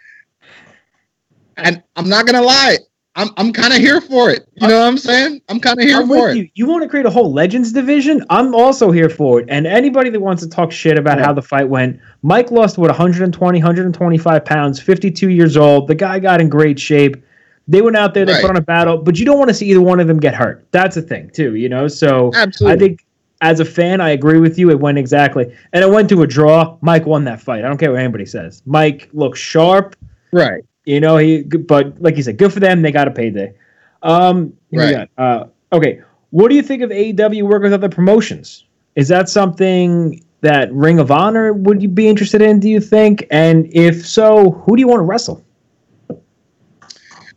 And 1.57 1.83
I'm 1.95 2.09
not 2.09 2.25
gonna 2.25 2.41
lie, 2.41 2.77
I'm 3.15 3.29
I'm 3.35 3.51
kind 3.51 3.73
of 3.73 3.79
here 3.79 3.99
for 3.99 4.29
it. 4.29 4.47
You 4.55 4.67
know 4.67 4.79
what 4.79 4.87
I'm 4.87 4.97
saying? 4.97 5.41
I'm 5.49 5.59
kind 5.59 5.79
of 5.79 5.85
here 5.85 6.01
I'm 6.01 6.07
for 6.07 6.29
it. 6.29 6.37
You. 6.37 6.49
you 6.53 6.65
want 6.65 6.83
to 6.83 6.89
create 6.89 7.05
a 7.05 7.09
whole 7.09 7.33
Legends 7.33 7.73
division? 7.73 8.25
I'm 8.29 8.55
also 8.55 8.89
here 8.91 9.09
for 9.09 9.41
it. 9.41 9.47
And 9.49 9.67
anybody 9.67 10.09
that 10.09 10.19
wants 10.19 10.41
to 10.43 10.49
talk 10.49 10.71
shit 10.71 10.97
about 10.97 11.17
yeah. 11.17 11.25
how 11.25 11.33
the 11.33 11.41
fight 11.41 11.67
went, 11.67 11.99
Mike 12.21 12.51
lost 12.51 12.77
what 12.77 12.89
120, 12.89 13.59
125 13.59 14.45
pounds, 14.45 14.79
52 14.79 15.29
years 15.29 15.57
old. 15.57 15.87
The 15.87 15.95
guy 15.95 16.19
got 16.19 16.39
in 16.39 16.47
great 16.47 16.79
shape. 16.79 17.21
They 17.67 17.81
went 17.81 17.97
out 17.97 18.13
there, 18.13 18.25
they 18.25 18.33
right. 18.33 18.41
put 18.41 18.49
on 18.49 18.57
a 18.57 18.61
battle, 18.61 18.97
but 18.97 19.19
you 19.19 19.25
don't 19.25 19.37
want 19.37 19.49
to 19.49 19.53
see 19.53 19.69
either 19.69 19.81
one 19.81 19.99
of 19.99 20.07
them 20.07 20.19
get 20.19 20.33
hurt. 20.33 20.65
That's 20.71 20.97
a 20.97 21.01
thing 21.01 21.29
too, 21.29 21.55
you 21.55 21.69
know. 21.69 21.87
So 21.87 22.31
Absolutely. 22.33 22.75
I 22.75 22.79
think 22.79 23.05
as 23.41 23.59
a 23.59 23.65
fan, 23.65 24.01
I 24.01 24.11
agree 24.11 24.39
with 24.39 24.57
you. 24.57 24.69
It 24.71 24.79
went 24.79 24.97
exactly, 24.97 25.53
and 25.73 25.83
it 25.83 25.89
went 25.89 26.09
to 26.09 26.21
a 26.23 26.27
draw. 26.27 26.77
Mike 26.81 27.05
won 27.05 27.23
that 27.25 27.41
fight. 27.41 27.63
I 27.63 27.67
don't 27.67 27.77
care 27.77 27.91
what 27.91 27.99
anybody 27.99 28.25
says. 28.25 28.61
Mike 28.65 29.09
looks 29.13 29.39
sharp. 29.39 29.95
Right. 30.31 30.63
You 30.85 30.99
know 30.99 31.17
he, 31.17 31.43
but 31.43 32.01
like 32.01 32.17
you 32.17 32.23
said, 32.23 32.37
good 32.37 32.51
for 32.51 32.59
them. 32.59 32.81
They 32.81 32.91
got 32.91 33.07
a 33.07 33.11
payday. 33.11 33.53
Um, 34.01 34.53
right. 34.71 35.09
Uh, 35.17 35.45
okay. 35.71 36.01
What 36.31 36.49
do 36.49 36.55
you 36.55 36.63
think 36.63 36.81
of 36.81 36.89
AEW 36.89 37.43
working 37.43 37.63
with 37.63 37.73
other 37.73 37.89
promotions? 37.89 38.65
Is 38.95 39.07
that 39.09 39.29
something 39.29 40.23
that 40.41 40.73
Ring 40.73 40.99
of 40.99 41.11
Honor 41.11 41.53
would 41.53 41.81
you 41.81 41.87
be 41.87 42.07
interested 42.07 42.41
in? 42.41 42.59
Do 42.59 42.69
you 42.69 42.79
think? 42.79 43.27
And 43.31 43.67
if 43.73 44.05
so, 44.05 44.51
who 44.51 44.75
do 44.75 44.79
you 44.79 44.87
want 44.87 44.99
to 44.99 45.03
wrestle? 45.03 45.43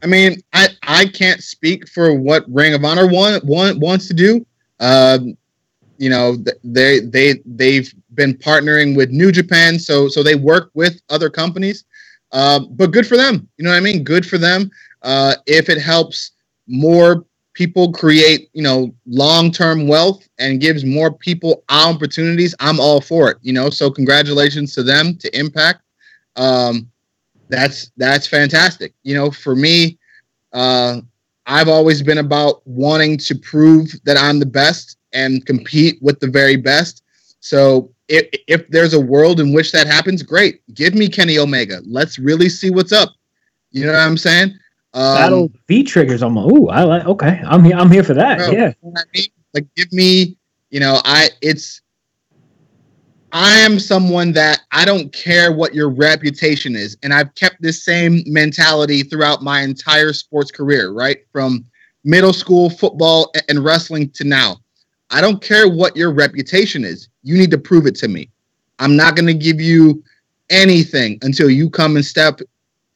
I 0.02 0.06
mean, 0.06 0.42
I 0.52 0.68
I 0.82 1.06
can't 1.06 1.42
speak 1.42 1.88
for 1.88 2.14
what 2.14 2.44
Ring 2.48 2.74
of 2.74 2.84
Honor 2.84 3.06
want, 3.06 3.44
want 3.44 3.78
wants 3.78 4.06
to 4.08 4.14
do. 4.14 4.46
Um, 4.80 5.36
you 5.98 6.10
know 6.10 6.36
they 6.62 7.00
they 7.00 7.40
they've 7.46 7.92
been 8.14 8.34
partnering 8.34 8.96
with 8.96 9.10
New 9.10 9.32
Japan, 9.32 9.78
so 9.78 10.08
so 10.08 10.22
they 10.22 10.34
work 10.34 10.70
with 10.74 11.00
other 11.08 11.30
companies. 11.30 11.84
Uh, 12.34 12.60
but 12.72 12.92
good 12.92 13.06
for 13.06 13.16
them. 13.16 13.48
You 13.58 13.64
know 13.64 13.70
what 13.70 13.78
I 13.78 13.80
mean? 13.80 14.04
Good 14.04 14.26
for 14.26 14.38
them. 14.38 14.70
Uh, 15.02 15.36
if 15.46 15.70
it 15.70 15.80
helps 15.80 16.32
more 16.68 17.24
people 17.54 17.92
create, 17.92 18.50
you 18.54 18.62
know, 18.62 18.94
long-term 19.06 19.88
wealth 19.88 20.28
and 20.38 20.60
gives 20.60 20.84
more 20.84 21.12
people 21.14 21.64
opportunities, 21.70 22.54
I'm 22.60 22.80
all 22.80 23.00
for 23.00 23.30
it. 23.30 23.38
You 23.42 23.54
know, 23.54 23.70
so 23.70 23.90
congratulations 23.90 24.74
to 24.74 24.82
them 24.82 25.16
to 25.18 25.38
Impact. 25.38 25.82
Um, 26.36 26.90
that's 27.50 27.92
that's 27.96 28.26
fantastic. 28.26 28.94
You 29.04 29.14
know, 29.14 29.30
for 29.30 29.56
me, 29.56 29.98
uh, 30.52 31.02
I've 31.46 31.68
always 31.68 32.02
been 32.02 32.18
about 32.18 32.66
wanting 32.66 33.18
to 33.18 33.36
prove 33.36 33.92
that 34.04 34.18
I'm 34.18 34.40
the 34.40 34.46
best 34.46 34.98
and 35.12 35.46
compete 35.46 35.98
with 36.02 36.20
the 36.20 36.28
very 36.28 36.56
best. 36.56 37.04
So 37.40 37.92
if, 38.08 38.28
if 38.48 38.68
there's 38.68 38.94
a 38.94 39.00
world 39.00 39.40
in 39.40 39.52
which 39.52 39.72
that 39.72 39.86
happens, 39.86 40.22
great. 40.22 40.62
Give 40.74 40.94
me 40.94 41.08
Kenny 41.08 41.38
Omega. 41.38 41.80
Let's 41.84 42.18
really 42.18 42.48
see 42.48 42.70
what's 42.70 42.92
up. 42.92 43.14
You 43.70 43.86
know 43.86 43.92
what 43.92 44.00
I'm 44.00 44.16
saying? 44.16 44.56
Um, 44.94 45.16
Battle 45.16 45.52
V 45.66 45.82
triggers. 45.82 46.22
I'm 46.22 46.36
like, 46.36 46.52
ooh, 46.52 46.68
I 46.68 46.84
like. 46.84 47.04
Okay, 47.06 47.40
I'm 47.44 47.64
here. 47.64 47.74
I'm 47.74 47.90
here 47.90 48.04
for 48.04 48.14
that. 48.14 48.38
Bro, 48.38 48.50
yeah. 48.52 48.72
I 48.96 49.02
mean? 49.14 49.26
Like, 49.52 49.66
give 49.74 49.92
me. 49.92 50.36
You 50.70 50.80
know, 50.80 51.00
I. 51.04 51.30
It's. 51.42 51.80
I 53.32 53.58
am 53.58 53.80
someone 53.80 54.30
that 54.34 54.60
I 54.70 54.84
don't 54.84 55.12
care 55.12 55.52
what 55.52 55.74
your 55.74 55.90
reputation 55.90 56.76
is, 56.76 56.96
and 57.02 57.12
I've 57.12 57.34
kept 57.34 57.60
this 57.60 57.84
same 57.84 58.22
mentality 58.26 59.02
throughout 59.02 59.42
my 59.42 59.62
entire 59.62 60.12
sports 60.12 60.52
career. 60.52 60.92
Right 60.92 61.18
from 61.32 61.64
middle 62.04 62.32
school 62.32 62.70
football 62.70 63.32
and 63.48 63.64
wrestling 63.64 64.10
to 64.10 64.24
now. 64.24 64.58
I 65.10 65.20
don't 65.20 65.42
care 65.42 65.68
what 65.68 65.96
your 65.96 66.12
reputation 66.12 66.84
is. 66.84 67.08
You 67.24 67.36
need 67.36 67.50
to 67.50 67.58
prove 67.58 67.86
it 67.86 67.96
to 67.96 68.08
me. 68.08 68.28
I'm 68.78 68.96
not 68.96 69.16
going 69.16 69.26
to 69.26 69.34
give 69.34 69.60
you 69.60 70.02
anything 70.50 71.18
until 71.22 71.50
you 71.50 71.68
come 71.70 71.96
and 71.96 72.04
step 72.04 72.40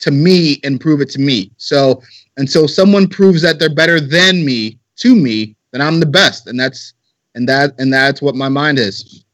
to 0.01 0.11
me 0.11 0.61
and 0.65 0.81
prove 0.81 1.01
it 1.01 1.11
to 1.11 1.21
me. 1.21 1.51
So 1.57 2.03
until 2.37 2.69
someone 2.69 3.09
proves 3.09 3.43
that 3.43 3.59
they're 3.59 3.75
better 3.75 4.01
than 4.01 4.45
me 4.45 4.79
to 4.97 5.17
me, 5.17 5.57
then 5.73 5.81
I'm 5.83 6.01
the 6.01 6.07
best, 6.07 6.47
and 6.47 6.59
that's 6.59 6.95
and 7.35 7.49
that 7.49 7.75
and 7.79 7.93
that's 7.93 8.23
what 8.23 8.35
my 8.35 8.49
mind 8.49 8.79
is. 8.79 9.25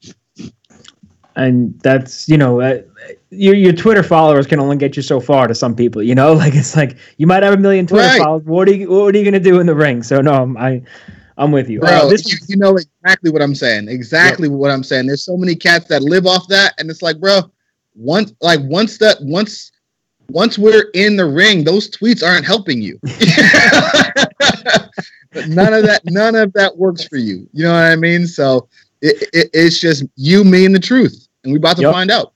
And 1.37 1.79
that's 1.81 2.29
you 2.29 2.37
know. 2.37 2.61
Uh, 2.61 2.83
your, 3.31 3.55
your 3.55 3.73
Twitter 3.73 4.05
followers 4.05 4.47
can 4.47 4.61
only 4.61 4.77
get 4.77 4.97
you 4.97 5.03
so 5.03 5.19
far 5.19 5.49
to 5.49 5.55
some 5.55 5.75
people, 5.75 6.03
you 6.03 6.15
know. 6.15 6.33
Like 6.45 6.55
it's 6.55 6.77
like 6.77 6.97
you 7.17 7.27
might 7.27 7.43
have 7.43 7.55
a 7.55 7.57
million 7.57 7.87
Twitter 7.87 8.07
right. 8.07 8.23
followers. 8.23 8.45
What 8.45 8.69
are 8.69 8.75
you 8.75 8.89
What 8.91 9.15
are 9.15 9.19
you 9.19 9.25
gonna 9.25 9.41
do 9.41 9.61
in 9.61 9.67
the 9.67 9.75
ring? 9.75 10.03
So 10.03 10.21
no, 10.21 10.55
I 10.59 10.83
I'm 11.37 11.51
with 11.51 11.69
you. 11.69 11.81
Bro, 11.81 11.91
uh, 11.91 12.09
this 12.09 12.31
you, 12.31 12.39
you, 12.49 12.57
know 12.57 12.77
exactly 12.77 13.31
what 13.31 13.43
I'm 13.43 13.55
saying. 13.55 13.89
Exactly 13.89 14.49
yep. 14.49 14.57
what 14.57 14.71
I'm 14.71 14.85
saying. 14.85 15.07
There's 15.07 15.25
so 15.25 15.37
many 15.37 15.55
cats 15.57 15.87
that 15.87 16.03
live 16.03 16.27
off 16.27 16.47
that, 16.49 16.75
and 16.79 16.89
it's 16.91 17.03
like, 17.03 17.19
bro, 17.19 17.51
once 17.97 18.33
like 18.41 18.61
once 18.63 18.99
that 18.99 19.17
once 19.21 19.73
once 20.29 20.59
we're 20.59 20.91
in 20.95 21.17
the 21.17 21.25
ring, 21.27 21.65
those 21.65 21.91
tweets 21.91 22.27
aren't 22.27 22.47
helping 22.47 22.81
you. 22.81 22.99
none 25.49 25.75
of 25.75 25.85
that 25.85 26.03
none 26.05 26.37
of 26.37 26.53
that 26.53 26.77
works 26.77 27.05
for 27.05 27.17
you. 27.17 27.49
You 27.53 27.65
know 27.65 27.73
what 27.73 27.85
I 27.85 27.97
mean? 27.97 28.27
So 28.27 28.69
it, 29.03 29.29
it, 29.33 29.51
it's 29.53 29.81
just 29.81 30.05
you, 30.17 30.45
me, 30.45 30.65
and 30.65 30.75
the 30.75 30.81
truth, 30.81 31.29
and 31.43 31.53
we're 31.53 31.59
about 31.59 31.77
to 31.77 31.83
yep. 31.83 31.93
find 31.93 32.11
out. 32.11 32.33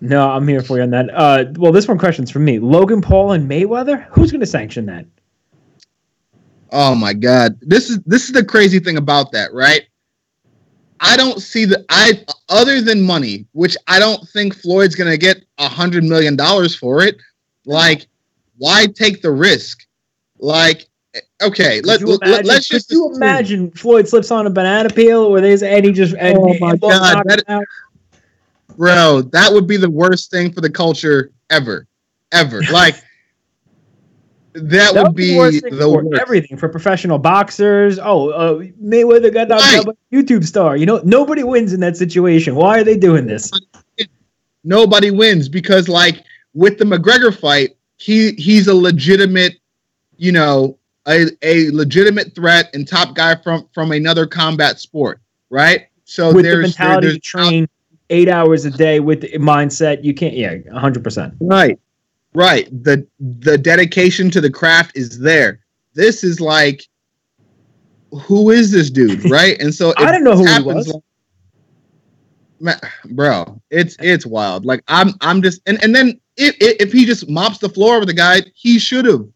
No, 0.00 0.28
I'm 0.28 0.48
here 0.48 0.62
for 0.62 0.78
you 0.78 0.82
on 0.82 0.90
that. 0.90 1.10
Uh, 1.14 1.44
well, 1.56 1.70
this 1.70 1.86
one 1.86 1.96
question's 1.96 2.30
for 2.30 2.40
me. 2.40 2.58
Logan 2.58 3.00
Paul 3.00 3.32
and 3.32 3.48
Mayweather. 3.48 4.04
Who's 4.10 4.32
going 4.32 4.40
to 4.40 4.46
sanction 4.46 4.84
that? 4.86 5.06
Oh 6.72 6.94
my 6.94 7.12
god. 7.12 7.58
This 7.60 7.90
is 7.90 8.00
this 8.06 8.24
is 8.24 8.32
the 8.32 8.44
crazy 8.44 8.78
thing 8.78 8.96
about 8.96 9.30
that, 9.32 9.52
right? 9.52 9.82
I 11.00 11.16
don't 11.16 11.42
see 11.42 11.66
the 11.66 11.84
I 11.90 12.24
other 12.48 12.80
than 12.80 13.02
money, 13.02 13.46
which 13.52 13.76
I 13.88 13.98
don't 13.98 14.26
think 14.30 14.54
Floyd's 14.54 14.94
gonna 14.94 15.18
get 15.18 15.44
a 15.58 15.68
hundred 15.68 16.04
million 16.04 16.34
dollars 16.34 16.74
for 16.74 17.02
it. 17.02 17.16
Like, 17.66 18.06
why 18.56 18.86
take 18.86 19.20
the 19.20 19.30
risk? 19.30 19.86
Like, 20.38 20.86
eh, 21.14 21.20
okay, 21.42 21.80
let, 21.82 22.00
let, 22.02 22.48
us 22.48 22.68
just. 22.68 22.90
You 22.90 23.12
imagine 23.14 23.70
Floyd 23.72 24.08
slips 24.08 24.30
on 24.30 24.46
a 24.46 24.50
banana 24.50 24.88
peel, 24.88 25.24
or 25.24 25.40
there's 25.40 25.62
Eddie 25.62 25.92
just 25.92 26.14
and 26.14 26.38
oh 26.38 26.56
my 26.58 26.76
god, 26.76 27.22
that, 27.26 27.66
bro, 28.76 29.22
that 29.22 29.52
would 29.52 29.66
be 29.66 29.76
the 29.76 29.90
worst 29.90 30.30
thing 30.30 30.52
for 30.52 30.62
the 30.62 30.70
culture 30.70 31.32
ever. 31.50 31.86
ever. 32.32 32.62
Like 32.72 32.96
that, 34.54 34.94
That 34.94 35.02
would 35.04 35.14
be 35.16 35.34
the 35.34 35.88
worst. 35.88 36.20
everything 36.20 36.56
for 36.56 36.68
professional 36.68 37.18
boxers. 37.18 37.98
Oh, 37.98 38.30
uh, 38.30 38.54
Mayweather 38.82 39.32
got 39.32 39.48
by 39.48 39.56
a 39.56 40.14
YouTube 40.14 40.44
star. 40.44 40.76
You 40.76 40.84
know, 40.84 41.00
nobody 41.04 41.42
wins 41.42 41.72
in 41.72 41.80
that 41.80 41.96
situation. 41.96 42.54
Why 42.54 42.80
are 42.80 42.84
they 42.84 42.96
doing 42.96 43.26
this? 43.26 43.50
Nobody 44.64 45.10
wins 45.10 45.48
because, 45.48 45.88
like, 45.88 46.22
with 46.54 46.78
the 46.78 46.84
McGregor 46.84 47.36
fight, 47.36 47.76
he 47.96 48.32
he's 48.32 48.66
a 48.66 48.74
legitimate, 48.74 49.54
you 50.16 50.32
know, 50.32 50.78
a, 51.08 51.26
a 51.42 51.70
legitimate 51.70 52.34
threat 52.34 52.70
and 52.74 52.86
top 52.86 53.14
guy 53.14 53.34
from 53.36 53.68
from 53.72 53.92
another 53.92 54.26
combat 54.26 54.78
sport, 54.78 55.20
right? 55.50 55.86
So 56.04 56.26
with 56.26 56.44
the 56.44 56.50
there's 56.50 56.78
mentality 56.78 57.06
there's 57.06 57.16
to 57.16 57.20
train 57.20 57.68
eight 58.10 58.28
hours 58.28 58.66
a 58.66 58.70
day 58.70 59.00
with 59.00 59.22
the 59.22 59.30
mindset, 59.38 60.04
you 60.04 60.12
can't. 60.14 60.34
Yeah, 60.34 60.56
hundred 60.78 61.02
percent. 61.02 61.34
Right. 61.40 61.78
Right. 62.34 62.68
The 62.84 63.06
the 63.20 63.58
dedication 63.58 64.30
to 64.30 64.40
the 64.40 64.50
craft 64.50 64.96
is 64.96 65.18
there. 65.18 65.60
This 65.94 66.24
is 66.24 66.40
like 66.40 66.86
who 68.26 68.50
is 68.50 68.70
this 68.70 68.90
dude, 68.90 69.28
right? 69.30 69.60
And 69.60 69.74
so 69.74 69.92
I 69.96 70.06
didn't 70.06 70.24
know 70.24 70.36
who 70.36 70.46
he 70.46 70.62
was. 70.62 70.88
like- 70.88 71.02
Ma- 72.60 72.88
bro, 73.10 73.60
it's 73.70 73.96
it's 73.98 74.24
wild. 74.24 74.64
Like 74.64 74.84
I'm 74.86 75.14
I'm 75.20 75.42
just 75.42 75.60
and 75.66 75.82
and 75.82 75.94
then 75.96 76.20
if 76.36 76.54
if 76.60 76.92
he 76.92 77.04
just 77.04 77.28
mops 77.28 77.58
the 77.58 77.68
floor 77.68 77.98
with 77.98 78.06
the 78.06 78.14
guy, 78.14 78.42
he 78.54 78.78
should 78.78 79.04
have. 79.04 79.26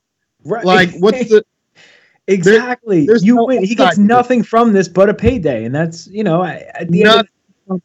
Right. 0.44 0.64
Like 0.64 0.90
what's 1.01 1.28
the 1.28 1.44
exactly? 2.28 3.05
there's 3.05 3.24
you 3.24 3.34
no 3.34 3.47
win. 3.47 3.64
He 3.64 3.74
gets 3.74 3.99
nothing 3.99 4.44
from 4.44 4.72
this 4.72 4.86
but 4.86 5.09
a 5.09 5.14
payday, 5.14 5.64
and 5.64 5.74
that's 5.74 6.07
you 6.07 6.22
know 6.22 6.44
at 6.44 6.62
at 6.76 6.88
the 6.88 7.03
end. 7.03 7.28
Of, 7.68 7.82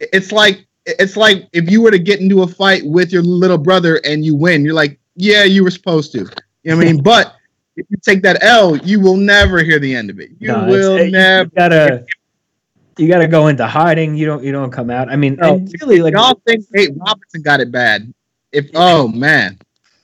it's 0.00 0.32
like 0.32 0.66
it's 0.86 1.16
like 1.16 1.48
if 1.52 1.70
you 1.70 1.82
were 1.82 1.90
to 1.90 1.98
get 1.98 2.20
into 2.20 2.42
a 2.42 2.46
fight 2.46 2.84
with 2.84 3.12
your 3.12 3.22
little 3.22 3.58
brother 3.58 4.00
and 4.04 4.24
you 4.24 4.34
win, 4.34 4.64
you're 4.64 4.74
like, 4.74 4.98
yeah, 5.16 5.44
you 5.44 5.62
were 5.64 5.70
supposed 5.70 6.12
to. 6.12 6.18
You 6.18 6.24
know 6.70 6.76
what 6.76 6.86
I 6.86 6.92
mean? 6.92 7.02
But 7.12 7.34
if 7.76 7.86
you 7.88 7.96
take 8.02 8.22
that 8.22 8.42
L, 8.42 8.76
you 8.78 9.00
will 9.00 9.16
never 9.16 9.62
hear 9.62 9.78
the 9.78 9.94
end 9.94 10.10
of 10.10 10.20
it. 10.20 10.30
You 10.38 10.48
No, 10.48 10.66
will 10.66 10.96
it- 10.96 11.06
you 11.06 11.10
never. 11.12 11.50
gotta 11.50 12.04
you 12.98 13.08
gotta 13.08 13.26
go 13.26 13.48
into 13.48 13.66
hiding. 13.66 14.14
You 14.14 14.26
don't 14.26 14.44
you 14.44 14.52
don't 14.52 14.70
come 14.70 14.90
out. 14.90 15.08
I 15.08 15.16
mean, 15.16 15.36
No, 15.36 15.64
really 15.80 16.00
like 16.02 16.12
y'all 16.14 16.38
think 16.46 16.64
Nate 16.72 16.90
Robinson 16.96 17.42
got 17.42 17.60
it 17.60 17.70
bad? 17.72 18.12
If 18.52 18.70
oh 18.74 19.08
man, 19.08 19.58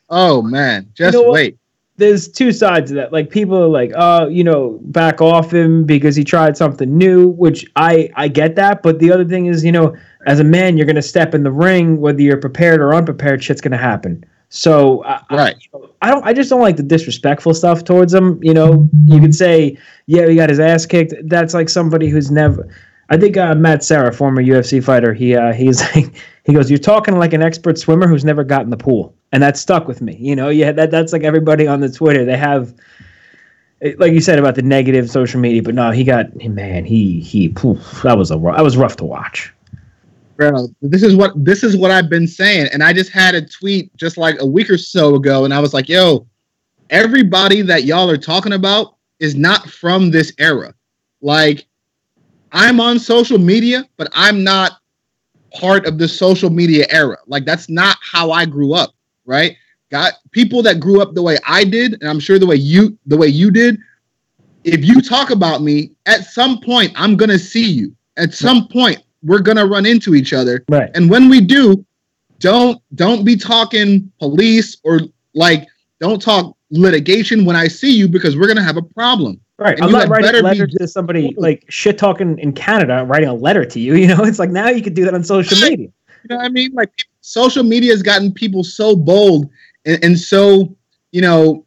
oh 0.08 0.40
man, 0.40 0.90
just 0.94 1.12
know 1.14 1.22
what? 1.24 1.32
wait. 1.32 1.58
There's 1.98 2.28
two 2.28 2.52
sides 2.52 2.90
to 2.90 2.94
that. 2.94 3.12
Like 3.12 3.28
people 3.28 3.56
are 3.56 3.68
like, 3.68 3.92
oh, 3.96 4.28
you 4.28 4.42
know, 4.42 4.78
back 4.84 5.20
off 5.20 5.52
him 5.52 5.84
because 5.84 6.16
he 6.16 6.24
tried 6.24 6.56
something 6.56 6.96
new, 6.96 7.28
which 7.28 7.66
I 7.76 8.08
I 8.14 8.28
get 8.28 8.54
that. 8.56 8.82
But 8.82 9.00
the 9.00 9.12
other 9.12 9.24
thing 9.24 9.46
is, 9.46 9.64
you 9.64 9.72
know, 9.72 9.94
as 10.26 10.40
a 10.40 10.44
man, 10.44 10.76
you're 10.76 10.86
gonna 10.86 11.02
step 11.02 11.34
in 11.34 11.42
the 11.42 11.52
ring, 11.52 12.00
whether 12.00 12.22
you're 12.22 12.38
prepared 12.38 12.80
or 12.80 12.94
unprepared, 12.94 13.42
shit's 13.42 13.60
gonna 13.60 13.76
happen. 13.76 14.24
So 14.48 15.04
I, 15.04 15.22
Right. 15.30 15.56
I 16.00 16.10
don't. 16.10 16.24
I 16.24 16.32
just 16.32 16.48
don't 16.48 16.62
like 16.62 16.76
the 16.76 16.82
disrespectful 16.82 17.52
stuff 17.52 17.84
towards 17.84 18.14
him. 18.14 18.38
You 18.42 18.54
know, 18.54 18.88
you 19.04 19.20
could 19.20 19.34
say, 19.34 19.76
yeah, 20.06 20.26
he 20.26 20.36
got 20.36 20.48
his 20.48 20.60
ass 20.60 20.86
kicked. 20.86 21.12
That's 21.24 21.52
like 21.52 21.68
somebody 21.68 22.08
who's 22.08 22.30
never. 22.30 22.68
I 23.10 23.16
think 23.16 23.36
uh, 23.36 23.54
Matt 23.54 23.82
Serra, 23.82 24.12
former 24.12 24.42
UFC 24.42 24.82
fighter, 24.84 25.14
he 25.14 25.34
uh, 25.34 25.52
he's 25.52 25.80
like 25.94 26.14
he 26.44 26.52
goes, 26.52 26.70
"You're 26.70 26.78
talking 26.78 27.18
like 27.18 27.32
an 27.32 27.42
expert 27.42 27.78
swimmer 27.78 28.06
who's 28.06 28.24
never 28.24 28.44
got 28.44 28.62
in 28.62 28.70
the 28.70 28.76
pool," 28.76 29.14
and 29.32 29.42
that 29.42 29.56
stuck 29.56 29.88
with 29.88 30.00
me. 30.00 30.16
You 30.20 30.36
know, 30.36 30.48
yeah, 30.48 30.72
that 30.72 30.90
that's 30.90 31.12
like 31.12 31.22
everybody 31.22 31.66
on 31.66 31.80
the 31.80 31.90
Twitter. 31.90 32.24
They 32.24 32.36
have, 32.36 32.74
like 33.96 34.12
you 34.12 34.20
said 34.20 34.38
about 34.38 34.54
the 34.54 34.62
negative 34.62 35.10
social 35.10 35.40
media, 35.40 35.62
but 35.62 35.74
no, 35.74 35.90
he 35.90 36.04
got 36.04 36.34
man, 36.36 36.84
he 36.84 37.20
he, 37.20 37.48
poof, 37.48 38.02
that 38.02 38.18
was 38.18 38.30
a 38.30 38.36
that 38.36 38.62
was 38.62 38.76
rough 38.76 38.96
to 38.96 39.04
watch. 39.04 39.52
Bro, 40.36 40.68
this 40.82 41.02
is 41.02 41.16
what 41.16 41.32
this 41.34 41.64
is 41.64 41.76
what 41.76 41.90
I've 41.90 42.10
been 42.10 42.28
saying, 42.28 42.68
and 42.72 42.82
I 42.82 42.92
just 42.92 43.10
had 43.10 43.34
a 43.34 43.44
tweet 43.44 43.94
just 43.96 44.16
like 44.16 44.36
a 44.40 44.46
week 44.46 44.70
or 44.70 44.78
so 44.78 45.14
ago, 45.14 45.44
and 45.44 45.54
I 45.54 45.60
was 45.60 45.72
like, 45.72 45.88
"Yo, 45.88 46.26
everybody 46.90 47.62
that 47.62 47.84
y'all 47.84 48.10
are 48.10 48.16
talking 48.16 48.52
about 48.52 48.96
is 49.18 49.34
not 49.34 49.68
from 49.68 50.10
this 50.10 50.32
era. 50.38 50.74
Like, 51.20 51.66
I'm 52.52 52.80
on 52.80 52.98
social 52.98 53.38
media, 53.38 53.84
but 53.96 54.08
I'm 54.12 54.42
not 54.42 54.78
part 55.58 55.86
of 55.86 55.98
the 55.98 56.08
social 56.08 56.50
media 56.50 56.86
era. 56.90 57.16
Like, 57.26 57.44
that's 57.44 57.68
not 57.68 57.96
how 58.00 58.30
I 58.30 58.46
grew 58.46 58.74
up, 58.74 58.94
right? 59.24 59.56
Got 59.90 60.14
people 60.32 60.62
that 60.62 60.80
grew 60.80 61.00
up 61.00 61.14
the 61.14 61.22
way 61.22 61.38
I 61.46 61.64
did, 61.64 61.94
and 62.00 62.08
I'm 62.08 62.20
sure 62.20 62.38
the 62.38 62.46
way 62.46 62.56
you 62.56 62.98
the 63.06 63.16
way 63.16 63.28
you 63.28 63.50
did. 63.50 63.78
If 64.64 64.84
you 64.84 65.00
talk 65.00 65.30
about 65.30 65.62
me, 65.62 65.92
at 66.04 66.24
some 66.24 66.60
point, 66.60 66.92
I'm 66.94 67.16
gonna 67.16 67.38
see 67.38 67.70
you. 67.70 67.94
At 68.18 68.34
some 68.34 68.68
point, 68.68 68.98
we're 69.22 69.40
gonna 69.40 69.64
run 69.64 69.86
into 69.86 70.14
each 70.14 70.34
other. 70.34 70.62
Right. 70.68 70.90
And 70.94 71.08
when 71.08 71.30
we 71.30 71.40
do, 71.40 71.84
don't 72.38 72.82
don't 72.94 73.24
be 73.24 73.34
talking 73.36 74.12
police 74.18 74.76
or 74.84 75.00
like 75.34 75.66
don't 76.00 76.20
talk 76.20 76.54
litigation 76.70 77.46
when 77.46 77.56
I 77.56 77.68
see 77.68 77.90
you 77.90 78.08
because 78.08 78.36
we're 78.36 78.48
gonna 78.48 78.62
have 78.62 78.76
a 78.76 78.82
problem. 78.82 79.40
Right. 79.58 79.74
And 79.74 79.84
I'm 79.84 79.92
not 79.92 80.08
writing 80.08 80.30
a 80.30 80.32
be 80.34 80.42
letter 80.42 80.66
to 80.66 80.86
somebody 80.86 81.34
like 81.36 81.64
shit 81.68 81.98
talking 81.98 82.38
in 82.38 82.52
Canada, 82.52 83.04
writing 83.04 83.28
a 83.28 83.34
letter 83.34 83.64
to 83.64 83.80
you. 83.80 83.94
You 83.98 84.06
know, 84.06 84.24
it's 84.24 84.38
like 84.38 84.50
now 84.50 84.68
you 84.68 84.82
could 84.82 84.94
do 84.94 85.04
that 85.04 85.14
on 85.14 85.24
social 85.24 85.60
Right. 85.60 85.70
media. 85.70 85.88
You 86.22 86.28
know 86.30 86.36
what 86.36 86.44
I 86.44 86.48
mean? 86.48 86.72
Like 86.72 87.06
social 87.20 87.64
media 87.64 87.92
has 87.92 88.02
gotten 88.02 88.32
people 88.32 88.62
so 88.62 88.94
bold 88.94 89.50
and, 89.84 90.02
and 90.04 90.18
so, 90.18 90.76
you 91.10 91.20
know, 91.20 91.64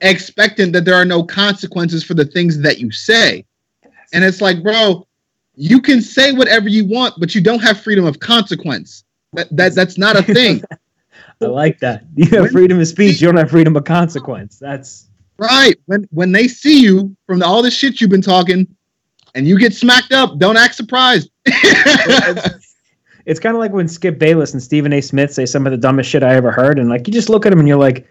expectant 0.00 0.72
that 0.72 0.84
there 0.84 0.94
are 0.94 1.04
no 1.04 1.22
consequences 1.22 2.02
for 2.04 2.14
the 2.14 2.24
things 2.24 2.60
that 2.60 2.78
you 2.78 2.90
say. 2.90 3.44
And 4.12 4.24
it's 4.24 4.40
like, 4.40 4.62
bro, 4.62 5.06
you 5.54 5.80
can 5.80 6.00
say 6.00 6.32
whatever 6.32 6.68
you 6.68 6.86
want, 6.86 7.14
but 7.18 7.34
you 7.34 7.40
don't 7.40 7.60
have 7.60 7.80
freedom 7.80 8.04
of 8.04 8.20
consequence. 8.20 9.04
That, 9.34 9.54
that 9.56 9.74
that's 9.74 9.98
not 9.98 10.16
a 10.16 10.22
thing. 10.22 10.62
I 11.40 11.46
like 11.46 11.78
that. 11.80 12.04
You 12.16 12.26
have 12.38 12.50
freedom 12.50 12.80
of 12.80 12.88
speech. 12.88 13.20
You 13.20 13.28
don't 13.28 13.36
have 13.36 13.50
freedom 13.50 13.76
of 13.76 13.84
consequence. 13.84 14.58
That's 14.58 15.07
right. 15.38 15.76
When 15.86 16.08
when 16.10 16.32
they 16.32 16.48
see 16.48 16.80
you 16.80 17.16
from 17.26 17.42
all 17.42 17.62
the 17.62 17.70
shit 17.70 18.00
you've 18.00 18.10
been 18.10 18.22
talking 18.22 18.66
and 19.34 19.46
you 19.46 19.58
get 19.58 19.74
smacked 19.74 20.12
up, 20.12 20.38
don't 20.38 20.56
act 20.56 20.74
surprised. 20.74 21.30
it's 21.46 23.40
kind 23.40 23.54
of 23.54 23.60
like 23.60 23.72
when 23.72 23.88
Skip 23.88 24.18
Bayless 24.18 24.52
and 24.52 24.62
Stephen 24.62 24.92
A. 24.92 25.00
Smith 25.00 25.32
say 25.32 25.46
some 25.46 25.66
of 25.66 25.70
the 25.70 25.78
dumbest 25.78 26.10
shit 26.10 26.22
I 26.22 26.34
ever 26.34 26.50
heard, 26.50 26.78
and 26.78 26.88
like 26.88 27.06
you 27.06 27.12
just 27.12 27.28
look 27.28 27.46
at 27.46 27.50
them 27.50 27.58
and 27.58 27.68
you're 27.68 27.78
like, 27.78 28.06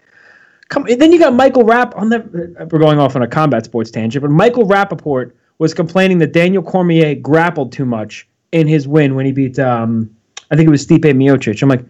come. 0.68 0.86
And 0.86 1.00
then 1.00 1.12
you 1.12 1.18
got 1.18 1.34
Michael 1.34 1.64
Rapp 1.64 1.96
on 1.96 2.08
the. 2.08 2.18
We're 2.70 2.78
going 2.78 2.98
off 2.98 3.16
on 3.16 3.22
a 3.22 3.28
combat 3.28 3.64
sports 3.64 3.90
tangent, 3.90 4.22
but 4.22 4.30
Michael 4.30 4.64
Rappaport 4.64 5.32
was 5.58 5.74
complaining 5.74 6.18
that 6.18 6.32
Daniel 6.32 6.62
Cormier 6.62 7.14
grappled 7.16 7.72
too 7.72 7.84
much 7.84 8.28
in 8.52 8.66
his 8.66 8.88
win 8.88 9.14
when 9.14 9.26
he 9.26 9.32
beat, 9.32 9.58
um, 9.58 10.14
I 10.50 10.56
think 10.56 10.66
it 10.66 10.70
was 10.70 10.86
Stipe 10.86 11.00
Miocic. 11.00 11.62
I'm 11.62 11.68
like, 11.68 11.84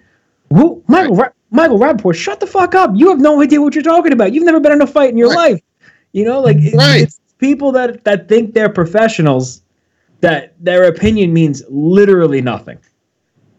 who? 0.51 0.83
Michael 0.89 1.17
Ra- 1.17 1.29
Michael 1.51 1.79
Rappaport, 1.79 2.15
shut 2.15 2.41
the 2.41 2.47
fuck 2.47 2.75
up. 2.75 2.91
You 2.95 3.09
have 3.09 3.21
no 3.21 3.41
idea 3.41 3.61
what 3.61 3.75
you're 3.75 3.83
talking 3.83 4.13
about. 4.13 4.33
You've 4.33 4.45
never 4.45 4.61
been 4.61 4.73
in 4.73 4.83
a 4.83 4.87
fight 4.87 5.11
in 5.11 5.17
your 5.17 5.29
Right. 5.31 5.53
life. 5.53 5.61
You 6.13 6.25
know, 6.25 6.41
like 6.41 6.57
it- 6.59 6.75
Right. 6.75 7.03
it's 7.03 7.19
people 7.39 7.73
that 7.73 8.05
that 8.05 8.29
think 8.29 8.55
they're 8.55 8.69
professionals 8.69 9.63
that 10.21 10.55
their 10.61 10.85
opinion 10.85 11.33
means 11.33 11.63
literally 11.71 12.41
nothing. 12.43 12.77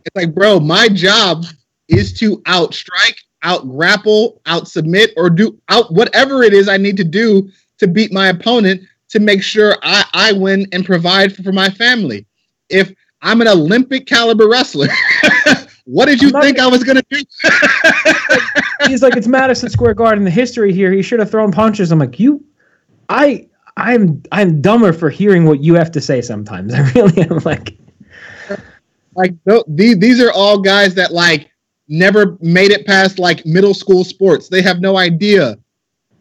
It's 0.06 0.16
like, 0.16 0.36
bro, 0.36 0.60
my 0.60 0.90
job 0.90 1.46
is 1.88 2.14
to 2.20 2.38
outstrike, 2.40 3.16
out 3.44 3.68
grapple, 3.70 4.42
out 4.46 4.68
submit, 4.68 5.12
or 5.18 5.30
do 5.30 5.58
out 5.70 5.94
whatever 5.94 6.44
it 6.44 6.54
is 6.54 6.68
I 6.68 6.78
need 6.78 6.98
to 6.98 7.04
do 7.04 7.50
to 7.80 7.88
beat 7.88 8.12
my 8.12 8.28
opponent 8.28 8.82
to 9.10 9.20
make 9.20 9.42
sure 9.42 9.78
I, 9.82 10.04
I 10.14 10.32
win 10.34 10.68
and 10.72 10.86
provide 10.86 11.36
for, 11.36 11.44
for 11.44 11.52
my 11.52 11.70
family. 11.70 12.26
If 12.70 12.94
I'm 13.22 13.42
an 13.42 13.48
Olympic 13.48 14.06
caliber 14.06 14.48
wrestler, 14.48 14.88
what 15.90 16.06
did 16.06 16.22
you 16.22 16.30
think 16.30 16.60
I 16.60 16.68
was 16.68 16.84
gonna 16.84 17.02
do? 17.10 17.24
He's 18.88 19.02
like, 19.02 19.18
it's 19.18 19.28
Madison 19.28 19.70
Square 19.70 19.96
Garden. 19.96 20.24
The 20.24 20.30
history 20.30 20.72
here, 20.72 20.92
he 20.92 21.02
should 21.02 21.20
have 21.20 21.32
thrown 21.32 21.52
punches. 21.52 21.92
I'm 21.92 21.98
like, 21.98 22.20
you, 22.20 22.46
I, 23.10 23.48
I'm, 23.76 24.22
I'm 24.32 24.62
dumber 24.62 24.94
for 24.94 25.10
hearing 25.10 25.46
what 25.46 25.64
you 25.64 25.74
have 25.74 25.92
to 25.94 26.02
say 26.02 26.22
sometimes. 26.22 26.74
I 26.76 26.92
really 26.92 27.24
am 27.24 27.40
like, 27.40 27.76
like 29.16 29.34
these, 29.68 29.98
these 29.98 30.22
are 30.22 30.32
all 30.32 30.60
guys 30.60 30.94
that 30.94 31.12
like 31.12 31.50
never 31.88 32.38
made 32.40 32.70
it 32.70 32.86
past 32.86 33.18
like 33.18 33.44
middle 33.46 33.74
school 33.74 34.04
sports. 34.04 34.48
They 34.48 34.62
have 34.62 34.82
no 34.82 34.96
idea 34.96 35.58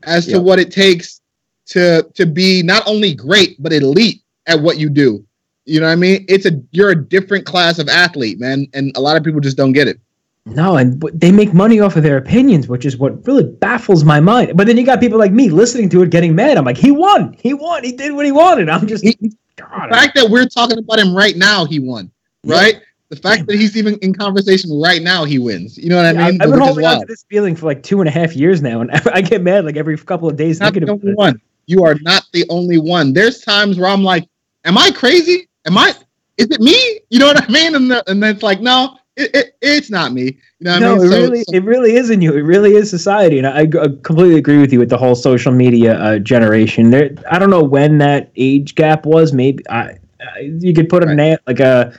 as 0.05 0.27
to 0.29 0.41
what 0.41 0.59
it 0.59 0.71
takes 0.71 1.21
to 1.67 2.09
to 2.15 2.25
be 2.25 2.63
not 2.63 2.83
only 2.87 3.15
great 3.15 3.63
but 3.63 3.75
elite 3.75 4.23
at 4.47 4.61
what 4.61 4.79
you 4.79 4.89
do. 4.89 5.27
You 5.69 5.81
know 5.81 5.87
what 5.87 5.93
I 5.93 5.97
mean? 5.97 6.25
It's 6.29 6.47
a 6.47 6.53
you're 6.73 6.91
a 6.91 6.97
different 6.97 7.45
class 7.45 7.79
of 7.79 7.89
athlete, 7.89 8.41
man, 8.41 8.67
and 8.73 8.91
a 8.97 9.01
lot 9.01 9.17
of 9.17 9.23
people 9.25 9.41
just 9.41 9.57
don't 9.57 9.73
get 9.73 9.87
it. 9.87 10.01
no, 10.47 10.77
and 10.79 11.01
they 11.13 11.31
make 11.31 11.53
money 11.53 11.79
off 11.79 11.95
of 11.97 12.03
their 12.03 12.17
opinions, 12.17 12.69
which 12.69 12.87
is 12.87 12.97
what 12.97 13.27
really 13.27 13.45
baffles 13.45 14.03
my 14.03 14.19
mind. 14.19 14.57
But 14.57 14.67
then 14.67 14.79
you 14.79 14.85
got 14.87 14.99
people 14.99 15.19
like 15.19 15.31
me 15.33 15.51
listening 15.51 15.91
to 15.91 16.03
it, 16.03 16.11
getting 16.11 16.35
mad. 16.35 16.57
I'm 16.57 16.65
like, 16.65 16.79
he 16.79 16.91
won, 16.91 17.37
he 17.39 17.53
won, 17.53 17.85
he 17.85 17.93
did 17.93 18.15
what 18.15 18.25
he 18.25 18.33
wanted. 18.33 18.71
I'm 18.71 18.87
just, 18.87 19.05
He- 19.05 19.17
God, 19.57 19.91
The 19.91 19.95
fact 19.95 20.15
that 20.15 20.31
we're 20.31 20.47
talking 20.47 20.79
about 20.79 20.99
him 21.01 21.15
right 21.15 21.37
now, 21.37 21.67
he 21.67 21.81
won. 21.81 22.11
Right? 22.45 22.81
The 23.11 23.17
fact 23.17 23.47
that 23.49 23.57
he's 23.57 23.77
even 23.77 23.97
in 24.01 24.15
conversation 24.15 24.71
right 24.81 25.03
now, 25.03 25.25
he 25.25 25.39
wins. 25.39 25.77
You 25.77 25.91
know 25.91 25.97
what 25.97 26.07
I 26.07 26.13
mean? 26.13 26.41
I've 26.41 26.51
been 26.51 26.61
holding 26.61 26.85
on 26.87 27.01
to 27.01 27.07
this 27.07 27.25
feeling 27.29 27.57
for 27.57 27.67
like 27.67 27.83
two 27.83 28.01
and 28.01 28.09
a 28.09 28.11
half 28.13 28.35
years 28.37 28.63
now, 28.63 28.81
and 28.81 28.91
I 29.13 29.21
get 29.21 29.43
mad 29.43 29.65
like 29.67 29.77
every 29.77 29.99
couple 29.99 30.29
of 30.29 30.37
days 30.37 30.61
not 30.61 30.73
thinking 30.73 30.87
the 30.87 30.93
only 30.93 31.15
one. 31.15 31.41
You 31.67 31.85
are 31.85 31.97
not 32.01 32.25
the 32.33 32.47
only 32.49 32.79
one. 32.79 33.13
There's 33.13 33.41
times 33.41 33.79
where 33.79 33.89
I'm 33.91 34.03
like, 34.05 34.27
"Am 34.65 34.79
I 34.79 34.91
crazy? 34.93 35.47
Am 35.69 35.79
I? 35.79 35.95
Is 36.39 36.47
it 36.51 36.61
me? 36.61 37.01
You 37.11 37.19
know 37.19 37.27
what 37.27 37.43
I 37.43 37.53
mean?" 37.53 37.75
And 37.75 37.91
the, 37.91 38.03
and 38.11 38.23
then 38.23 38.35
it's 38.35 38.43
like, 38.43 38.61
"No, 38.61 38.97
it, 39.19 39.31
it, 39.35 39.57
it's 39.61 39.91
not 39.91 40.13
me. 40.13 40.23
You 40.23 40.65
know 40.65 40.73
what 40.73 40.81
no, 40.81 40.95
I 40.95 40.97
mean? 40.97 41.05
it 41.05 41.11
So- 41.11 41.21
really, 41.21 41.45
so- 41.45 41.55
it 41.55 41.65
really 41.65 41.97
isn't 41.97 42.23
you. 42.23 42.33
It 42.33 42.43
really 42.43 42.75
is 42.75 42.89
society, 42.89 43.39
and 43.39 43.47
I, 43.47 43.61
I 43.61 43.67
completely 44.03 44.37
agree 44.37 44.59
with 44.59 44.73
you 44.73 44.79
with 44.79 44.89
the 44.89 44.97
whole 44.97 45.15
social 45.15 45.53
media 45.53 46.01
uh, 46.01 46.19
generation. 46.21 46.91
There, 46.91 47.11
I 47.31 47.39
don't 47.39 47.51
know 47.51 47.63
when 47.63 47.99
that 47.99 48.31
age 48.37 48.75
gap 48.75 49.05
was. 49.05 49.33
Maybe 49.33 49.69
I, 49.69 49.99
I 50.21 50.41
you 50.61 50.73
could 50.73 50.89
put 50.89 51.03
a 51.03 51.15
na- 51.15 51.37
like 51.47 51.61
a. 51.61 51.93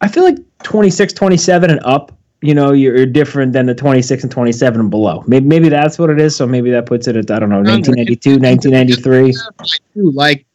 I 0.00 0.08
feel 0.08 0.22
like 0.22 0.38
26, 0.62 1.12
27 1.12 1.70
and 1.70 1.80
up. 1.84 2.16
You 2.40 2.54
know, 2.54 2.72
you're 2.72 3.04
different 3.04 3.52
than 3.52 3.66
the 3.66 3.74
26 3.74 4.22
and 4.22 4.30
27 4.30 4.80
and 4.80 4.90
below. 4.90 5.24
Maybe, 5.26 5.44
maybe 5.44 5.68
that's 5.68 5.98
what 5.98 6.08
it 6.08 6.20
is. 6.20 6.36
So 6.36 6.46
maybe 6.46 6.70
that 6.70 6.86
puts 6.86 7.08
it 7.08 7.16
at 7.16 7.28
I 7.32 7.40
don't 7.40 7.48
know, 7.48 7.62
1992, 7.62 8.38
1993. 8.38 9.34
Like 9.96 10.46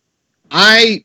I 0.49 1.03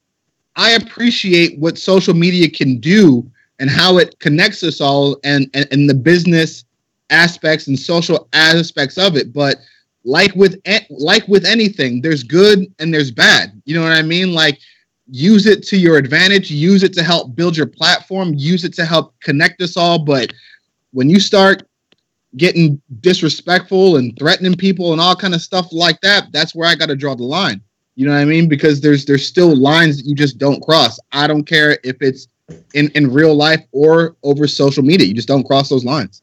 I 0.58 0.72
appreciate 0.72 1.56
what 1.58 1.78
social 1.78 2.14
media 2.14 2.50
can 2.50 2.78
do 2.78 3.30
and 3.60 3.70
how 3.70 3.98
it 3.98 4.18
connects 4.18 4.62
us 4.64 4.80
all 4.80 5.16
and, 5.22 5.48
and, 5.54 5.68
and 5.70 5.88
the 5.88 5.94
business 5.94 6.64
aspects 7.10 7.68
and 7.68 7.78
social 7.78 8.28
aspects 8.32 8.98
of 8.98 9.16
it. 9.16 9.32
But 9.32 9.56
like 10.04 10.34
with 10.34 10.60
like 10.90 11.26
with 11.28 11.44
anything, 11.44 12.02
there's 12.02 12.24
good 12.24 12.66
and 12.80 12.92
there's 12.92 13.12
bad. 13.12 13.60
You 13.66 13.76
know 13.76 13.82
what 13.82 13.92
I 13.92 14.02
mean? 14.02 14.32
Like 14.34 14.58
use 15.06 15.46
it 15.46 15.62
to 15.68 15.78
your 15.78 15.96
advantage, 15.96 16.50
use 16.50 16.82
it 16.82 16.92
to 16.94 17.04
help 17.04 17.36
build 17.36 17.56
your 17.56 17.66
platform, 17.66 18.34
use 18.34 18.64
it 18.64 18.74
to 18.74 18.84
help 18.84 19.14
connect 19.20 19.62
us 19.62 19.76
all. 19.76 20.00
But 20.00 20.32
when 20.90 21.08
you 21.08 21.20
start 21.20 21.62
getting 22.36 22.82
disrespectful 23.00 23.96
and 23.96 24.18
threatening 24.18 24.54
people 24.54 24.92
and 24.92 25.00
all 25.00 25.14
kind 25.14 25.34
of 25.34 25.40
stuff 25.40 25.72
like 25.72 26.00
that, 26.00 26.32
that's 26.32 26.54
where 26.54 26.68
I 26.68 26.74
got 26.74 26.86
to 26.86 26.96
draw 26.96 27.14
the 27.14 27.22
line. 27.22 27.62
You 27.98 28.06
know 28.06 28.12
what 28.12 28.20
I 28.20 28.26
mean? 28.26 28.48
Because 28.48 28.80
there's 28.80 29.06
there's 29.06 29.26
still 29.26 29.56
lines 29.56 29.96
that 29.96 30.06
you 30.06 30.14
just 30.14 30.38
don't 30.38 30.62
cross. 30.62 31.00
I 31.10 31.26
don't 31.26 31.42
care 31.42 31.80
if 31.82 32.00
it's 32.00 32.28
in 32.72 32.92
in 32.94 33.12
real 33.12 33.34
life 33.34 33.60
or 33.72 34.14
over 34.22 34.46
social 34.46 34.84
media. 34.84 35.08
You 35.08 35.14
just 35.14 35.26
don't 35.26 35.42
cross 35.42 35.68
those 35.68 35.84
lines. 35.84 36.22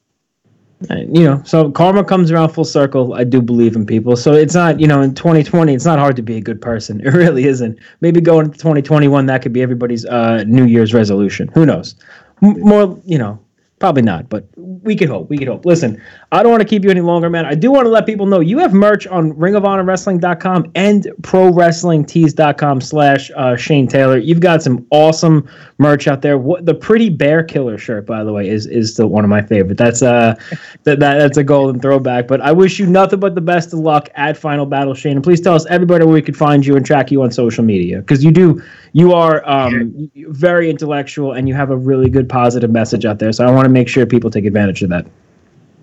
You 0.90 1.24
know, 1.26 1.42
so 1.44 1.70
karma 1.72 2.06
comes 2.06 2.32
around 2.32 2.54
full 2.54 2.64
circle. 2.64 3.14
I 3.14 3.26
do 3.26 3.42
believe 3.42 3.76
in 3.76 3.86
people. 3.86 4.16
So 4.16 4.32
it's 4.32 4.54
not, 4.54 4.80
you 4.80 4.88
know, 4.88 5.02
in 5.02 5.16
2020, 5.16 5.74
it's 5.74 5.84
not 5.84 6.00
hard 6.00 6.16
to 6.16 6.22
be 6.22 6.38
a 6.38 6.42
good 6.42 6.62
person. 6.62 7.02
It 7.06 7.10
really 7.10 7.44
isn't. 7.44 7.78
Maybe 8.00 8.22
going 8.22 8.46
into 8.46 8.58
2021, 8.58 9.26
that 9.26 9.42
could 9.42 9.52
be 9.52 9.62
everybody's 9.62 10.06
uh, 10.06 10.46
New 10.48 10.66
Year's 10.66 10.94
resolution. 10.94 11.50
Who 11.56 11.66
knows? 11.66 11.96
M- 12.42 12.60
more, 12.62 12.98
you 13.04 13.18
know, 13.18 13.38
probably 13.80 14.02
not, 14.02 14.30
but 14.30 14.48
we 14.56 14.96
could 14.96 15.10
hope. 15.10 15.30
We 15.30 15.38
could 15.38 15.48
hope. 15.48 15.66
Listen, 15.66 16.02
I 16.32 16.42
don't 16.42 16.52
want 16.52 16.62
to 16.62 16.68
keep 16.68 16.84
you 16.84 16.90
any 16.90 17.02
longer, 17.02 17.30
man. 17.30 17.46
I 17.46 17.56
do 17.56 17.72
want 17.72 17.86
to 17.86 17.90
let 17.90 18.06
people 18.06 18.26
know 18.26 18.40
you 18.40 18.58
have 18.60 18.74
merch 18.74 19.06
on 19.08 19.34
ringofhonorwrestling.com 19.34 20.72
and 20.76 21.04
prowrestlingtees.com 21.22 22.82
slash 22.82 23.32
uh, 23.36 23.56
Shane 23.56 23.88
Taylor. 23.88 24.18
You've 24.18 24.40
got 24.40 24.64
some 24.64 24.88
awesome 24.92 25.50
merch 25.78 26.08
out 26.08 26.22
there. 26.22 26.38
What 26.38 26.66
the 26.66 26.74
pretty 26.74 27.10
bear 27.10 27.44
killer 27.44 27.78
shirt, 27.78 28.06
by 28.06 28.24
the 28.24 28.32
way, 28.32 28.48
is 28.48 28.66
is 28.66 28.94
still 28.94 29.08
one 29.08 29.24
of 29.24 29.30
my 29.30 29.42
favorite. 29.42 29.78
That's 29.78 30.02
uh 30.02 30.36
that, 30.84 31.00
that 31.00 31.18
that's 31.18 31.38
a 31.38 31.44
golden 31.44 31.82
throwback. 31.82 32.28
But 32.28 32.42
I 32.42 32.54
wish 32.54 32.80
you 32.80 32.86
nothing 32.86 33.20
but 33.20 33.36
the 33.36 33.42
best 33.42 33.74
of 33.74 33.80
luck 33.80 34.10
at 34.16 34.38
Final 34.38 34.66
Battle, 34.66 34.94
Shane. 34.94 35.18
And 35.18 35.24
please 35.24 35.42
tell 35.42 35.54
us 35.54 35.66
everybody 35.68 36.06
where 36.06 36.14
we 36.14 36.22
could 36.22 36.38
find 36.38 36.66
you 36.66 36.78
and 36.78 36.86
track 36.86 37.12
you 37.12 37.22
on 37.24 37.32
social 37.32 37.64
media 37.64 38.00
because 38.00 38.24
you 38.24 38.32
do 38.32 38.62
you 38.96 39.12
are 39.12 39.44
um 39.46 40.10
very 40.30 40.70
intellectual 40.70 41.34
and 41.34 41.50
you 41.50 41.54
have 41.54 41.70
a 41.70 41.76
really 41.76 42.10
good 42.10 42.30
positive 42.30 42.72
message 42.72 43.04
out 43.04 43.20
there. 43.20 43.34
So 43.34 43.46
I 43.46 43.52
want 43.52 43.66
to 43.66 43.70
make 43.70 43.90
sure 43.90 44.06
people 44.06 44.32
take 44.32 44.46
advantage 44.46 44.82
of 44.84 44.90
that. 44.90 45.06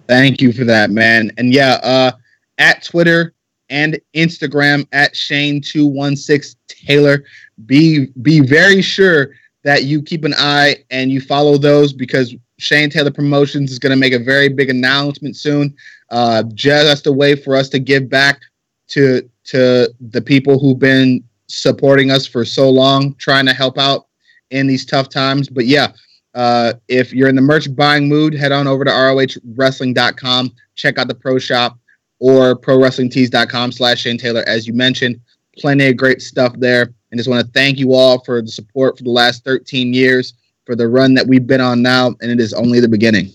Thank 0.08 0.40
you 0.40 0.50
for 0.50 0.64
that, 0.64 0.90
man. 0.90 1.30
And 1.36 1.52
yeah, 1.52 1.74
uh, 1.82 2.12
at 2.56 2.82
Twitter 2.82 3.34
and 3.68 4.00
Instagram 4.14 4.86
at 4.92 5.12
Shane216 5.12 6.56
Taylor. 6.68 7.22
Be 7.66 8.06
be 8.22 8.40
very 8.40 8.80
sure 8.80 9.34
that 9.62 9.84
you 9.84 10.00
keep 10.00 10.24
an 10.24 10.32
eye 10.38 10.76
and 10.90 11.10
you 11.10 11.20
follow 11.20 11.58
those 11.58 11.92
because 11.92 12.34
Shane 12.58 12.88
Taylor 12.88 13.10
Promotions 13.10 13.70
is 13.72 13.78
going 13.78 13.90
to 13.90 13.96
make 13.96 14.14
a 14.14 14.18
very 14.18 14.48
big 14.48 14.70
announcement 14.70 15.36
soon. 15.36 15.76
Uh, 16.08 16.44
just 16.54 17.06
a 17.06 17.12
way 17.12 17.36
for 17.36 17.56
us 17.56 17.68
to 17.68 17.78
give 17.78 18.08
back 18.08 18.40
to 18.88 19.28
to 19.44 19.92
the 20.00 20.22
people 20.22 20.58
who've 20.58 20.78
been 20.78 21.22
supporting 21.48 22.10
us 22.10 22.26
for 22.26 22.44
so 22.44 22.68
long, 22.68 23.14
trying 23.16 23.46
to 23.46 23.52
help 23.52 23.78
out 23.78 24.06
in 24.50 24.66
these 24.66 24.84
tough 24.84 25.08
times. 25.08 25.48
But 25.48 25.66
yeah, 25.66 25.92
uh, 26.34 26.74
if 26.88 27.12
you're 27.12 27.28
in 27.28 27.36
the 27.36 27.42
merch 27.42 27.74
buying 27.74 28.08
mood, 28.08 28.34
head 28.34 28.52
on 28.52 28.66
over 28.66 28.84
to 28.84 28.90
rohwrestling.com, 28.90 30.52
check 30.74 30.98
out 30.98 31.08
the 31.08 31.14
pro 31.14 31.38
shop 31.38 31.78
or 32.18 32.54
prowrestlingtees.com 32.54 33.72
slash 33.72 34.02
Shane 34.02 34.18
Taylor, 34.18 34.44
as 34.46 34.66
you 34.66 34.72
mentioned. 34.72 35.20
Plenty 35.58 35.88
of 35.88 35.96
great 35.96 36.22
stuff 36.22 36.54
there. 36.58 36.94
And 37.10 37.18
just 37.18 37.28
want 37.28 37.44
to 37.44 37.52
thank 37.52 37.78
you 37.78 37.92
all 37.92 38.24
for 38.24 38.40
the 38.40 38.48
support 38.48 38.96
for 38.96 39.04
the 39.04 39.10
last 39.10 39.44
13 39.44 39.92
years, 39.92 40.34
for 40.64 40.74
the 40.74 40.88
run 40.88 41.14
that 41.14 41.26
we've 41.26 41.46
been 41.46 41.60
on 41.60 41.82
now, 41.82 42.14
and 42.22 42.30
it 42.30 42.40
is 42.40 42.54
only 42.54 42.80
the 42.80 42.88
beginning. 42.88 43.30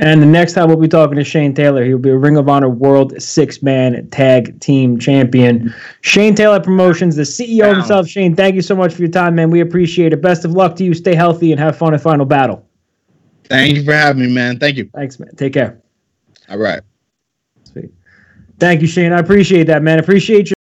And 0.00 0.22
the 0.22 0.26
next 0.26 0.54
time 0.54 0.68
we'll 0.68 0.78
be 0.78 0.88
talking 0.88 1.16
to 1.16 1.24
Shane 1.24 1.54
Taylor. 1.54 1.84
He'll 1.84 1.98
be 1.98 2.08
a 2.08 2.16
Ring 2.16 2.38
of 2.38 2.48
Honor 2.48 2.70
World 2.70 3.20
Six 3.20 3.62
Man 3.62 4.08
Tag 4.10 4.58
Team 4.60 4.98
Champion. 4.98 5.74
Shane 6.00 6.34
Taylor 6.34 6.58
Promotions, 6.58 7.16
the 7.16 7.22
CEO 7.22 7.74
himself. 7.74 8.08
Shane, 8.08 8.34
thank 8.34 8.54
you 8.54 8.62
so 8.62 8.74
much 8.74 8.94
for 8.94 9.02
your 9.02 9.10
time, 9.10 9.34
man. 9.34 9.50
We 9.50 9.60
appreciate 9.60 10.14
it. 10.14 10.22
Best 10.22 10.46
of 10.46 10.52
luck 10.52 10.74
to 10.76 10.84
you. 10.84 10.94
Stay 10.94 11.14
healthy 11.14 11.52
and 11.52 11.60
have 11.60 11.76
fun 11.76 11.92
at 11.92 12.00
Final 12.00 12.24
Battle. 12.24 12.66
Thank 13.44 13.76
you 13.76 13.84
for 13.84 13.92
having 13.92 14.22
me, 14.22 14.32
man. 14.32 14.58
Thank 14.58 14.78
you. 14.78 14.88
Thanks, 14.94 15.20
man. 15.20 15.34
Take 15.36 15.52
care. 15.52 15.82
All 16.48 16.58
right. 16.58 16.80
Thank 18.58 18.82
you, 18.82 18.86
Shane. 18.86 19.12
I 19.12 19.18
appreciate 19.18 19.64
that, 19.64 19.82
man. 19.82 19.98
Appreciate 19.98 20.50
you. 20.50 20.54